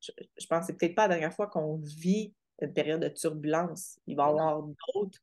je, 0.00 0.12
je 0.38 0.46
pense 0.46 0.60
que 0.60 0.66
c'est 0.66 0.78
peut-être 0.78 0.94
pas 0.94 1.02
la 1.02 1.14
dernière 1.14 1.34
fois 1.34 1.48
qu'on 1.48 1.76
vit 1.76 2.34
une 2.60 2.72
période 2.72 3.00
de 3.00 3.08
turbulence. 3.08 3.98
Il 4.06 4.16
va 4.16 4.24
y 4.24 4.28
avoir 4.28 4.62
d'autres, 4.62 5.18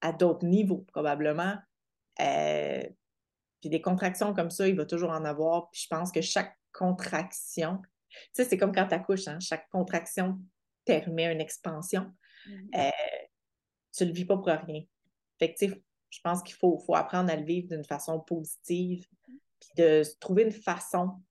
à 0.00 0.12
d'autres 0.12 0.46
niveaux, 0.46 0.84
probablement. 0.92 1.56
Euh, 2.20 2.82
puis 3.60 3.70
des 3.70 3.80
contractions 3.80 4.34
comme 4.34 4.50
ça, 4.50 4.68
il 4.68 4.76
va 4.76 4.84
toujours 4.84 5.10
en 5.10 5.24
avoir. 5.24 5.70
Puis 5.70 5.82
je 5.82 5.88
pense 5.88 6.10
que 6.10 6.20
chaque 6.20 6.58
contraction, 6.72 7.80
tu 7.80 7.88
sais, 8.32 8.44
c'est 8.44 8.58
comme 8.58 8.72
quand 8.72 8.86
tu 8.86 8.94
accouches, 8.94 9.28
hein? 9.28 9.38
chaque 9.40 9.68
contraction 9.70 10.38
permet 10.84 11.32
une 11.32 11.40
expansion. 11.40 12.12
Mm-hmm. 12.46 12.88
Euh, 12.88 13.26
tu 13.96 14.04
ne 14.04 14.08
le 14.08 14.14
vis 14.14 14.24
pas 14.24 14.36
pour 14.36 14.46
rien. 14.46 14.82
Fait 15.38 15.54
que, 15.54 15.66
je 15.66 16.20
pense 16.22 16.42
qu'il 16.42 16.54
faut, 16.54 16.78
faut 16.78 16.94
apprendre 16.94 17.30
à 17.30 17.36
le 17.36 17.44
vivre 17.44 17.68
d'une 17.68 17.84
façon 17.84 18.20
positive, 18.20 19.06
puis 19.60 19.70
de 19.76 20.02
trouver 20.20 20.42
une 20.44 20.52
façon 20.52 21.22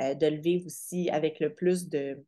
euh, 0.00 0.14
de 0.14 0.26
le 0.26 0.38
vivre 0.38 0.66
aussi 0.66 1.10
avec 1.10 1.40
le 1.40 1.54
plus 1.54 1.88
de 1.88 2.24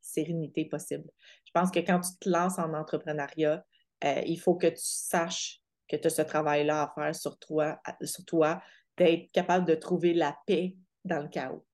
sérénité 0.00 0.64
possible. 0.64 1.08
Je 1.44 1.50
pense 1.52 1.70
que 1.70 1.80
quand 1.80 2.00
tu 2.00 2.10
te 2.20 2.28
lances 2.28 2.58
en 2.58 2.74
entrepreneuriat, 2.74 3.64
euh, 4.04 4.22
il 4.26 4.40
faut 4.40 4.56
que 4.56 4.66
tu 4.66 4.82
saches 4.82 5.60
que 5.88 5.96
tu 5.96 6.06
as 6.06 6.10
ce 6.10 6.22
travail-là 6.22 6.82
à 6.82 6.92
faire 6.94 7.14
sur 7.14 7.38
toi, 7.38 7.80
sur 8.02 8.24
toi 8.24 8.62
d'être 8.96 9.30
capable 9.32 9.66
de 9.66 9.74
trouver 9.74 10.14
la 10.14 10.36
paix 10.46 10.76
dans 11.04 11.20
le 11.20 11.28
chaos. 11.28 11.64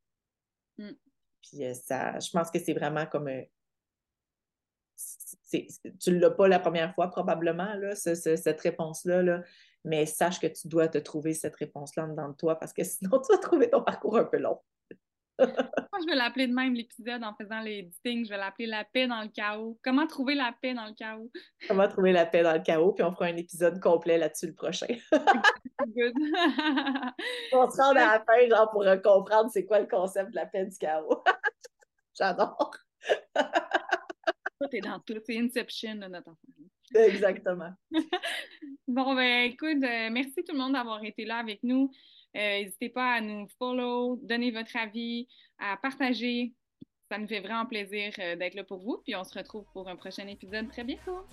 Puis 1.43 1.65
euh, 1.65 1.75
ça, 1.75 2.19
je 2.19 2.31
pense 2.31 2.51
que 2.51 2.59
c'est 2.59 2.75
vraiment 2.75 3.07
comme 3.07 3.29
un, 3.29 3.43
tu 5.51 6.11
ne 6.11 6.19
l'as 6.19 6.31
pas 6.31 6.49
la 6.49 6.59
première 6.59 6.95
fois, 6.95 7.09
probablement, 7.09 7.75
là, 7.75 7.95
cette 7.95 8.61
réponse-là, 8.61 9.23
là, 9.23 9.43
mais 9.85 10.07
sache 10.07 10.41
que 10.41 10.47
tu 10.47 10.69
dois 10.69 10.89
te 10.89 10.99
trouver 10.99 11.35
cette 11.35 11.57
réponse-là 11.57 12.07
dans 12.09 12.33
toi 12.35 12.59
parce 12.59 12.73
que 12.73 12.85
sinon, 12.85 13.21
tu 13.21 13.33
vas 13.33 13.39
trouver 13.39 13.71
ton 13.71 13.83
parcours 13.83 14.19
un 14.19 14.25
peu 14.25 14.39
long. 14.39 14.61
Moi, 15.39 16.01
je 16.01 16.07
vais 16.07 16.17
l'appeler 16.17 16.49
de 16.49 16.55
même 16.55 16.75
l'épisode 16.75 17.23
en 17.23 17.35
faisant 17.35 17.61
les 17.61 17.79
editing. 17.79 18.25
Je 18.25 18.31
vais 18.31 18.37
l'appeler 18.37 18.67
La 18.67 18.85
paix 18.85 19.07
dans 19.07 19.23
le 19.23 19.29
chaos. 19.29 19.79
Comment 19.85 20.07
trouver 20.07 20.35
la 20.35 20.53
paix 20.61 20.75
dans 20.75 20.87
le 20.87 20.95
chaos? 20.95 21.31
Comment 21.69 21.89
trouver 21.89 22.13
la 22.13 22.27
paix 22.27 22.43
dans 22.43 22.55
le 22.55 22.63
chaos? 22.63 22.93
Puis 22.93 23.05
on 23.05 23.13
fera 23.13 23.27
un 23.27 23.37
épisode 23.37 23.81
complet 23.81 24.19
là-dessus 24.19 24.49
le 24.49 24.55
prochain. 24.55 24.87
Good. 25.87 26.15
on 27.53 27.71
se 27.71 27.81
rend 27.81 27.91
à 27.91 27.95
la 27.95 28.25
fin, 28.27 28.49
genre, 28.49 28.71
pour 28.71 28.85
comprendre 29.03 29.51
c'est 29.53 29.65
quoi 29.65 29.81
le 29.81 29.87
concept 29.87 30.31
de 30.31 30.37
la 30.37 30.47
paix 30.47 30.65
du 30.67 30.77
chaos. 30.77 31.23
J'adore. 32.19 32.75
Tout 33.35 34.69
est 34.73 34.81
dans 34.81 34.99
tout. 35.01 35.15
C'est 35.25 35.39
Inception, 35.39 35.95
notre 35.95 36.31
enfant. 36.31 36.49
Exactement. 36.95 37.71
bon, 38.89 39.15
ben 39.15 39.45
écoute, 39.45 39.83
euh, 39.85 40.09
merci 40.11 40.43
tout 40.45 40.53
le 40.53 40.59
monde 40.59 40.73
d'avoir 40.73 41.05
été 41.05 41.25
là 41.25 41.37
avec 41.37 41.63
nous. 41.63 41.91
Euh, 42.37 42.61
n'hésitez 42.61 42.89
pas 42.89 43.15
à 43.15 43.21
nous 43.21 43.47
follow, 43.59 44.19
donner 44.23 44.51
votre 44.51 44.77
avis, 44.77 45.29
à 45.59 45.77
partager. 45.77 46.55
Ça 47.11 47.19
nous 47.19 47.27
fait 47.27 47.41
vraiment 47.41 47.67
plaisir 47.67 48.13
euh, 48.19 48.37
d'être 48.37 48.55
là 48.55 48.65
pour 48.65 48.79
vous. 48.79 49.01
Puis 49.05 49.17
on 49.17 49.25
se 49.25 49.37
retrouve 49.37 49.65
pour 49.73 49.89
un 49.89 49.97
prochain 49.97 50.27
épisode 50.27 50.69
très 50.69 50.85
bientôt. 50.85 51.27